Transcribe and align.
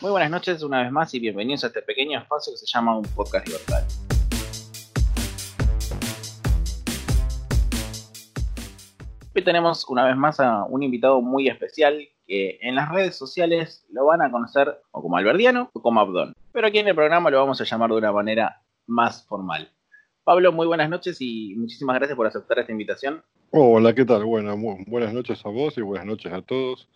Muy 0.00 0.12
buenas 0.12 0.30
noches 0.30 0.62
una 0.62 0.82
vez 0.82 0.90
más 0.90 1.12
y 1.12 1.20
bienvenidos 1.20 1.62
a 1.62 1.66
este 1.66 1.82
pequeño 1.82 2.18
espacio 2.18 2.54
que 2.54 2.56
se 2.56 2.64
llama 2.64 2.96
un 2.96 3.02
podcast 3.02 3.46
libertario. 3.46 3.86
Hoy 9.34 9.44
tenemos 9.44 9.86
una 9.90 10.06
vez 10.06 10.16
más 10.16 10.40
a 10.40 10.64
un 10.64 10.82
invitado 10.82 11.20
muy 11.20 11.48
especial 11.48 12.08
que 12.26 12.58
en 12.62 12.76
las 12.76 12.90
redes 12.90 13.14
sociales 13.14 13.84
lo 13.92 14.06
van 14.06 14.22
a 14.22 14.30
conocer 14.30 14.74
o 14.90 15.02
como 15.02 15.18
Alberdiano 15.18 15.68
o 15.74 15.82
como 15.82 16.00
Abdón. 16.00 16.34
Pero 16.50 16.68
aquí 16.68 16.78
en 16.78 16.88
el 16.88 16.94
programa 16.94 17.28
lo 17.28 17.38
vamos 17.38 17.60
a 17.60 17.64
llamar 17.64 17.90
de 17.90 17.96
una 17.96 18.10
manera 18.10 18.62
más 18.86 19.26
formal. 19.26 19.70
Pablo, 20.24 20.50
muy 20.50 20.66
buenas 20.66 20.88
noches 20.88 21.18
y 21.20 21.54
muchísimas 21.56 21.96
gracias 21.96 22.16
por 22.16 22.26
aceptar 22.26 22.58
esta 22.58 22.72
invitación. 22.72 23.22
Hola, 23.50 23.94
¿qué 23.94 24.06
tal? 24.06 24.24
Bueno, 24.24 24.56
buenas 24.86 25.12
noches 25.12 25.44
a 25.44 25.50
vos 25.50 25.76
y 25.76 25.82
buenas 25.82 26.06
noches 26.06 26.32
a 26.32 26.40
todos. 26.40 26.88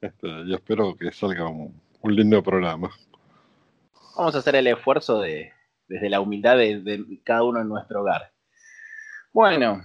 Este, 0.00 0.28
y 0.46 0.54
espero 0.54 0.94
que 0.96 1.10
salga 1.10 1.48
un, 1.48 1.74
lindo 2.04 2.42
programa. 2.42 2.90
Vamos 4.16 4.34
a 4.34 4.38
hacer 4.38 4.56
el 4.56 4.66
esfuerzo 4.66 5.20
de, 5.20 5.52
desde 5.86 6.08
la 6.08 6.20
humildad 6.20 6.56
de 6.56 7.20
cada 7.24 7.42
uno 7.42 7.60
en 7.60 7.68
nuestro 7.68 8.00
hogar. 8.00 8.32
Bueno, 9.32 9.82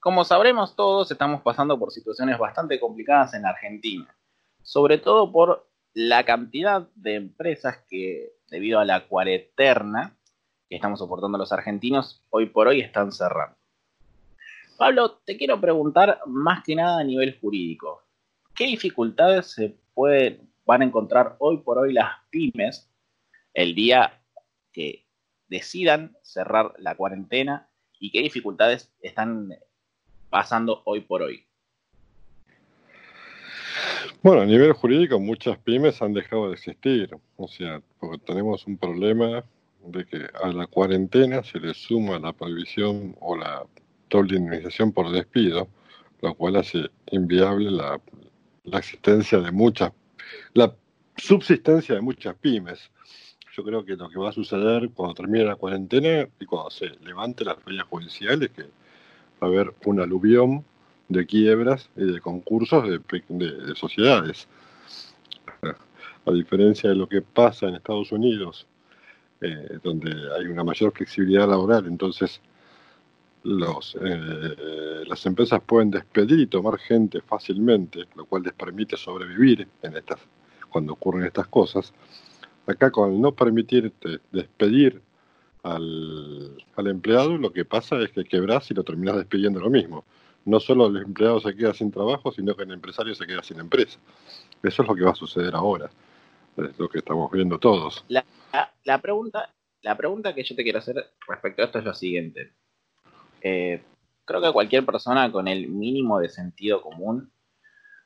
como 0.00 0.24
sabremos 0.24 0.76
todos, 0.76 1.10
estamos 1.10 1.40
pasando 1.42 1.78
por 1.78 1.90
situaciones 1.90 2.38
bastante 2.38 2.78
complicadas 2.78 3.32
en 3.34 3.42
la 3.42 3.50
Argentina, 3.50 4.14
sobre 4.62 4.98
todo 4.98 5.32
por 5.32 5.66
la 5.94 6.24
cantidad 6.24 6.88
de 6.94 7.14
empresas 7.14 7.78
que, 7.88 8.32
debido 8.48 8.80
a 8.80 8.84
la 8.84 9.06
cuarentena 9.06 10.16
que 10.68 10.76
estamos 10.76 10.98
soportando 10.98 11.38
los 11.38 11.52
argentinos, 11.52 12.22
hoy 12.30 12.46
por 12.46 12.68
hoy 12.68 12.80
están 12.80 13.12
cerrando. 13.12 13.56
Pablo, 14.76 15.20
te 15.24 15.36
quiero 15.36 15.60
preguntar 15.60 16.20
más 16.26 16.64
que 16.64 16.74
nada 16.74 17.00
a 17.00 17.04
nivel 17.04 17.38
jurídico. 17.40 18.02
¿Qué 18.54 18.64
dificultades 18.64 19.52
se 19.52 19.78
pueden, 19.94 20.52
van 20.64 20.82
a 20.82 20.84
encontrar 20.84 21.36
hoy 21.38 21.58
por 21.58 21.78
hoy 21.78 21.92
las 21.92 22.10
pymes 22.30 22.90
el 23.52 23.74
día 23.74 24.20
que 24.72 25.06
decidan 25.48 26.16
cerrar 26.22 26.72
la 26.78 26.96
cuarentena 26.96 27.68
y 27.98 28.10
qué 28.10 28.20
dificultades 28.20 28.92
están 29.00 29.54
pasando 30.30 30.82
hoy 30.84 31.00
por 31.00 31.22
hoy? 31.22 31.46
Bueno, 34.22 34.42
a 34.42 34.46
nivel 34.46 34.72
jurídico 34.72 35.20
muchas 35.20 35.58
pymes 35.58 36.00
han 36.02 36.14
dejado 36.14 36.48
de 36.48 36.54
existir, 36.54 37.16
o 37.36 37.46
sea, 37.46 37.82
porque 38.00 38.18
tenemos 38.18 38.66
un 38.66 38.78
problema 38.78 39.44
de 39.86 40.06
que 40.06 40.26
a 40.42 40.48
la 40.48 40.66
cuarentena 40.66 41.42
se 41.42 41.60
le 41.60 41.74
suma 41.74 42.18
la 42.18 42.32
prohibición 42.32 43.16
o 43.20 43.36
la 43.36 43.66
doble 44.08 44.38
indemnización 44.38 44.92
por 44.92 45.10
despido, 45.10 45.68
lo 46.22 46.34
cual 46.34 46.56
hace 46.56 46.90
inviable 47.10 47.70
la, 47.70 48.00
la 48.64 48.78
existencia 48.78 49.40
de 49.40 49.52
muchas, 49.52 49.92
la 50.54 50.74
subsistencia 51.16 51.94
de 51.94 52.00
muchas 52.00 52.34
pymes. 52.36 52.90
Yo 53.56 53.62
creo 53.62 53.84
que 53.84 53.94
lo 53.94 54.08
que 54.08 54.18
va 54.18 54.30
a 54.30 54.32
suceder 54.32 54.90
cuando 54.92 55.14
termine 55.14 55.44
la 55.44 55.56
cuarentena 55.56 56.28
y 56.40 56.44
cuando 56.44 56.70
se 56.70 56.90
levante 57.02 57.44
las 57.44 57.56
leyes 57.66 57.84
judiciales, 57.84 58.50
que 58.50 58.64
a 59.40 59.46
haber 59.46 59.72
un 59.84 60.00
aluvión 60.00 60.64
de 61.08 61.26
quiebras 61.26 61.90
y 61.96 62.04
de 62.04 62.20
concursos 62.20 62.88
de, 62.88 63.74
sociedades. 63.74 64.48
A 66.26 66.32
diferencia 66.32 66.88
de 66.88 66.96
lo 66.96 67.06
que 67.06 67.20
pasa 67.20 67.68
en 67.68 67.74
Estados 67.74 68.10
Unidos, 68.10 68.66
eh, 69.40 69.78
donde 69.82 70.10
hay 70.36 70.46
una 70.46 70.64
mayor 70.64 70.92
flexibilidad 70.92 71.46
laboral, 71.46 71.86
entonces 71.86 72.40
los, 73.44 73.94
eh, 74.00 75.04
las 75.06 75.24
empresas 75.26 75.60
pueden 75.64 75.90
despedir 75.90 76.40
y 76.40 76.46
tomar 76.46 76.78
gente 76.78 77.20
fácilmente, 77.20 78.04
lo 78.16 78.24
cual 78.24 78.42
les 78.42 78.54
permite 78.54 78.96
sobrevivir 78.96 79.68
en 79.82 79.96
estas, 79.96 80.18
cuando 80.70 80.94
ocurren 80.94 81.26
estas 81.26 81.46
cosas. 81.48 81.92
Acá 82.66 82.90
con 82.90 83.20
no 83.20 83.32
permitirte 83.32 84.20
despedir 84.32 85.02
al, 85.62 86.56
empleado, 86.76 87.36
lo 87.36 87.52
que 87.52 87.66
pasa 87.66 88.00
es 88.00 88.12
que 88.12 88.24
quebras 88.24 88.70
y 88.70 88.74
lo 88.74 88.82
terminas 88.82 89.16
despidiendo 89.16 89.60
lo 89.60 89.70
mismo. 89.70 90.04
No 90.46 90.58
solo 90.58 90.86
el 90.86 90.96
empleado 90.96 91.40
se 91.40 91.54
queda 91.54 91.74
sin 91.74 91.90
trabajo, 91.90 92.32
sino 92.32 92.56
que 92.56 92.62
el 92.62 92.72
empresario 92.72 93.14
se 93.14 93.26
queda 93.26 93.42
sin 93.42 93.60
empresa. 93.60 93.98
Eso 94.62 94.82
es 94.82 94.88
lo 94.88 94.94
que 94.94 95.04
va 95.04 95.10
a 95.10 95.14
suceder 95.14 95.54
ahora. 95.54 95.90
Es 96.56 96.78
lo 96.78 96.88
que 96.88 96.98
estamos 96.98 97.30
viendo 97.30 97.58
todos. 97.58 98.04
La, 98.08 98.24
la, 98.84 99.00
pregunta, 99.00 99.52
la 99.82 99.96
pregunta 99.96 100.34
que 100.34 100.44
yo 100.44 100.54
te 100.54 100.62
quiero 100.62 100.78
hacer 100.78 101.12
respecto 101.26 101.62
a 101.62 101.64
esto 101.66 101.78
es 101.78 101.84
lo 101.84 101.94
siguiente. 101.94 102.52
Eh, 103.44 103.80
creo 104.24 104.40
que 104.40 104.52
cualquier 104.52 104.84
persona 104.84 105.30
con 105.30 105.46
el 105.46 105.68
mínimo 105.68 106.18
de 106.18 106.28
sentido 106.28 106.82
común 106.82 107.30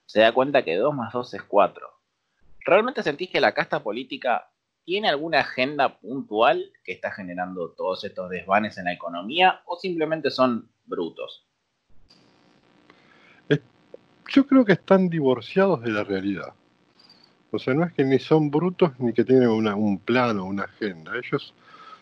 se 0.04 0.20
da 0.20 0.32
cuenta 0.32 0.62
que 0.62 0.76
2 0.76 0.94
más 0.94 1.14
2 1.14 1.32
es 1.32 1.42
4. 1.44 1.88
¿Realmente 2.66 3.02
sentís 3.02 3.30
que 3.30 3.40
la 3.40 3.54
casta 3.54 3.82
política 3.82 4.50
¿Tiene 4.88 5.10
alguna 5.10 5.40
agenda 5.40 5.98
puntual 5.98 6.72
que 6.82 6.92
está 6.92 7.10
generando 7.10 7.72
todos 7.72 8.04
estos 8.04 8.30
desvanes 8.30 8.78
en 8.78 8.86
la 8.86 8.94
economía 8.94 9.60
o 9.66 9.76
simplemente 9.76 10.30
son 10.30 10.70
brutos? 10.86 11.44
Yo 14.30 14.46
creo 14.46 14.64
que 14.64 14.72
están 14.72 15.10
divorciados 15.10 15.82
de 15.82 15.90
la 15.90 16.04
realidad. 16.04 16.54
O 17.50 17.58
sea, 17.58 17.74
no 17.74 17.84
es 17.84 17.92
que 17.92 18.02
ni 18.02 18.18
son 18.18 18.50
brutos 18.50 18.98
ni 18.98 19.12
que 19.12 19.24
tienen 19.24 19.50
un 19.50 19.98
plan 19.98 20.38
o 20.38 20.46
una 20.46 20.64
agenda. 20.64 21.12
Ellos 21.22 21.52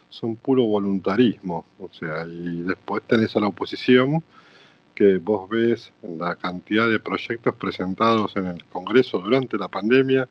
son 0.08 0.36
puro 0.36 0.64
voluntarismo. 0.64 1.66
O 1.78 1.88
sea, 1.92 2.26
y 2.26 2.62
después 2.62 3.02
tenés 3.06 3.34
a 3.36 3.40
la 3.40 3.48
oposición 3.48 4.22
que 4.94 5.18
vos 5.18 5.48
ves 5.48 5.92
la 6.02 6.36
cantidad 6.36 6.88
de 6.88 6.98
proyectos 6.98 7.54
presentados 7.56 8.34
en 8.36 8.46
el 8.46 8.64
Congreso 8.64 9.18
durante 9.18 9.58
la 9.58 9.68
pandemia 9.68 10.28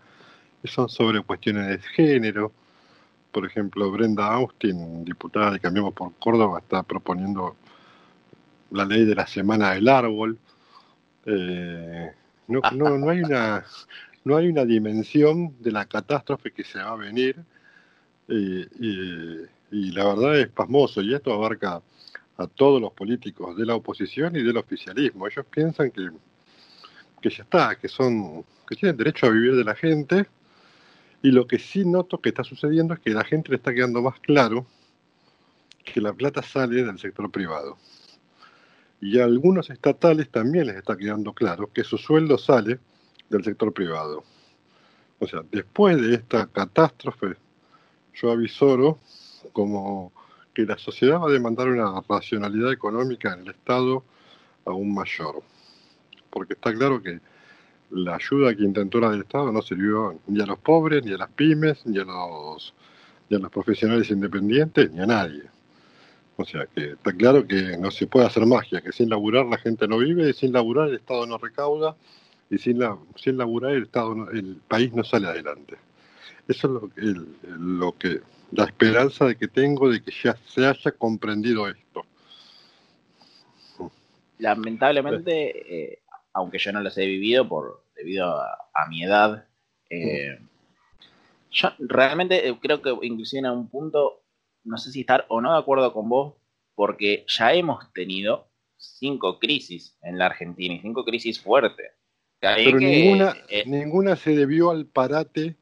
son 0.68 0.90
sobre 0.90 1.22
cuestiones 1.22 1.68
de 1.68 1.80
género. 1.80 2.52
Por 3.31 3.46
ejemplo, 3.46 3.91
Brenda 3.91 4.34
Austin, 4.34 5.03
diputada 5.03 5.52
de 5.52 5.59
Cambiamos 5.59 5.94
por 5.94 6.13
Córdoba, 6.16 6.59
está 6.59 6.84
proponiendo 6.84 7.56
la 8.72 8.86
ley 8.86 9.06
de 9.06 9.16
la 9.16 9.28
semana 9.28 9.72
del 9.72 9.88
árbol. 9.88 10.38
Eh, 11.25 12.12
no, 12.47 12.62
no, 12.72 13.09
hay 13.09 13.22
una, 13.22 13.66
no 14.24 14.38
hay 14.38 14.47
una 14.47 14.63
dimensión 14.66 15.56
de 15.59 15.72
la 15.72 15.86
catástrofe 15.86 16.52
que 16.52 16.63
se 16.63 16.80
va 16.80 16.92
a 16.92 16.96
venir 16.96 17.38
y, 19.75 19.91
la 19.91 20.06
verdad 20.06 20.40
es 20.40 20.47
pasmoso 20.47 21.02
y 21.02 21.13
esto 21.13 21.34
abarca 21.34 21.81
a 22.38 22.47
todos 22.47 22.81
los 22.81 22.94
políticos 22.94 23.58
de 23.58 23.66
la 23.66 23.75
oposición 23.75 24.36
y 24.36 24.41
del 24.41 24.56
oficialismo. 24.56 25.28
Ellos 25.28 25.46
piensan 25.50 25.91
que, 25.91 26.09
que 27.22 27.30
ya 27.30 27.44
está, 27.44 27.75
que 27.75 27.90
son 27.90 28.46
que 28.68 28.75
tienen 28.75 28.97
derecho 28.97 29.25
a 29.25 29.30
vivir 29.30 29.56
de 29.56 29.63
la 29.66 29.75
gente 29.75 30.28
y 31.22 31.31
lo 31.31 31.46
que 31.46 31.59
sí 31.59 31.86
noto 31.86 32.19
que 32.19 32.30
está 32.30 32.44
sucediendo 32.44 32.94
es 32.94 33.00
que 33.02 33.12
la 33.12 33.25
gente 33.25 33.50
le 33.50 33.58
está 33.58 33.74
quedando 33.74 34.02
más 34.02 34.19
claro 34.22 34.66
que 35.84 36.00
la 36.00 36.13
plata 36.13 36.42
sale 36.42 36.84
del 36.84 36.97
sector 36.97 37.30
privado. 37.30 37.78
Y 39.02 39.19
a 39.19 39.25
algunos 39.25 39.69
estatales 39.69 40.30
también 40.30 40.68
les 40.68 40.78
está 40.78 40.96
quedando 40.97 41.34
claro 41.34 41.69
que 41.72 41.84
su 41.84 41.97
sueldo 41.97 42.38
sale 42.38 42.80
del 43.30 43.44
sector 43.44 43.74
privado. 43.74 44.24
O 45.19 45.28
sea, 45.28 45.42
después 45.52 46.02
de 46.02 46.16
esta 46.16 46.47
catástrofe, 46.47 47.36
yo 48.13 48.31
avisoro 48.31 49.00
como 49.53 50.11
que 50.53 50.66
la 50.66 50.78
sociedad 50.78 51.19
va 51.19 51.28
a 51.28 51.33
demandar 51.33 51.67
una 51.67 52.01
racionalidad 52.07 52.72
económica 52.72 53.33
en 53.33 53.41
el 53.41 53.50
Estado 53.50 54.03
aún 54.66 54.94
mayor. 54.94 55.44
Porque 56.29 56.53
está 56.53 56.73
claro 56.73 57.01
que 57.01 57.19
la 57.91 58.16
ayuda 58.16 58.56
que 58.56 58.63
intentó 58.63 59.00
del 59.00 59.22
Estado 59.22 59.51
no 59.51 59.61
sirvió 59.61 60.19
ni 60.28 60.41
a 60.41 60.45
los 60.45 60.59
pobres, 60.59 61.03
ni 61.03 61.13
a 61.13 61.17
las 61.17 61.29
pymes, 61.29 61.85
ni 61.85 62.00
a 62.00 62.03
los, 62.03 62.73
ni 63.29 63.38
a 63.38 63.39
los 63.39 63.51
profesionales 63.51 64.09
independientes, 64.09 64.91
ni 64.91 65.01
a 65.01 65.06
nadie. 65.06 65.44
O 66.38 66.44
sea 66.44 66.66
que 66.66 66.91
está 66.91 67.13
claro 67.13 67.47
que 67.47 67.77
no 67.77 67.91
se 67.91 68.07
puede 68.07 68.25
hacer 68.25 68.45
magia, 68.45 68.81
que 68.81 68.91
sin 68.91 69.09
laburar 69.09 69.45
la 69.45 69.57
gente 69.57 69.88
no 69.88 69.97
vive, 69.97 70.29
y 70.29 70.33
sin 70.33 70.51
laburar 70.51 70.89
el 70.89 70.95
Estado 70.95 71.25
no 71.25 71.38
recauda, 71.38 71.95
y 72.50 72.57
sin, 72.57 72.79
la, 72.79 72.97
sin 73.16 73.38
laburar 73.38 73.72
el, 73.72 73.83
Estado 73.83 74.29
el 74.31 74.57
país 74.67 74.94
no 74.94 75.03
sale 75.03 75.27
adelante. 75.27 75.77
Eso 76.47 76.89
es 76.95 77.03
el, 77.03 77.27
lo 77.57 77.97
que, 77.97 78.21
la 78.51 78.65
esperanza 78.65 79.25
de 79.25 79.36
que 79.36 79.47
tengo 79.47 79.89
de 79.89 80.01
que 80.01 80.12
ya 80.12 80.36
se 80.47 80.65
haya 80.65 80.92
comprendido 80.92 81.68
esto. 81.68 82.06
Lamentablemente, 84.38 85.94
eh, 85.94 86.00
aunque 86.33 86.57
yo 86.57 86.71
no 86.74 86.81
los 86.81 86.97
he 86.97 87.06
vivido 87.06 87.47
por 87.47 87.86
debido 87.95 88.27
a, 88.27 88.88
mi 88.89 89.03
edad. 89.03 89.47
Eh, 89.89 90.38
yo 91.51 91.69
realmente 91.80 92.47
eh, 92.47 92.57
creo 92.62 92.81
que 92.81 92.94
inclusive 93.03 93.39
en 93.39 93.53
un 93.53 93.69
punto, 93.69 94.24
no 94.63 94.77
sé 94.77 94.92
si 94.92 95.01
estar 95.01 95.25
o 95.30 95.42
no 95.42 95.53
de 95.53 95.59
acuerdo 95.59 95.94
con 95.94 96.09
vos, 96.09 96.36
porque 96.75 97.25
ya 97.27 97.53
hemos 97.53 97.92
tenido 97.94 98.50
cinco 98.77 99.39
crisis 99.39 99.97
en 100.01 100.18
la 100.18 100.25
Argentina 100.27 100.75
y 100.75 100.81
cinco 100.81 101.06
crisis 101.06 101.39
fuertes. 101.39 101.92
Pero 102.39 102.77
ninguna, 102.77 103.36
eh, 103.50 103.63
ninguna 103.65 104.15
se 104.18 104.36
debió 104.36 104.69
al 104.71 104.86
parate 104.86 105.56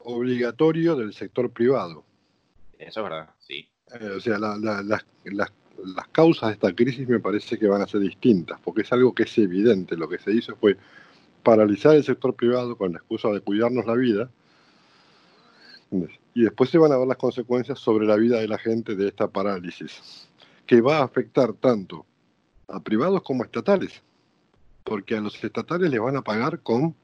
obligatorio 0.00 0.96
del 0.96 1.12
sector 1.12 1.50
privado. 1.50 2.04
Eso 2.78 3.00
es 3.00 3.04
verdad, 3.04 3.30
sí. 3.38 3.68
o 4.16 4.20
sea, 4.20 4.38
las 4.38 6.08
causas 6.12 6.48
de 6.48 6.54
esta 6.54 6.74
crisis 6.74 7.08
me 7.08 7.20
parece 7.20 7.58
que 7.58 7.68
van 7.68 7.82
a 7.82 7.86
ser 7.86 8.00
distintas, 8.00 8.58
porque 8.60 8.82
es 8.82 8.92
algo 8.92 9.14
que 9.14 9.24
es 9.24 9.38
evidente. 9.38 9.96
Lo 9.96 10.08
que 10.08 10.18
se 10.18 10.32
hizo 10.32 10.56
fue 10.56 10.76
paralizar 11.42 11.94
el 11.94 12.04
sector 12.04 12.34
privado 12.34 12.76
con 12.76 12.92
la 12.92 12.98
excusa 12.98 13.28
de 13.28 13.40
cuidarnos 13.40 13.86
la 13.86 13.94
vida, 13.94 14.30
y 16.34 16.42
después 16.42 16.70
se 16.70 16.78
van 16.78 16.92
a 16.92 16.98
ver 16.98 17.08
las 17.08 17.16
consecuencias 17.16 17.78
sobre 17.78 18.06
la 18.06 18.16
vida 18.16 18.38
de 18.38 18.48
la 18.48 18.58
gente 18.58 18.94
de 18.94 19.08
esta 19.08 19.28
parálisis, 19.28 20.28
que 20.66 20.80
va 20.80 20.98
a 20.98 21.04
afectar 21.04 21.52
tanto 21.54 22.06
a 22.68 22.80
privados 22.80 23.22
como 23.22 23.42
a 23.42 23.46
estatales, 23.46 24.00
porque 24.84 25.16
a 25.16 25.20
los 25.20 25.42
estatales 25.42 25.90
les 25.90 26.00
van 26.00 26.16
a 26.16 26.22
pagar 26.22 26.60
con 26.60 26.94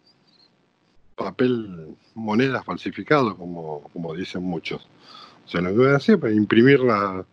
papel 1.17 1.97
moneda 2.15 2.63
falsificado, 2.63 3.37
como, 3.37 3.83
como 3.93 4.15
dicen 4.15 4.43
muchos. 4.43 4.87
O 5.45 5.49
sea, 5.49 5.61
lo 5.61 5.71
que 5.71 5.79
van 5.79 5.95
a 5.95 5.97
hacer 5.97 6.19
es 6.25 6.37
imprimir 6.37 6.81
la, 6.81 7.25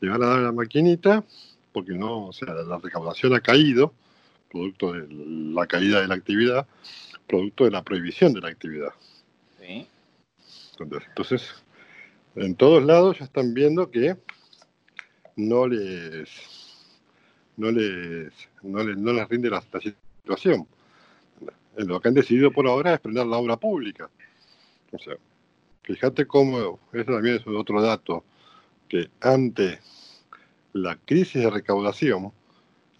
le 0.00 0.08
van 0.08 0.22
a 0.22 0.26
dar 0.26 0.38
la 0.40 0.52
maquinita, 0.52 1.24
porque 1.72 1.92
no, 1.92 2.26
o 2.26 2.32
sea, 2.32 2.54
la 2.54 2.78
recaudación 2.78 3.34
ha 3.34 3.40
caído, 3.40 3.92
producto 4.50 4.92
de 4.92 5.06
la 5.10 5.66
caída 5.66 6.00
de 6.00 6.08
la 6.08 6.14
actividad, 6.14 6.66
producto 7.26 7.64
de 7.64 7.70
la 7.70 7.82
prohibición 7.82 8.32
de 8.32 8.40
la 8.40 8.48
actividad. 8.48 8.92
Sí. 9.60 9.86
Entonces, 10.78 11.42
en 12.36 12.54
todos 12.54 12.82
lados 12.82 13.18
ya 13.18 13.24
están 13.24 13.54
viendo 13.54 13.90
que 13.90 14.16
no 15.36 15.66
les 15.66 16.28
no 17.56 17.70
les 17.70 18.32
no 18.62 18.82
les, 18.82 18.96
no 18.96 19.12
les 19.12 19.28
rinde 19.28 19.50
la, 19.50 19.62
situación. 19.62 20.66
Lo 21.76 22.00
que 22.00 22.08
han 22.08 22.14
decidido 22.14 22.50
por 22.50 22.66
ahora 22.66 22.94
es 22.94 23.00
prender 23.00 23.26
la 23.26 23.38
obra 23.38 23.56
pública. 23.56 24.10
O 24.92 24.98
sea, 24.98 25.14
fíjate 25.82 26.26
cómo, 26.26 26.78
eso 26.92 27.12
también 27.12 27.36
es 27.36 27.46
otro 27.46 27.80
dato, 27.80 28.24
que 28.88 29.08
ante 29.20 29.80
la 30.74 30.96
crisis 30.96 31.42
de 31.42 31.50
recaudación, 31.50 32.32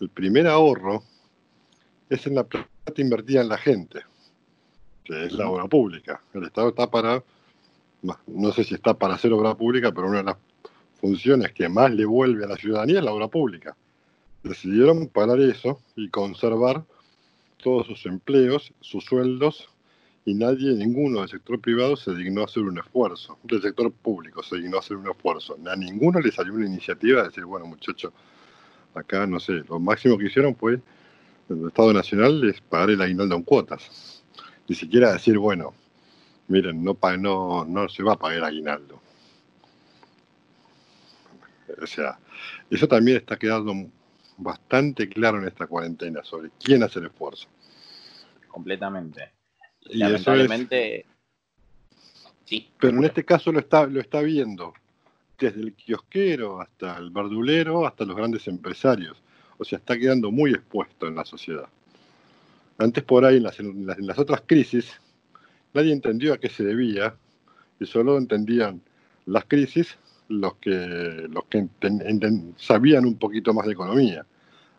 el 0.01 0.09
primer 0.09 0.47
ahorro 0.47 1.03
es 2.09 2.27
en 2.27 2.35
la 2.35 2.45
plata 2.45 2.67
invertida 2.97 3.43
en 3.43 3.49
la 3.49 3.59
gente, 3.59 4.01
que 5.05 5.27
es 5.27 5.33
la 5.33 5.49
obra 5.49 5.69
pública. 5.69 6.23
El 6.33 6.45
Estado 6.45 6.71
está 6.71 6.91
para 6.91 7.23
no 8.27 8.53
sé 8.53 8.65
si 8.65 8.75
está 8.75 8.95
para 8.95 9.15
hacer 9.15 9.33
obra 9.33 9.55
pública, 9.55 9.93
pero 9.93 10.09
una 10.09 10.19
de 10.19 10.25
las 10.25 10.37
funciones 11.01 11.53
que 11.53 11.69
más 11.69 11.91
le 11.93 12.05
vuelve 12.05 12.45
a 12.45 12.49
la 12.49 12.57
ciudadanía 12.57 12.99
es 12.99 13.05
la 13.05 13.13
obra 13.13 13.29
pública. 13.29 13.77
Decidieron 14.43 15.09
parar 15.09 15.41
eso 15.41 15.81
y 15.95 16.09
conservar 16.09 16.85
todos 17.63 17.87
sus 17.87 18.05
empleos, 18.07 18.73
sus 18.81 19.05
sueldos, 19.05 19.69
y 20.25 20.35
nadie, 20.35 20.73
ninguno 20.75 21.21
del 21.21 21.29
sector 21.29 21.61
privado 21.61 21.97
se 21.97 22.15
dignó 22.15 22.43
a 22.43 22.45
hacer 22.45 22.63
un 22.63 22.79
esfuerzo, 22.79 23.39
del 23.43 23.63
sector 23.63 23.91
público 23.91 24.43
se 24.43 24.57
dignó 24.57 24.77
a 24.77 24.81
hacer 24.81 24.97
un 24.97 25.09
esfuerzo. 25.09 25.57
A 25.67 25.77
ninguno 25.77 26.21
le 26.21 26.31
salió 26.31 26.55
una 26.55 26.67
iniciativa 26.67 27.23
de 27.23 27.29
decir, 27.29 27.45
bueno 27.45 27.67
muchachos, 27.67 28.13
acá 28.95 29.27
no 29.27 29.41
sé, 29.41 29.65
lo 29.69 29.81
máximo 29.81 30.19
que 30.19 30.27
hicieron 30.27 30.55
fue, 30.55 30.81
el 31.49 31.67
Estado 31.67 31.93
Nacional 31.93 32.41
les 32.41 32.61
pagar 32.61 32.91
el 32.91 33.03
aguinaldo 33.03 33.35
en 33.35 33.43
cuotas. 33.43 34.23
Ni 34.69 34.77
siquiera 34.77 35.13
decir, 35.13 35.39
bueno, 35.39 35.75
miren, 36.49 36.85
no, 36.85 36.97
no, 37.19 37.65
no 37.65 37.89
se 37.89 38.03
va 38.03 38.13
a 38.13 38.19
pagar 38.19 38.45
aguinaldo. 38.45 39.01
O 41.81 41.87
sea, 41.87 42.19
eso 42.71 42.87
también 42.87 43.17
está 43.17 43.37
quedando 43.37 43.75
bastante 44.43 45.09
claro 45.09 45.39
en 45.39 45.49
esta 45.49 45.67
cuarentena 45.67 46.23
sobre 46.23 46.51
quién 46.63 46.83
hace 46.83 46.99
el 46.99 47.07
esfuerzo. 47.07 47.49
Completamente. 48.49 49.33
Y 49.87 49.99
Lamentablemente, 49.99 51.07
sí. 52.45 52.69
Pero 52.79 52.99
en 52.99 53.05
este 53.05 53.25
caso 53.25 53.51
lo 53.51 53.59
está, 53.59 53.87
lo 53.87 54.01
está 54.01 54.21
viendo 54.21 54.75
desde 55.39 55.61
el 55.61 55.75
kiosquero 55.75 56.61
hasta 56.61 56.97
el 56.99 57.11
verdulero, 57.11 57.87
hasta 57.87 58.05
los 58.05 58.17
grandes 58.17 58.47
empresarios. 58.47 59.21
O 59.59 59.65
sea, 59.65 59.79
está 59.79 59.99
quedando 59.99 60.31
muy 60.31 60.53
expuesto 60.53 61.09
en 61.09 61.17
la 61.17 61.25
sociedad. 61.25 61.69
Antes 62.79 63.05
por 63.05 63.25
ahí, 63.25 63.37
en 63.37 63.43
las, 63.43 63.59
en 63.59 64.07
las 64.07 64.19
otras 64.19 64.43
crisis, 64.47 65.01
nadie 65.75 65.93
entendió 65.93 66.35
a 66.35 66.39
qué 66.39 66.49
se 66.49 66.65
debía 66.65 67.15
y 67.79 67.87
solo 67.87 68.19
entendían 68.19 68.81
las 69.27 69.45
crisis 69.45 69.97
los 70.29 70.55
que, 70.57 71.27
los 71.29 71.45
que 71.45 71.67
sabían 72.57 73.05
un 73.05 73.17
poquito 73.17 73.53
más 73.53 73.67
de 73.67 73.73
economía. 73.73 74.27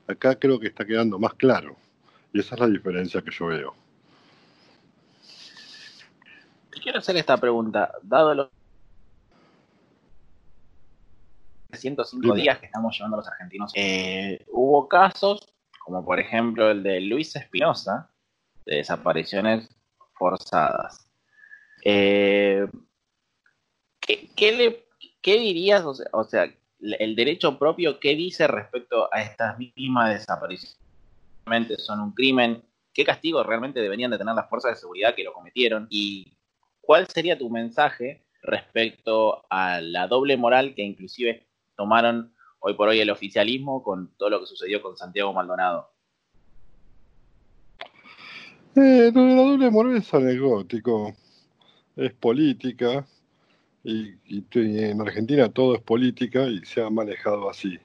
Acá 0.08 0.38
creo 0.38 0.60
que 0.60 0.68
está 0.68 0.86
quedando 0.86 1.18
más 1.18 1.34
claro 1.36 1.76
y 2.34 2.40
esa 2.40 2.56
es 2.56 2.62
la 2.62 2.68
diferencia 2.68 3.22
que 3.22 3.32
yo 3.32 3.48
veo. 3.48 3.76
Te 6.72 6.80
quiero 6.80 7.00
hacer 7.00 7.16
esta 7.18 7.38
pregunta, 7.38 7.92
dado 8.02 8.34
los 8.34 8.50
105 11.72 12.36
días 12.36 12.60
que 12.60 12.66
estamos 12.66 12.96
llevando 12.98 13.18
los 13.18 13.28
argentinos, 13.28 13.72
eh, 13.76 14.46
hubo 14.52 14.88
casos, 14.88 15.54
como 15.80 16.04
por 16.04 16.20
ejemplo 16.20 16.72
el 16.72 16.84
de 16.84 17.02
Luis 17.02 17.36
Espinosa, 17.36 18.10
de 18.66 18.78
desapariciones 18.78 19.70
forzadas. 20.14 21.08
Eh, 21.84 22.68
¿qué, 24.00 25.38
dirías? 25.38 25.84
O 25.84 26.24
sea, 26.24 26.54
el 27.00 27.16
derecho 27.16 27.58
propio, 27.58 28.00
¿qué 28.00 28.16
dice 28.16 28.48
respecto 28.48 29.08
a 29.14 29.22
estas 29.22 29.58
víctimas 29.58 30.14
desapariciones? 30.14 30.78
¿Son 31.78 32.00
un 32.00 32.12
crimen? 32.12 32.64
¿Qué 32.94 33.06
castigo 33.06 33.44
realmente 33.44 33.80
deberían 33.80 34.12
de 34.12 34.18
tener 34.18 34.36
las 34.36 34.50
fuerzas 34.50 34.72
de 34.72 34.82
seguridad 34.82 35.16
que 35.16 35.24
lo 35.24 35.34
cometieron? 35.34 35.88
¿Y 35.90 36.34
cuál 36.82 37.08
sería 37.08 37.38
tu 37.38 37.50
mensaje 37.50 38.26
respecto 38.42 39.46
a 39.50 39.82
la 39.82 40.08
doble 40.08 40.38
moral 40.38 40.76
que 40.76 40.84
inclusive 40.84 41.48
tomaron 41.76 42.34
hoy 42.60 42.74
por 42.76 42.90
hoy 42.90 43.00
el 43.00 43.10
oficialismo 43.10 43.84
con 43.84 44.16
todo 44.18 44.30
lo 44.30 44.40
que 44.42 44.46
sucedió 44.46 44.82
con 44.82 44.98
Santiago 44.98 45.34
Maldonado? 45.34 45.90
Eh, 48.76 49.12
la 49.14 49.36
doble 49.36 49.70
moral 49.70 49.98
es 49.98 50.14
anecdótico, 50.14 51.14
es 51.96 52.14
política, 52.14 53.06
y, 53.84 54.16
en 54.54 55.02
Argentina 55.02 55.50
todo 55.50 55.76
es 55.76 55.82
política 55.82 56.48
y 56.48 56.60
se 56.66 56.82
ha 56.82 56.90
manejado 56.90 57.50
así. 57.50 57.80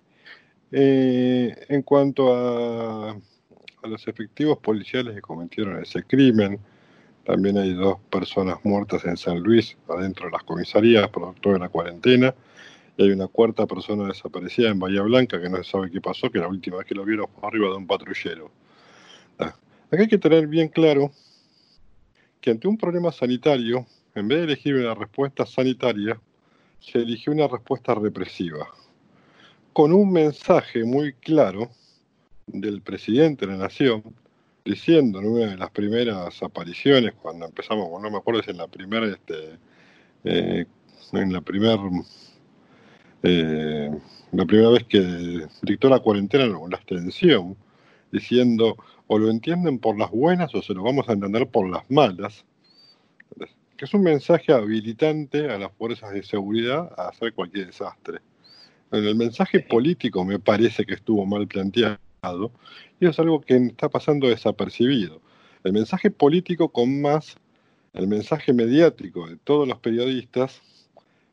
Eh, 0.71 1.55
en 1.69 1.83
cuanto 1.83 2.35
a, 2.35 3.11
a, 3.11 3.89
los 3.89 4.07
efectivos 4.07 4.59
policiales 4.59 5.15
que 5.15 5.21
cometieron 5.21 5.83
ese 5.83 6.03
crimen, 6.05 6.61
también 7.25 7.59
hay 7.59 7.75
dos 7.75 7.99
personas 8.11 8.59
muertas 8.65 9.05
en 9.05 9.17
San 9.17 9.41
Luis, 9.41 9.77
adentro 9.89 10.27
de 10.27 10.33
las 10.33 10.45
comisarías, 10.45 11.09
producto 11.11 11.53
de 11.53 11.59
la 11.59 11.69
cuarentena, 11.69 12.35
y 12.97 13.03
hay 13.03 13.11
una 13.11 13.29
cuarta 13.29 13.67
persona 13.67 14.07
desaparecida 14.07 14.71
en 14.71 14.79
Bahía 14.79 15.03
Blanca 15.03 15.41
que 15.41 15.49
no 15.49 15.59
se 15.59 15.65
sabe 15.65 15.91
qué 15.91 16.01
pasó, 16.01 16.31
que 16.31 16.39
la 16.39 16.49
última 16.49 16.79
vez 16.79 16.87
que 16.87 16.95
lo 16.95 17.05
vieron 17.05 17.29
fue 17.29 17.49
arriba 17.49 17.69
de 17.69 17.77
un 17.77 17.87
patrullero. 17.87 18.51
Acá 19.91 20.03
hay 20.03 20.09
que 20.09 20.19
tener 20.19 20.47
bien 20.47 20.69
claro 20.69 21.11
que 22.41 22.51
ante 22.51 22.69
un 22.69 22.77
problema 22.77 23.13
sanitario, 23.13 23.87
en 24.19 24.29
vez 24.29 24.39
de 24.39 24.45
elegir 24.45 24.75
una 24.75 24.95
respuesta 24.95 25.47
sanitaria, 25.47 26.21
se 26.81 26.99
eligió 26.99 27.33
una 27.33 27.49
respuesta 27.49 27.95
represiva, 27.95 28.69
con 29.73 29.93
un 29.93 30.13
mensaje 30.13 30.85
muy 30.85 31.13
claro 31.15 31.71
del 32.47 32.83
presidente 32.83 33.47
de 33.47 33.53
la 33.53 33.59
Nación, 33.59 34.03
diciendo 34.65 35.21
en 35.21 35.27
una 35.27 35.47
de 35.47 35.57
las 35.57 35.71
primeras 35.71 36.43
apariciones, 36.43 37.15
cuando 37.15 37.47
empezamos, 37.47 37.89
no 38.01 38.11
me 38.11 38.19
acuerdo 38.19 38.43
si 38.43 38.51
en 38.51 38.59
la 38.59 38.67
primera, 38.67 39.07
este, 39.07 39.59
eh, 40.25 40.67
en 41.13 41.33
la 41.33 41.41
primera, 41.41 41.79
eh, 43.23 43.91
la 44.33 44.45
primera 44.45 44.71
vez 44.71 44.85
que 44.85 45.47
dictó 45.63 45.89
la 45.89 46.01
cuarentena, 46.01 46.47
la 46.47 46.77
extensión, 46.77 47.57
diciendo 48.13 48.77
o 49.07 49.19
lo 49.19 49.31
entienden 49.31 49.79
por 49.79 49.99
las 49.99 50.11
buenas 50.11 50.55
o 50.55 50.63
se 50.63 50.75
lo 50.75 50.83
vamos 50.83 51.09
a 51.09 51.13
entender 51.13 51.49
por 51.49 51.69
las 51.69 51.91
malas, 51.91 52.45
que 53.79 53.85
es 53.85 53.95
un 53.95 54.03
mensaje 54.03 54.53
habilitante 54.53 55.49
a 55.49 55.57
las 55.57 55.73
fuerzas 55.73 56.13
de 56.13 56.25
seguridad 56.25 56.93
a 56.99 57.11
hacer 57.11 57.33
cualquier 57.33 57.67
desastre. 57.67 58.19
En 58.91 59.05
el 59.05 59.15
mensaje 59.15 59.61
político 59.61 60.25
me 60.25 60.41
parece 60.41 60.85
que 60.85 60.95
estuvo 60.95 61.25
mal 61.25 61.47
planteado 61.47 62.01
y 62.99 63.07
es 63.07 63.19
algo 63.21 63.41
que 63.41 63.57
está 63.57 63.89
pasando 63.89 64.29
desapercibido. 64.29 65.23
El 65.63 65.73
mensaje 65.73 66.11
político 66.11 66.71
con 66.71 67.01
más 67.01 67.37
el 67.95 68.09
mensaje 68.09 68.53
mediático 68.53 69.29
de 69.29 69.37
todos 69.37 69.67
los 69.69 69.79
periodistas 69.79 70.61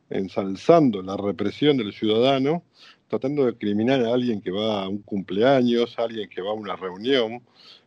ensalzando 0.08 1.02
la 1.02 1.16
represión 1.16 1.76
del 1.76 1.92
ciudadano 1.92 2.62
tratando 3.08 3.44
de 3.46 3.56
criminar 3.56 4.04
a 4.04 4.14
alguien 4.14 4.40
que 4.40 4.52
va 4.52 4.84
a 4.84 4.88
un 4.88 4.98
cumpleaños, 4.98 5.98
a 5.98 6.02
alguien 6.02 6.28
que 6.28 6.42
va 6.42 6.50
a 6.50 6.54
una 6.54 6.76
reunión, 6.76 7.42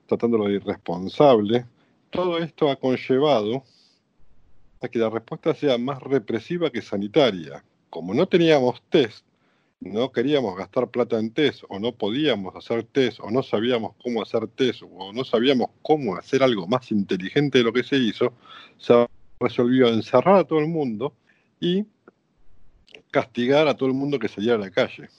tratándolo 0.05 0.45
de 0.45 0.55
irresponsable. 0.55 1.65
Todo 2.09 2.37
esto 2.39 2.69
ha 2.69 2.75
conllevado 2.75 3.63
a 4.81 4.87
que 4.87 4.99
la 4.99 5.09
respuesta 5.09 5.53
sea 5.53 5.77
más 5.77 6.01
represiva 6.01 6.71
que 6.71 6.81
sanitaria. 6.81 7.63
Como 7.89 8.13
no 8.13 8.27
teníamos 8.27 8.81
test, 8.89 9.25
no 9.81 10.11
queríamos 10.11 10.57
gastar 10.57 10.89
plata 10.89 11.17
en 11.19 11.31
test, 11.31 11.63
o 11.69 11.79
no 11.79 11.93
podíamos 11.93 12.55
hacer 12.55 12.83
test, 12.83 13.19
o 13.21 13.31
no 13.31 13.43
sabíamos 13.43 13.95
cómo 14.03 14.21
hacer 14.21 14.47
test, 14.47 14.83
o 14.83 15.13
no 15.13 15.23
sabíamos 15.23 15.69
cómo 15.81 16.15
hacer 16.15 16.43
algo 16.43 16.67
más 16.67 16.91
inteligente 16.91 17.59
de 17.59 17.63
lo 17.63 17.73
que 17.73 17.83
se 17.83 17.97
hizo, 17.97 18.33
se 18.77 19.07
resolvió 19.39 19.87
encerrar 19.87 20.35
a 20.35 20.43
todo 20.43 20.59
el 20.59 20.67
mundo 20.67 21.13
y 21.59 21.85
castigar 23.11 23.67
a 23.67 23.75
todo 23.75 23.87
el 23.87 23.95
mundo 23.95 24.19
que 24.19 24.27
saliera 24.27 24.55
a 24.55 24.59
la 24.59 24.71
calle. 24.71 25.09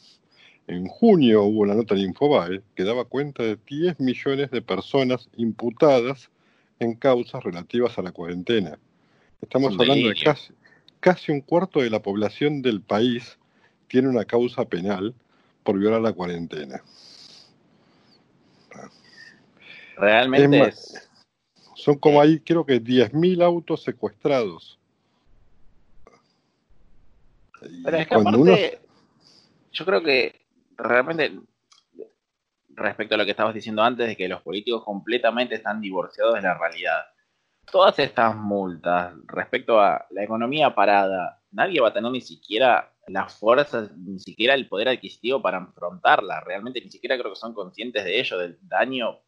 En 0.67 0.87
junio 0.87 1.43
hubo 1.45 1.61
una 1.61 1.75
nota 1.75 1.95
de 1.95 2.03
Infobae 2.03 2.63
que 2.75 2.85
daba 2.85 3.05
cuenta 3.05 3.43
de 3.43 3.59
10 3.67 3.99
millones 3.99 4.51
de 4.51 4.63
personas 4.63 5.29
imputadas 5.37 6.31
en 6.79 6.95
causas 6.95 7.43
relativas 7.43 7.99
a 7.99 8.03
la 8.03 8.13
cuarentena. 8.13 8.79
Estamos 9.43 9.73
hablando 9.79 10.09
de 10.09 10.15
casi, 10.15 10.53
casi 11.01 11.33
un 11.33 11.41
cuarto 11.41 11.81
de 11.81 11.91
la 11.91 12.03
población 12.03 12.63
del 12.63 12.81
país 12.81 13.39
tiene 13.89 14.09
una 14.09 14.25
causa 14.25 14.65
penal 14.65 15.15
por 15.63 15.79
violar 15.79 16.01
la 16.01 16.13
cuarentena. 16.13 16.83
Realmente 19.97 20.73
son 21.75 21.99
como 21.99 22.21
ahí, 22.21 22.41
creo 22.41 22.65
que 22.65 22.83
10.000 22.83 23.43
autos 23.43 23.83
secuestrados. 23.83 24.79
Pero 27.85 27.97
es 27.97 28.07
que 28.07 28.15
aparte, 28.15 28.81
yo 29.73 29.85
creo 29.85 30.03
que 30.03 30.41
realmente, 30.77 31.39
respecto 32.69 33.15
a 33.15 33.19
lo 33.19 33.25
que 33.25 33.31
estabas 33.33 33.55
diciendo 33.55 33.83
antes, 33.83 34.09
de 34.09 34.17
que 34.17 34.29
los 34.29 34.43
políticos 34.43 34.85
completamente 34.85 35.55
están 35.57 35.81
divorciados 35.81 36.35
de 36.35 36.43
la 36.43 36.57
realidad. 36.57 37.01
Todas 37.71 37.99
estas 37.99 38.35
multas 38.37 39.15
respecto 39.27 39.81
a 39.81 40.07
la 40.11 40.25
economía 40.25 40.75
parada, 40.75 41.41
nadie 41.53 41.81
va 41.81 41.89
a 41.89 41.93
tener 41.93 42.11
ni 42.11 42.21
siquiera 42.21 42.93
la 43.07 43.29
fuerza, 43.29 43.89
ni 43.97 44.19
siquiera 44.19 44.55
el 44.55 44.69
poder 44.69 44.89
adquisitivo 44.89 45.41
para 45.41 45.59
afrontarla. 45.59 46.41
Realmente 46.41 46.81
ni 46.81 46.91
siquiera 46.91 47.19
creo 47.19 47.33
que 47.33 47.39
son 47.39 47.55
conscientes 47.55 48.05
de 48.05 48.21
ello, 48.21 48.39
del 48.39 48.59
daño 48.63 49.19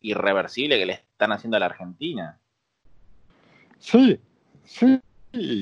irreversible 0.00 0.78
que 0.78 0.86
le 0.86 0.92
están 0.94 1.32
haciendo 1.32 1.56
a 1.56 1.60
la 1.60 1.66
Argentina. 1.66 2.38
Sí, 3.78 4.18
sí, 4.64 5.00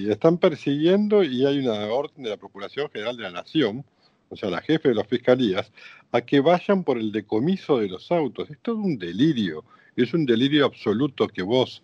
están 0.08 0.38
persiguiendo 0.38 1.22
y 1.22 1.44
hay 1.44 1.58
una 1.58 1.86
orden 1.86 2.24
de 2.24 2.30
la 2.30 2.36
Procuración 2.36 2.90
General 2.90 3.16
de 3.16 3.22
la 3.24 3.30
Nación, 3.30 3.84
o 4.28 4.36
sea, 4.36 4.50
la 4.50 4.60
jefe 4.60 4.88
de 4.88 4.94
las 4.94 5.06
fiscalías, 5.06 5.72
a 6.12 6.20
que 6.20 6.40
vayan 6.40 6.82
por 6.82 6.98
el 6.98 7.12
decomiso 7.12 7.78
de 7.78 7.88
los 7.88 8.10
autos. 8.10 8.50
Es 8.50 8.58
todo 8.60 8.78
un 8.78 8.98
delirio, 8.98 9.64
es 9.96 10.14
un 10.14 10.24
delirio 10.26 10.66
absoluto 10.66 11.28
que 11.28 11.42
vos, 11.42 11.82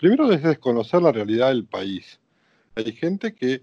primero 0.00 0.26
debes 0.26 0.44
desconocer 0.44 1.02
la 1.02 1.12
realidad 1.12 1.48
del 1.48 1.66
país. 1.66 2.18
Hay 2.74 2.90
gente 2.92 3.34
que 3.34 3.62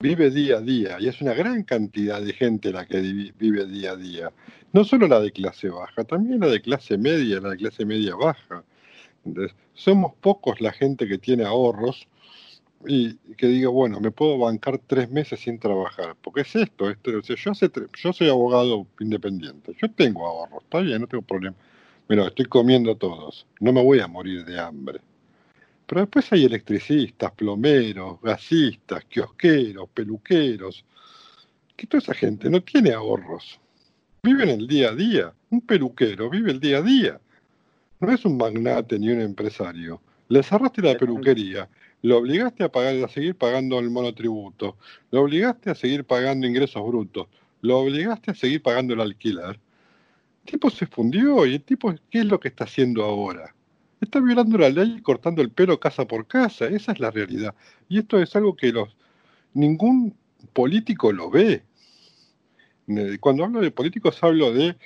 vive 0.00 0.28
día 0.28 0.56
a 0.56 0.60
día 0.60 0.96
y 0.98 1.06
es 1.06 1.20
una 1.20 1.34
gran 1.34 1.62
cantidad 1.62 2.20
de 2.20 2.32
gente 2.32 2.72
la 2.72 2.84
que 2.84 3.00
vive 3.00 3.64
día 3.64 3.92
a 3.92 3.96
día. 3.96 4.32
No 4.72 4.82
solo 4.82 5.06
la 5.06 5.20
de 5.20 5.30
clase 5.30 5.68
baja, 5.68 6.02
también 6.02 6.40
la 6.40 6.48
de 6.48 6.60
clase 6.60 6.98
media, 6.98 7.40
la 7.40 7.50
de 7.50 7.58
clase 7.58 7.84
media 7.84 8.16
baja. 8.16 8.64
somos 9.72 10.14
pocos 10.20 10.60
la 10.60 10.72
gente 10.72 11.06
que 11.06 11.16
tiene 11.16 11.44
ahorros 11.44 12.08
y 12.84 13.14
que 13.36 13.46
diga, 13.46 13.68
bueno, 13.68 14.00
me 14.00 14.10
puedo 14.10 14.36
bancar 14.36 14.80
tres 14.84 15.08
meses 15.10 15.38
sin 15.38 15.60
trabajar. 15.60 16.16
Porque 16.20 16.40
es 16.40 16.56
esto, 16.56 16.90
esto 16.90 17.20
yo, 17.20 17.52
yo 18.02 18.12
soy 18.12 18.28
abogado 18.28 18.84
independiente, 18.98 19.76
yo 19.80 19.88
tengo 19.92 20.26
ahorros, 20.26 20.64
está 20.64 20.80
bien, 20.80 21.02
no 21.02 21.06
tengo 21.06 21.22
problema. 21.22 21.56
Mira, 22.08 22.26
estoy 22.26 22.46
comiendo 22.46 22.96
todos, 22.96 23.46
no 23.60 23.72
me 23.72 23.82
voy 23.82 24.00
a 24.00 24.08
morir 24.08 24.44
de 24.44 24.58
hambre. 24.58 25.00
Pero 25.88 26.02
después 26.02 26.30
hay 26.34 26.44
electricistas, 26.44 27.32
plomeros, 27.32 28.20
gasistas, 28.20 29.06
kiosqueros, 29.06 29.88
peluqueros, 29.88 30.84
que 31.74 31.86
toda 31.86 32.02
esa 32.02 32.12
gente 32.12 32.50
no 32.50 32.62
tiene 32.62 32.92
ahorros. 32.92 33.58
Viven 34.22 34.50
el 34.50 34.68
día 34.68 34.90
a 34.90 34.94
día. 34.94 35.32
Un 35.48 35.62
peluquero 35.62 36.28
vive 36.28 36.50
el 36.50 36.60
día 36.60 36.78
a 36.78 36.82
día. 36.82 37.18
No 38.00 38.12
es 38.12 38.22
un 38.26 38.36
magnate 38.36 38.98
ni 38.98 39.08
un 39.08 39.22
empresario. 39.22 40.02
Le 40.28 40.42
cerraste 40.42 40.82
la 40.82 40.98
peluquería, 40.98 41.70
lo 42.02 42.18
obligaste 42.18 42.64
a, 42.64 42.66
a 42.66 43.08
seguir 43.08 43.34
pagando 43.36 43.78
el 43.78 43.88
monotributo, 43.88 44.76
lo 45.10 45.22
obligaste 45.22 45.70
a 45.70 45.74
seguir 45.74 46.04
pagando 46.04 46.46
ingresos 46.46 46.86
brutos, 46.86 47.28
lo 47.62 47.78
obligaste 47.78 48.32
a 48.32 48.34
seguir 48.34 48.62
pagando 48.62 48.92
el 48.92 49.00
alquiler. 49.00 49.58
El 50.44 50.52
tipo 50.52 50.68
se 50.68 50.86
fundió 50.86 51.46
y 51.46 51.54
el 51.54 51.62
tipo, 51.62 51.94
¿qué 52.10 52.18
es 52.18 52.26
lo 52.26 52.38
que 52.38 52.48
está 52.48 52.64
haciendo 52.64 53.04
ahora? 53.04 53.54
Está 54.00 54.20
violando 54.20 54.58
la 54.58 54.70
ley 54.70 54.96
y 54.98 55.02
cortando 55.02 55.42
el 55.42 55.50
pelo 55.50 55.80
casa 55.80 56.06
por 56.06 56.26
casa. 56.26 56.66
Esa 56.66 56.92
es 56.92 57.00
la 57.00 57.10
realidad. 57.10 57.54
Y 57.88 57.98
esto 57.98 58.20
es 58.20 58.34
algo 58.36 58.54
que 58.54 58.72
los 58.72 58.96
ningún 59.54 60.16
político 60.52 61.12
lo 61.12 61.30
ve. 61.30 61.62
Cuando 63.20 63.44
hablo 63.44 63.60
de 63.60 63.70
políticos 63.70 64.22
hablo 64.22 64.52
de 64.52 64.76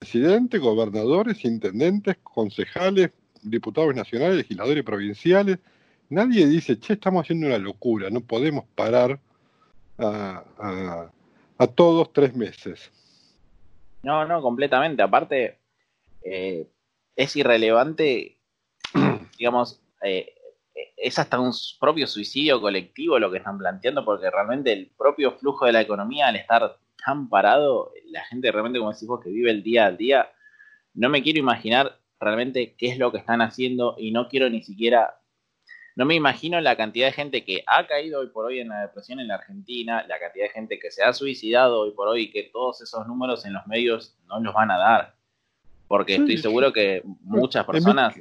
presidentes, 0.00 0.60
gobernadores, 0.60 1.44
intendentes, 1.44 2.16
concejales, 2.22 3.10
diputados 3.42 3.94
nacionales, 3.94 4.36
legisladores 4.36 4.82
provinciales. 4.82 5.58
Nadie 6.08 6.46
dice, 6.46 6.78
che, 6.78 6.94
estamos 6.94 7.24
haciendo 7.24 7.46
una 7.46 7.58
locura, 7.58 8.10
no 8.10 8.20
podemos 8.20 8.64
parar 8.74 9.20
a, 9.98 10.44
a, 11.58 11.66
todos 11.68 12.12
tres 12.12 12.34
meses. 12.34 12.90
No, 14.02 14.26
no, 14.26 14.42
completamente. 14.42 15.02
Aparte, 15.02 15.58
eh, 16.22 16.68
es 17.16 17.36
irrelevante, 17.36 18.40
digamos, 19.38 19.80
eh, 20.02 20.34
es 20.96 21.18
hasta 21.18 21.38
un 21.38 21.52
propio 21.78 22.06
suicidio 22.06 22.60
colectivo 22.60 23.18
lo 23.18 23.30
que 23.30 23.38
están 23.38 23.58
planteando, 23.58 24.04
porque 24.04 24.30
realmente 24.30 24.72
el 24.72 24.90
propio 24.96 25.32
flujo 25.32 25.66
de 25.66 25.72
la 25.72 25.80
economía, 25.80 26.28
al 26.28 26.36
estar 26.36 26.78
tan 27.04 27.28
parado, 27.28 27.92
la 28.06 28.24
gente 28.24 28.50
realmente, 28.50 28.78
como 28.78 28.92
decís 28.92 29.08
vos, 29.08 29.20
que 29.22 29.30
vive 29.30 29.50
el 29.50 29.62
día 29.62 29.86
a 29.86 29.92
día, 29.92 30.30
no 30.94 31.08
me 31.08 31.22
quiero 31.22 31.38
imaginar 31.38 31.98
realmente 32.18 32.74
qué 32.76 32.88
es 32.88 32.98
lo 32.98 33.12
que 33.12 33.18
están 33.18 33.42
haciendo 33.42 33.96
y 33.98 34.10
no 34.10 34.28
quiero 34.28 34.48
ni 34.48 34.62
siquiera, 34.62 35.20
no 35.96 36.06
me 36.06 36.14
imagino 36.14 36.60
la 36.60 36.76
cantidad 36.76 37.06
de 37.06 37.12
gente 37.12 37.44
que 37.44 37.62
ha 37.66 37.86
caído 37.86 38.20
hoy 38.20 38.28
por 38.28 38.46
hoy 38.46 38.60
en 38.60 38.68
la 38.68 38.80
depresión 38.80 39.20
en 39.20 39.28
la 39.28 39.34
Argentina, 39.34 40.04
la 40.08 40.18
cantidad 40.18 40.46
de 40.46 40.50
gente 40.50 40.78
que 40.78 40.90
se 40.90 41.02
ha 41.02 41.12
suicidado 41.12 41.80
hoy 41.80 41.92
por 41.92 42.08
hoy 42.08 42.30
que 42.30 42.44
todos 42.44 42.80
esos 42.80 43.06
números 43.06 43.44
en 43.44 43.52
los 43.52 43.66
medios 43.66 44.16
no 44.26 44.40
los 44.40 44.54
van 44.54 44.70
a 44.70 44.78
dar. 44.78 45.14
Porque 45.88 46.16
estoy 46.16 46.38
seguro 46.38 46.72
que 46.72 47.02
muchas 47.22 47.64
personas... 47.66 48.14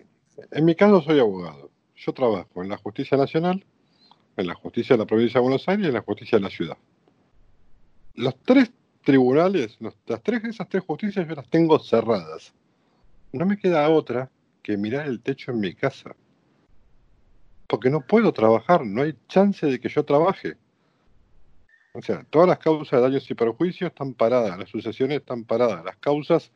En 0.51 0.65
mi, 0.65 0.75
caso 0.75 1.01
soy 1.01 1.19
abogado. 1.19 1.69
Yo 1.95 2.11
trabajo 2.11 2.61
en 2.61 2.69
la 2.69 2.77
Justicia 2.77 3.17
Nacional, 3.17 3.63
en 4.35 4.47
la 4.47 4.55
Justicia 4.55 4.95
de 4.95 5.03
la 5.03 5.05
Provincia 5.05 5.39
de 5.39 5.43
Buenos 5.43 5.67
Aires 5.67 5.85
y 5.85 5.87
en 5.87 5.93
la 5.93 6.01
Justicia 6.01 6.37
de 6.37 6.43
la 6.43 6.49
Ciudad. 6.49 6.77
Los 8.15 8.35
tres 8.43 8.71
tribunales, 9.03 9.77
las 9.79 10.21
tres, 10.23 10.43
esas 10.45 10.67
tres 10.69 10.83
justicias 10.85 11.27
yo 11.27 11.35
las 11.35 11.47
tengo 11.49 11.77
cerradas. 11.79 12.53
No 13.31 13.45
me 13.45 13.57
queda 13.57 13.89
otra 13.89 14.29
que 14.61 14.77
mirar 14.77 15.07
el 15.07 15.21
techo 15.21 15.51
en 15.51 15.59
mi 15.59 15.73
casa. 15.73 16.15
Porque 17.67 17.89
no 17.89 18.01
puedo 18.01 18.31
trabajar, 18.31 18.85
no 18.85 19.01
hay 19.01 19.15
chance 19.27 19.65
de 19.65 19.79
que 19.79 19.89
yo 19.89 20.03
trabaje. 20.03 20.55
O 21.93 22.01
sea, 22.01 22.23
todas 22.29 22.47
las 22.47 22.57
causas 22.57 22.91
de 22.91 23.01
daños 23.01 23.29
y 23.29 23.35
perjuicios 23.35 23.91
están 23.91 24.13
paradas, 24.13 24.57
las 24.57 24.69
sucesiones 24.69 25.19
están 25.19 25.43
paradas, 25.43 25.83
las 25.85 25.97
causas 25.97 26.51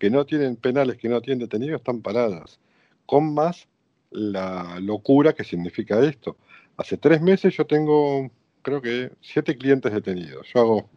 que 0.00 0.10
no 0.10 0.24
tienen 0.24 0.56
penales, 0.56 0.96
que 0.96 1.10
no 1.10 1.20
tienen 1.20 1.40
detenidos, 1.40 1.82
están 1.82 2.00
paradas. 2.00 2.58
Con 3.04 3.34
más 3.34 3.68
la 4.10 4.80
locura 4.80 5.34
que 5.34 5.44
significa 5.44 6.00
esto. 6.00 6.38
Hace 6.78 6.96
tres 6.96 7.20
meses 7.20 7.54
yo 7.54 7.66
tengo, 7.66 8.30
creo 8.62 8.80
que, 8.80 9.12
siete 9.20 9.56
clientes 9.58 9.92
detenidos. 9.92 10.48
Yo 10.54 10.60
hago 10.60 10.90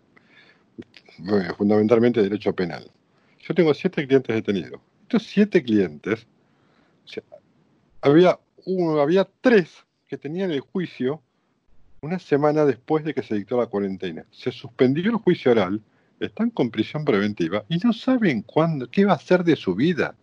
fundamentalmente 1.57 2.21
derecho 2.21 2.55
penal. 2.55 2.89
Yo 3.41 3.53
tengo 3.53 3.73
siete 3.73 4.07
clientes 4.07 4.33
detenidos. 4.33 4.79
Estos 5.01 5.23
siete 5.23 5.61
clientes, 5.61 6.25
había, 7.99 8.39
uno, 8.65 9.01
había 9.01 9.27
tres 9.41 9.83
que 10.07 10.17
tenían 10.17 10.49
el 10.51 10.61
juicio 10.61 11.21
una 11.99 12.19
semana 12.19 12.63
después 12.63 13.03
de 13.03 13.13
que 13.13 13.21
se 13.21 13.35
dictó 13.35 13.57
la 13.57 13.67
cuarentena. 13.67 14.25
Se 14.31 14.49
suspendió 14.49 15.11
el 15.11 15.17
juicio 15.17 15.51
oral 15.51 15.81
están 16.25 16.49
con 16.49 16.69
prisión 16.69 17.05
preventiva 17.05 17.63
y 17.69 17.77
no 17.77 17.93
saben 17.93 18.41
cuándo, 18.41 18.89
qué 18.89 19.05
va 19.05 19.13
a 19.13 19.15
hacer 19.15 19.43
de 19.43 19.55
su 19.55 19.75
vida. 19.75 20.15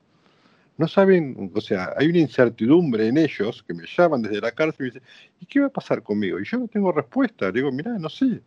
No 0.78 0.88
saben, 0.88 1.50
o 1.54 1.60
sea, 1.60 1.92
hay 1.96 2.08
una 2.08 2.18
incertidumbre 2.20 3.06
en 3.06 3.18
ellos 3.18 3.62
que 3.66 3.74
me 3.74 3.84
llaman 3.86 4.22
desde 4.22 4.40
la 4.40 4.52
cárcel 4.52 4.76
y 4.78 4.82
me 4.82 4.94
dicen, 4.94 5.02
¿y 5.40 5.46
qué 5.46 5.60
va 5.60 5.66
a 5.66 5.70
pasar 5.70 6.02
conmigo? 6.02 6.40
Y 6.40 6.44
yo 6.44 6.58
no 6.58 6.68
tengo 6.68 6.90
respuesta. 6.90 7.46
Le 7.46 7.52
digo, 7.52 7.70
mirá, 7.70 7.98
no 7.98 8.08
sé. 8.08 8.40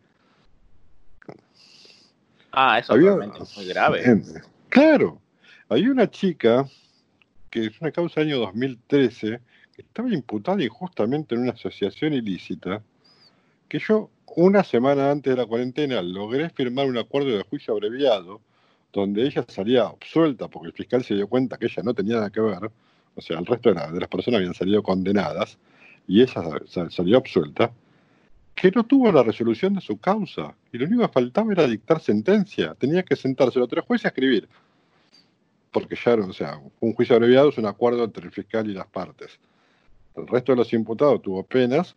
Ah, 2.50 2.78
eso 2.78 2.94
es 2.96 3.56
muy 3.56 3.66
grave. 3.66 4.20
claro, 4.68 5.20
hay 5.68 5.88
una 5.88 6.10
chica 6.10 6.66
que 7.50 7.66
es 7.66 7.80
una 7.80 7.92
causa 7.92 8.20
del 8.20 8.30
año 8.30 8.38
2013 8.40 9.40
que 9.74 9.82
estaba 9.82 10.12
imputada 10.12 10.62
injustamente 10.62 11.34
en 11.34 11.42
una 11.42 11.52
asociación 11.52 12.14
ilícita 12.14 12.82
que 13.68 13.78
yo 13.78 14.10
una 14.36 14.64
semana 14.64 15.10
antes 15.10 15.34
de 15.34 15.40
la 15.40 15.46
cuarentena 15.46 16.02
logré 16.02 16.50
firmar 16.50 16.86
un 16.86 16.98
acuerdo 16.98 17.36
de 17.36 17.44
juicio 17.44 17.74
abreviado 17.74 18.40
donde 18.92 19.26
ella 19.26 19.44
salía 19.48 19.82
absuelta 19.82 20.48
porque 20.48 20.68
el 20.68 20.72
fiscal 20.72 21.04
se 21.04 21.14
dio 21.14 21.28
cuenta 21.28 21.56
que 21.56 21.66
ella 21.66 21.82
no 21.82 21.94
tenía 21.94 22.16
nada 22.16 22.30
que 22.30 22.40
ver, 22.40 22.70
o 23.14 23.20
sea, 23.20 23.38
el 23.38 23.46
resto 23.46 23.72
de, 23.72 24.00
las 24.00 24.08
personas 24.08 24.38
habían 24.38 24.54
salido 24.54 24.82
condenadas 24.82 25.58
y 26.06 26.22
ella 26.22 26.42
salió 26.90 27.18
absuelta, 27.18 27.72
que 28.54 28.70
no 28.70 28.84
tuvo 28.84 29.10
la 29.10 29.22
resolución 29.22 29.74
de 29.74 29.80
su 29.80 29.98
causa 29.98 30.54
y 30.72 30.78
lo 30.78 30.86
único 30.86 31.02
que 31.02 31.12
faltaba 31.12 31.52
era 31.52 31.66
dictar 31.66 32.00
sentencia, 32.00 32.74
tenía 32.74 33.02
que 33.02 33.16
sentarse 33.16 33.58
los 33.58 33.68
tres 33.68 33.84
jueces 33.84 34.06
a 34.06 34.08
escribir, 34.08 34.48
porque 35.72 35.96
ya, 35.96 36.14
o 36.14 36.32
sea, 36.32 36.60
un 36.80 36.92
juicio 36.94 37.16
abreviado 37.16 37.48
es 37.48 37.58
un 37.58 37.66
acuerdo 37.66 38.04
entre 38.04 38.24
el 38.24 38.30
fiscal 38.30 38.70
y 38.70 38.74
las 38.74 38.86
partes. 38.86 39.40
El 40.14 40.28
resto 40.28 40.52
de 40.52 40.56
los 40.56 40.72
imputados 40.72 41.20
tuvo 41.20 41.42
penas 41.42 41.96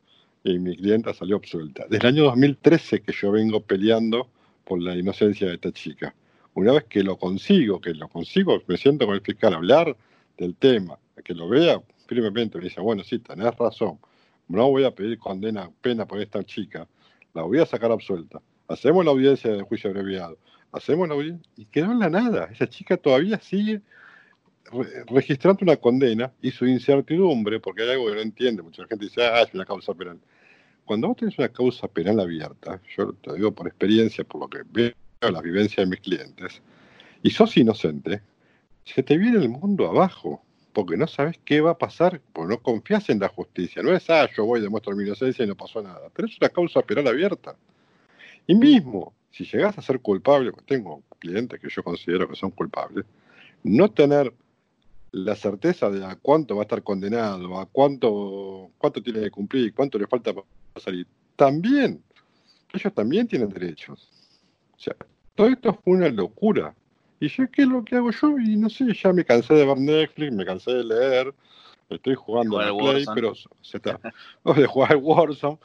y 0.51 0.59
mi 0.59 0.75
clienta 0.75 1.13
salió 1.13 1.37
absuelta. 1.37 1.85
Desde 1.89 2.07
el 2.07 2.15
año 2.15 2.23
2013 2.25 3.01
que 3.01 3.11
yo 3.11 3.31
vengo 3.31 3.61
peleando 3.61 4.29
por 4.63 4.81
la 4.81 4.95
inocencia 4.95 5.47
de 5.47 5.55
esta 5.55 5.71
chica. 5.71 6.13
Una 6.53 6.73
vez 6.73 6.85
que 6.85 7.03
lo 7.03 7.17
consigo, 7.17 7.79
que 7.79 7.93
lo 7.93 8.07
consigo, 8.07 8.61
me 8.67 8.77
siento 8.77 9.05
con 9.05 9.15
el 9.15 9.21
fiscal 9.21 9.53
a 9.53 9.57
hablar 9.57 9.95
del 10.37 10.55
tema, 10.55 10.97
que 11.23 11.33
lo 11.33 11.47
vea, 11.47 11.81
firmemente, 12.07 12.57
me 12.57 12.65
dice, 12.65 12.81
bueno, 12.81 13.03
sí, 13.03 13.19
tenés 13.19 13.55
razón, 13.55 13.99
no 14.47 14.69
voy 14.69 14.83
a 14.85 14.91
pedir 14.91 15.17
condena, 15.19 15.69
pena 15.81 16.05
por 16.05 16.19
esta 16.19 16.43
chica, 16.43 16.87
la 17.33 17.43
voy 17.43 17.59
a 17.59 17.65
sacar 17.65 17.91
absuelta. 17.91 18.41
Hacemos 18.67 19.05
la 19.05 19.11
audiencia 19.11 19.51
de 19.51 19.61
juicio 19.61 19.89
abreviado, 19.89 20.37
hacemos 20.71 21.07
la 21.07 21.15
audiencia, 21.15 21.49
y 21.55 21.65
quedó 21.65 21.91
en 21.91 21.99
la 21.99 22.09
nada. 22.09 22.49
Esa 22.51 22.67
chica 22.67 22.97
todavía 22.97 23.39
sigue 23.39 23.81
registrando 25.07 25.59
una 25.61 25.77
condena 25.77 26.31
y 26.41 26.51
su 26.51 26.65
incertidumbre, 26.65 27.59
porque 27.59 27.83
hay 27.83 27.91
algo 27.91 28.07
que 28.07 28.15
no 28.15 28.21
entiende, 28.21 28.61
mucha 28.61 28.85
gente 28.85 29.05
dice, 29.05 29.23
ah, 29.23 29.41
es 29.41 29.53
una 29.53 29.65
causa 29.65 29.93
penal. 29.93 30.19
Cuando 30.87 31.09
vos 31.09 31.17
tenés 31.17 31.37
una 31.37 31.49
causa 31.49 31.89
penal 31.89 32.17
abierta, 32.21 32.81
yo 32.95 33.11
te 33.11 33.33
digo 33.33 33.51
por 33.51 33.67
experiencia, 33.67 34.23
por 34.23 34.39
lo 34.39 34.47
que 34.47 34.59
veo 34.71 34.93
la 35.19 35.41
vivencia 35.41 35.83
de 35.83 35.89
mis 35.89 35.99
clientes, 35.99 36.61
y 37.21 37.29
sos 37.29 37.57
inocente, 37.57 38.21
se 38.85 39.03
te 39.03 39.17
viene 39.17 39.37
el 39.37 39.49
mundo 39.49 39.85
abajo, 39.85 40.41
porque 40.71 40.95
no 40.95 41.05
sabes 41.05 41.39
qué 41.43 41.59
va 41.59 41.71
a 41.71 41.77
pasar, 41.77 42.21
porque 42.31 42.53
no 42.53 42.61
confías 42.61 43.09
en 43.09 43.19
la 43.19 43.27
justicia. 43.27 43.83
No 43.83 43.93
es, 43.93 44.09
ah, 44.09 44.29
yo 44.33 44.45
voy, 44.45 44.61
demuestro 44.61 44.95
mi 44.95 45.03
inocencia 45.03 45.43
y 45.43 45.47
no 45.49 45.57
pasó 45.57 45.81
nada. 45.81 46.09
Pero 46.13 46.29
es 46.29 46.37
una 46.39 46.47
causa 46.47 46.81
penal 46.81 47.07
abierta. 47.07 47.57
Y 48.47 48.55
mismo, 48.55 49.13
si 49.29 49.43
llegas 49.43 49.77
a 49.77 49.81
ser 49.81 49.99
culpable, 49.99 50.53
tengo 50.65 51.03
clientes 51.19 51.59
que 51.59 51.67
yo 51.69 51.83
considero 51.83 52.29
que 52.29 52.37
son 52.37 52.51
culpables, 52.51 53.03
no 53.61 53.91
tener 53.91 54.33
la 55.11 55.35
certeza 55.35 55.89
de 55.89 56.05
a 56.05 56.15
cuánto 56.15 56.55
va 56.55 56.61
a 56.61 56.63
estar 56.63 56.81
condenado, 56.81 57.59
a 57.59 57.65
cuánto, 57.65 58.69
cuánto 58.77 59.03
tiene 59.03 59.19
que 59.19 59.31
cumplir, 59.31 59.73
cuánto 59.73 59.97
le 59.97 60.07
falta 60.07 60.33
salir, 60.79 61.07
también, 61.35 62.03
ellos 62.73 62.93
también 62.93 63.27
tienen 63.27 63.49
derechos. 63.49 64.09
O 64.75 64.79
sea, 64.79 64.95
todo 65.35 65.47
esto 65.47 65.73
fue 65.73 65.93
una 65.93 66.09
locura. 66.09 66.73
Y 67.19 67.29
yo, 67.29 67.49
¿qué 67.49 67.63
es 67.63 67.67
lo 67.67 67.83
que 67.83 67.95
hago 67.95 68.11
yo? 68.11 68.37
Y 68.39 68.57
no 68.57 68.69
sé, 68.69 68.93
ya 68.93 69.11
me 69.11 69.25
cansé 69.25 69.53
de 69.55 69.65
ver 69.65 69.77
Netflix, 69.77 70.31
me 70.33 70.45
cansé 70.45 70.71
de 70.71 70.83
leer, 70.83 71.33
estoy 71.89 72.15
jugando 72.15 72.59
a 72.59 72.75
Play, 72.77 73.05
pero 73.13 73.33
se 73.35 73.77
está, 73.77 73.99
de 74.55 74.67
jugar 74.67 74.91
al 74.91 74.97
Warzone. 74.97 75.57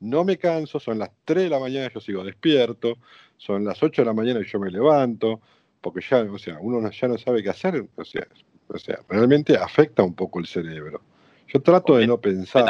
No 0.00 0.24
me 0.24 0.36
canso, 0.38 0.78
son 0.78 0.98
las 0.98 1.10
3 1.24 1.44
de 1.44 1.50
la 1.50 1.58
mañana, 1.58 1.90
yo 1.92 2.00
sigo 2.00 2.22
despierto, 2.22 2.98
son 3.36 3.64
las 3.64 3.82
8 3.82 4.02
de 4.02 4.06
la 4.06 4.12
mañana 4.12 4.40
y 4.40 4.44
yo 4.44 4.60
me 4.60 4.70
levanto, 4.70 5.40
porque 5.80 6.00
ya, 6.08 6.22
o 6.22 6.38
sea, 6.38 6.58
uno 6.60 6.88
ya 6.90 7.08
no 7.08 7.18
sabe 7.18 7.42
qué 7.42 7.50
hacer, 7.50 7.88
o 7.96 8.04
sea, 8.04 8.26
o 8.68 8.78
sea, 8.78 8.98
realmente 9.08 9.56
afecta 9.56 10.02
un 10.02 10.14
poco 10.14 10.38
el 10.38 10.46
cerebro. 10.46 11.00
Yo 11.48 11.60
trato 11.62 11.96
de 11.96 12.06
no 12.06 12.20
pensar. 12.20 12.64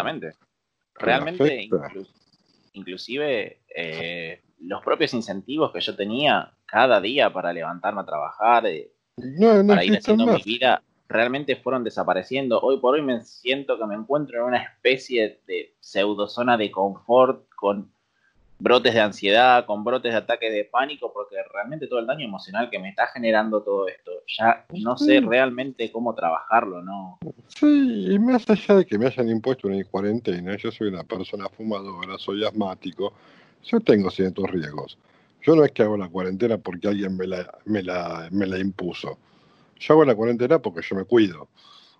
Realmente, 0.98 1.68
inclusive 2.72 3.60
eh, 3.74 4.40
los 4.60 4.82
propios 4.82 5.14
incentivos 5.14 5.72
que 5.72 5.80
yo 5.80 5.94
tenía 5.94 6.52
cada 6.66 7.00
día 7.00 7.32
para 7.32 7.52
levantarme 7.52 8.00
a 8.00 8.06
trabajar, 8.06 8.66
eh, 8.66 8.90
para 9.66 9.84
ir 9.84 9.96
haciendo 9.96 10.26
mi 10.26 10.42
vida, 10.42 10.82
realmente 11.08 11.56
fueron 11.56 11.84
desapareciendo. 11.84 12.60
Hoy 12.60 12.78
por 12.80 12.94
hoy 12.94 13.02
me 13.02 13.22
siento 13.22 13.78
que 13.78 13.86
me 13.86 13.94
encuentro 13.94 14.38
en 14.38 14.44
una 14.44 14.62
especie 14.62 15.40
de 15.46 15.74
pseudo 15.80 16.28
zona 16.28 16.56
de 16.56 16.70
confort 16.70 17.48
con 17.54 17.92
brotes 18.58 18.94
de 18.94 19.00
ansiedad, 19.00 19.66
con 19.66 19.84
brotes 19.84 20.12
de 20.12 20.18
ataque 20.18 20.50
de 20.50 20.64
pánico, 20.64 21.12
porque 21.12 21.36
realmente 21.52 21.86
todo 21.86 21.98
el 21.98 22.06
daño 22.06 22.24
emocional 22.24 22.70
que 22.70 22.78
me 22.78 22.88
está 22.88 23.06
generando 23.08 23.62
todo 23.62 23.86
esto, 23.88 24.10
ya 24.26 24.64
no 24.82 24.96
sé 24.96 25.20
realmente 25.20 25.92
cómo 25.92 26.14
trabajarlo, 26.14 26.82
¿no? 26.82 27.18
Sí, 27.48 28.06
y 28.10 28.18
más 28.18 28.48
allá 28.48 28.76
de 28.76 28.86
que 28.86 28.98
me 28.98 29.06
hayan 29.06 29.28
impuesto 29.28 29.68
una 29.68 29.82
cuarentena, 29.84 30.56
yo 30.56 30.70
soy 30.70 30.88
una 30.88 31.04
persona 31.04 31.48
fumadora, 31.48 32.18
soy 32.18 32.44
asmático, 32.44 33.12
yo 33.64 33.80
tengo 33.80 34.10
ciertos 34.10 34.50
riesgos. 34.50 34.98
Yo 35.42 35.54
no 35.54 35.64
es 35.64 35.70
que 35.72 35.82
hago 35.82 35.96
la 35.96 36.08
cuarentena 36.08 36.58
porque 36.58 36.88
alguien 36.88 37.16
me 37.16 37.26
la, 37.26 37.48
me 37.66 37.82
la, 37.82 38.28
me 38.32 38.46
la 38.46 38.58
impuso. 38.58 39.18
Yo 39.78 39.94
hago 39.94 40.04
la 40.04 40.14
cuarentena 40.14 40.58
porque 40.58 40.80
yo 40.82 40.96
me 40.96 41.04
cuido. 41.04 41.48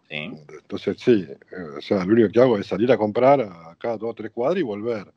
Entonces, 0.09 0.97
sí, 0.99 1.27
eh, 1.29 1.79
o 1.79 1.81
sea, 1.81 2.05
lo 2.05 2.13
único 2.13 2.29
que 2.31 2.41
hago 2.41 2.59
es 2.59 2.67
salir 2.67 2.91
a 2.93 2.97
comprar 2.97 3.41
a 3.41 3.77
cada 3.79 3.97
dos 3.99 4.11
o 4.11 4.15
tres 4.15 4.31
cuadras 4.33 4.61
y 4.61 4.63
volver 4.63 5.13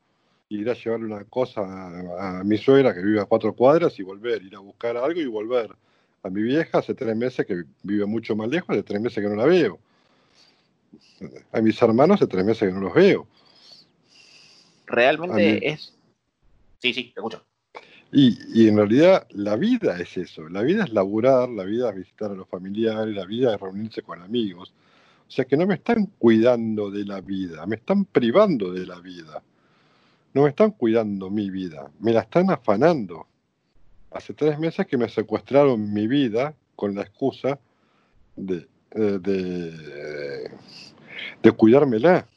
ir 0.49 0.69
a 0.69 0.73
llevarle 0.73 1.05
una 1.05 1.23
cosa 1.25 1.61
a, 1.61 2.43
mi 2.43 2.57
suegra 2.57 2.93
que 2.93 3.01
vive 3.01 3.21
a 3.21 3.25
cuatro 3.25 3.53
cuadras 3.53 3.97
y 3.99 4.03
volver, 4.03 4.41
ir 4.43 4.55
a 4.55 4.59
buscar 4.59 4.97
algo 4.97 5.21
y 5.21 5.27
volver. 5.27 5.69
A 6.23 6.29
mi 6.29 6.41
vieja 6.41 6.79
hace 6.79 6.95
tres 6.95 7.15
meses 7.15 7.45
que 7.45 7.63
vive 7.83 8.05
mucho 8.05 8.35
más 8.35 8.49
lejos, 8.49 8.69
hace 8.71 8.83
tres 8.83 8.99
meses 8.99 9.23
que 9.23 9.29
no 9.29 9.35
la 9.35 9.45
veo. 9.45 9.79
A 11.51 11.61
mis 11.61 11.79
hermanos 11.81 12.15
hace 12.15 12.27
tres 12.27 12.43
meses 12.43 12.67
que 12.67 12.73
no 12.73 12.81
los 12.81 12.93
veo. 12.93 13.27
Realmente 14.87 15.69
es... 15.69 15.93
Sí, 16.79 16.93
sí, 16.93 17.03
te 17.13 17.19
escucho. 17.19 17.45
Y, 18.11 18.39
y, 18.59 18.67
en 18.67 18.77
realidad 18.77 19.27
la 19.29 19.55
vida 19.55 19.99
es 19.99 20.17
eso, 20.17 20.49
la 20.49 20.63
vida 20.63 20.83
es 20.83 20.91
laburar, 20.91 21.47
la 21.47 21.63
vida 21.63 21.91
es 21.91 21.95
visitar 21.95 22.31
a 22.31 22.33
los 22.33 22.47
familiares, 22.47 23.15
la 23.15 23.25
vida 23.25 23.53
es 23.53 23.61
reunirse 23.61 24.01
con 24.01 24.19
amigos. 24.23 24.73
O 25.27 25.31
sea 25.31 25.45
que 25.45 25.55
no 25.55 25.67
me 25.67 25.75
están 25.75 26.07
cuidando 26.17 26.89
de 26.89 27.05
la 27.05 27.21
vida, 27.21 27.67
me 27.67 27.75
están 27.75 28.05
privando 28.05 28.73
de 28.73 28.87
la 28.87 28.99
vida 28.99 29.43
no 30.33 30.43
me 30.43 30.49
están 30.49 30.71
cuidando 30.71 31.29
mi 31.29 31.49
vida, 31.49 31.89
me 31.99 32.13
la 32.13 32.21
están 32.21 32.51
afanando. 32.51 33.27
Hace 34.11 34.33
tres 34.33 34.57
meses 34.59 34.87
que 34.87 34.97
me 34.97 35.09
secuestraron 35.09 35.93
mi 35.93 36.07
vida 36.07 36.55
con 36.75 36.95
la 36.95 37.01
excusa 37.01 37.59
de, 38.35 38.67
eh, 38.91 39.19
de, 39.21 40.51
de, 41.43 41.51
cuidármela. 41.51 42.27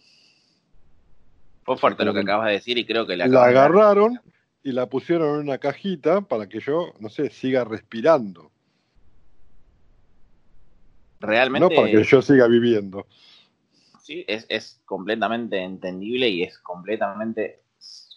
Fue 1.65 1.77
fuerte 1.77 2.05
lo 2.05 2.13
que 2.13 2.21
acabas 2.21 2.49
de 2.49 2.53
decir 2.55 2.77
y 2.77 2.85
creo 2.85 3.07
que 3.07 3.17
la, 3.17 3.27
la 3.27 3.45
agarraron 3.45 4.21
y 4.63 4.73
la 4.73 4.87
pusieron 4.87 5.37
en 5.37 5.49
una 5.49 5.59
cajita 5.59 6.21
para 6.23 6.49
que 6.49 6.61
yo, 6.61 6.93
no 6.99 7.09
sé, 7.09 7.31
siga 7.31 7.65
respirando. 7.65 8.51
Realmente. 11.21 11.69
No 11.69 11.81
para 11.81 11.91
que 11.91 12.05
yo 12.05 12.21
siga 12.21 12.47
viviendo. 12.49 13.07
Sí, 14.01 14.25
es, 14.27 14.45
es 14.49 14.83
completamente 14.85 15.63
entendible 15.63 16.29
y 16.29 16.43
es 16.43 16.59
completamente 16.59 17.62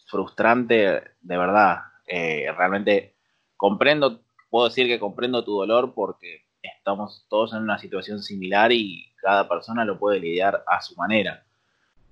frustrante, 0.05 1.03
de 1.21 1.37
verdad. 1.37 1.79
Eh, 2.07 2.51
realmente 2.55 3.15
comprendo, 3.57 4.21
puedo 4.49 4.67
decir 4.67 4.87
que 4.87 4.99
comprendo 4.99 5.43
tu 5.43 5.57
dolor 5.57 5.93
porque 5.93 6.45
estamos 6.61 7.25
todos 7.29 7.53
en 7.53 7.63
una 7.63 7.77
situación 7.77 8.21
similar 8.21 8.71
y 8.71 9.13
cada 9.21 9.47
persona 9.47 9.85
lo 9.85 9.97
puede 9.99 10.19
lidiar 10.19 10.63
a 10.67 10.81
su 10.81 10.95
manera. 10.95 11.45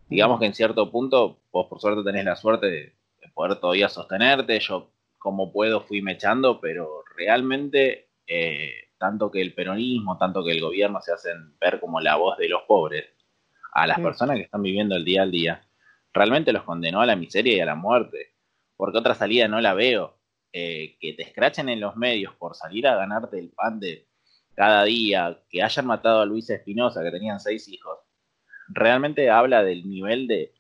Digamos 0.10 0.40
que 0.40 0.46
en 0.46 0.54
cierto 0.54 0.92
punto, 0.92 1.40
vos 1.52 1.68
por 1.68 1.80
suerte 1.80 2.04
tenés 2.04 2.26
la 2.26 2.36
suerte 2.36 2.68
de, 2.68 2.94
poder 3.34 3.56
todavía 3.60 3.90
sostenerte, 3.90 4.60
yo 4.60 4.92
como 5.18 5.52
puedo 5.52 5.82
fui 5.82 6.04
mechando, 6.04 6.60
pero 6.60 7.04
realmente 7.16 8.10
eh, 8.28 8.90
tanto 9.00 9.32
que 9.32 9.42
el 9.42 9.56
peronismo, 9.56 10.18
tanto 10.18 10.44
que 10.44 10.52
el 10.52 10.62
gobierno 10.62 11.02
se 11.02 11.14
hacen 11.14 11.58
ver 11.60 11.80
como 11.80 12.00
la 12.00 12.16
voz 12.16 12.38
de 12.38 12.50
los 12.50 12.62
pobres 12.64 13.06
a 13.72 13.88
las 13.88 14.00
personas 14.00 14.36
que 14.36 14.44
están 14.44 14.62
viviendo 14.62 14.96
el 14.96 15.04
día 15.04 15.24
al 15.24 15.32
día 15.32 15.66
realmente 16.14 16.54
los 16.54 16.64
condenó 16.64 17.02
a 17.02 17.06
la 17.06 17.16
miseria 17.16 17.58
y 17.58 17.60
a 17.60 17.66
la 17.66 17.76
muerte, 17.76 18.34
porque 18.78 18.98
otra 18.98 19.16
salida 19.16 19.48
no 19.48 19.60
la 19.62 19.74
veo. 19.74 20.18
Eh, 20.56 20.98
que 21.00 21.14
te 21.14 21.24
escrachen 21.24 21.68
en 21.68 21.80
los 21.80 21.96
medios 21.96 22.36
por 22.36 22.56
salir 22.56 22.86
a 22.86 22.96
ganarte 22.96 23.40
el 23.40 23.50
pan 23.50 23.80
de 23.80 24.08
cada 24.54 24.84
día, 24.84 25.42
que 25.50 25.64
hayan 25.64 25.88
matado 25.88 26.22
a 26.22 26.26
Luis 26.28 26.48
Espinosa, 26.52 27.02
que 27.02 27.10
tenían 27.10 27.40
seis 27.40 27.68
hijos, 27.68 27.98
realmente 28.68 29.32
habla 29.32 29.64
del 29.64 29.90
nivel 29.90 30.28
de 30.28 30.54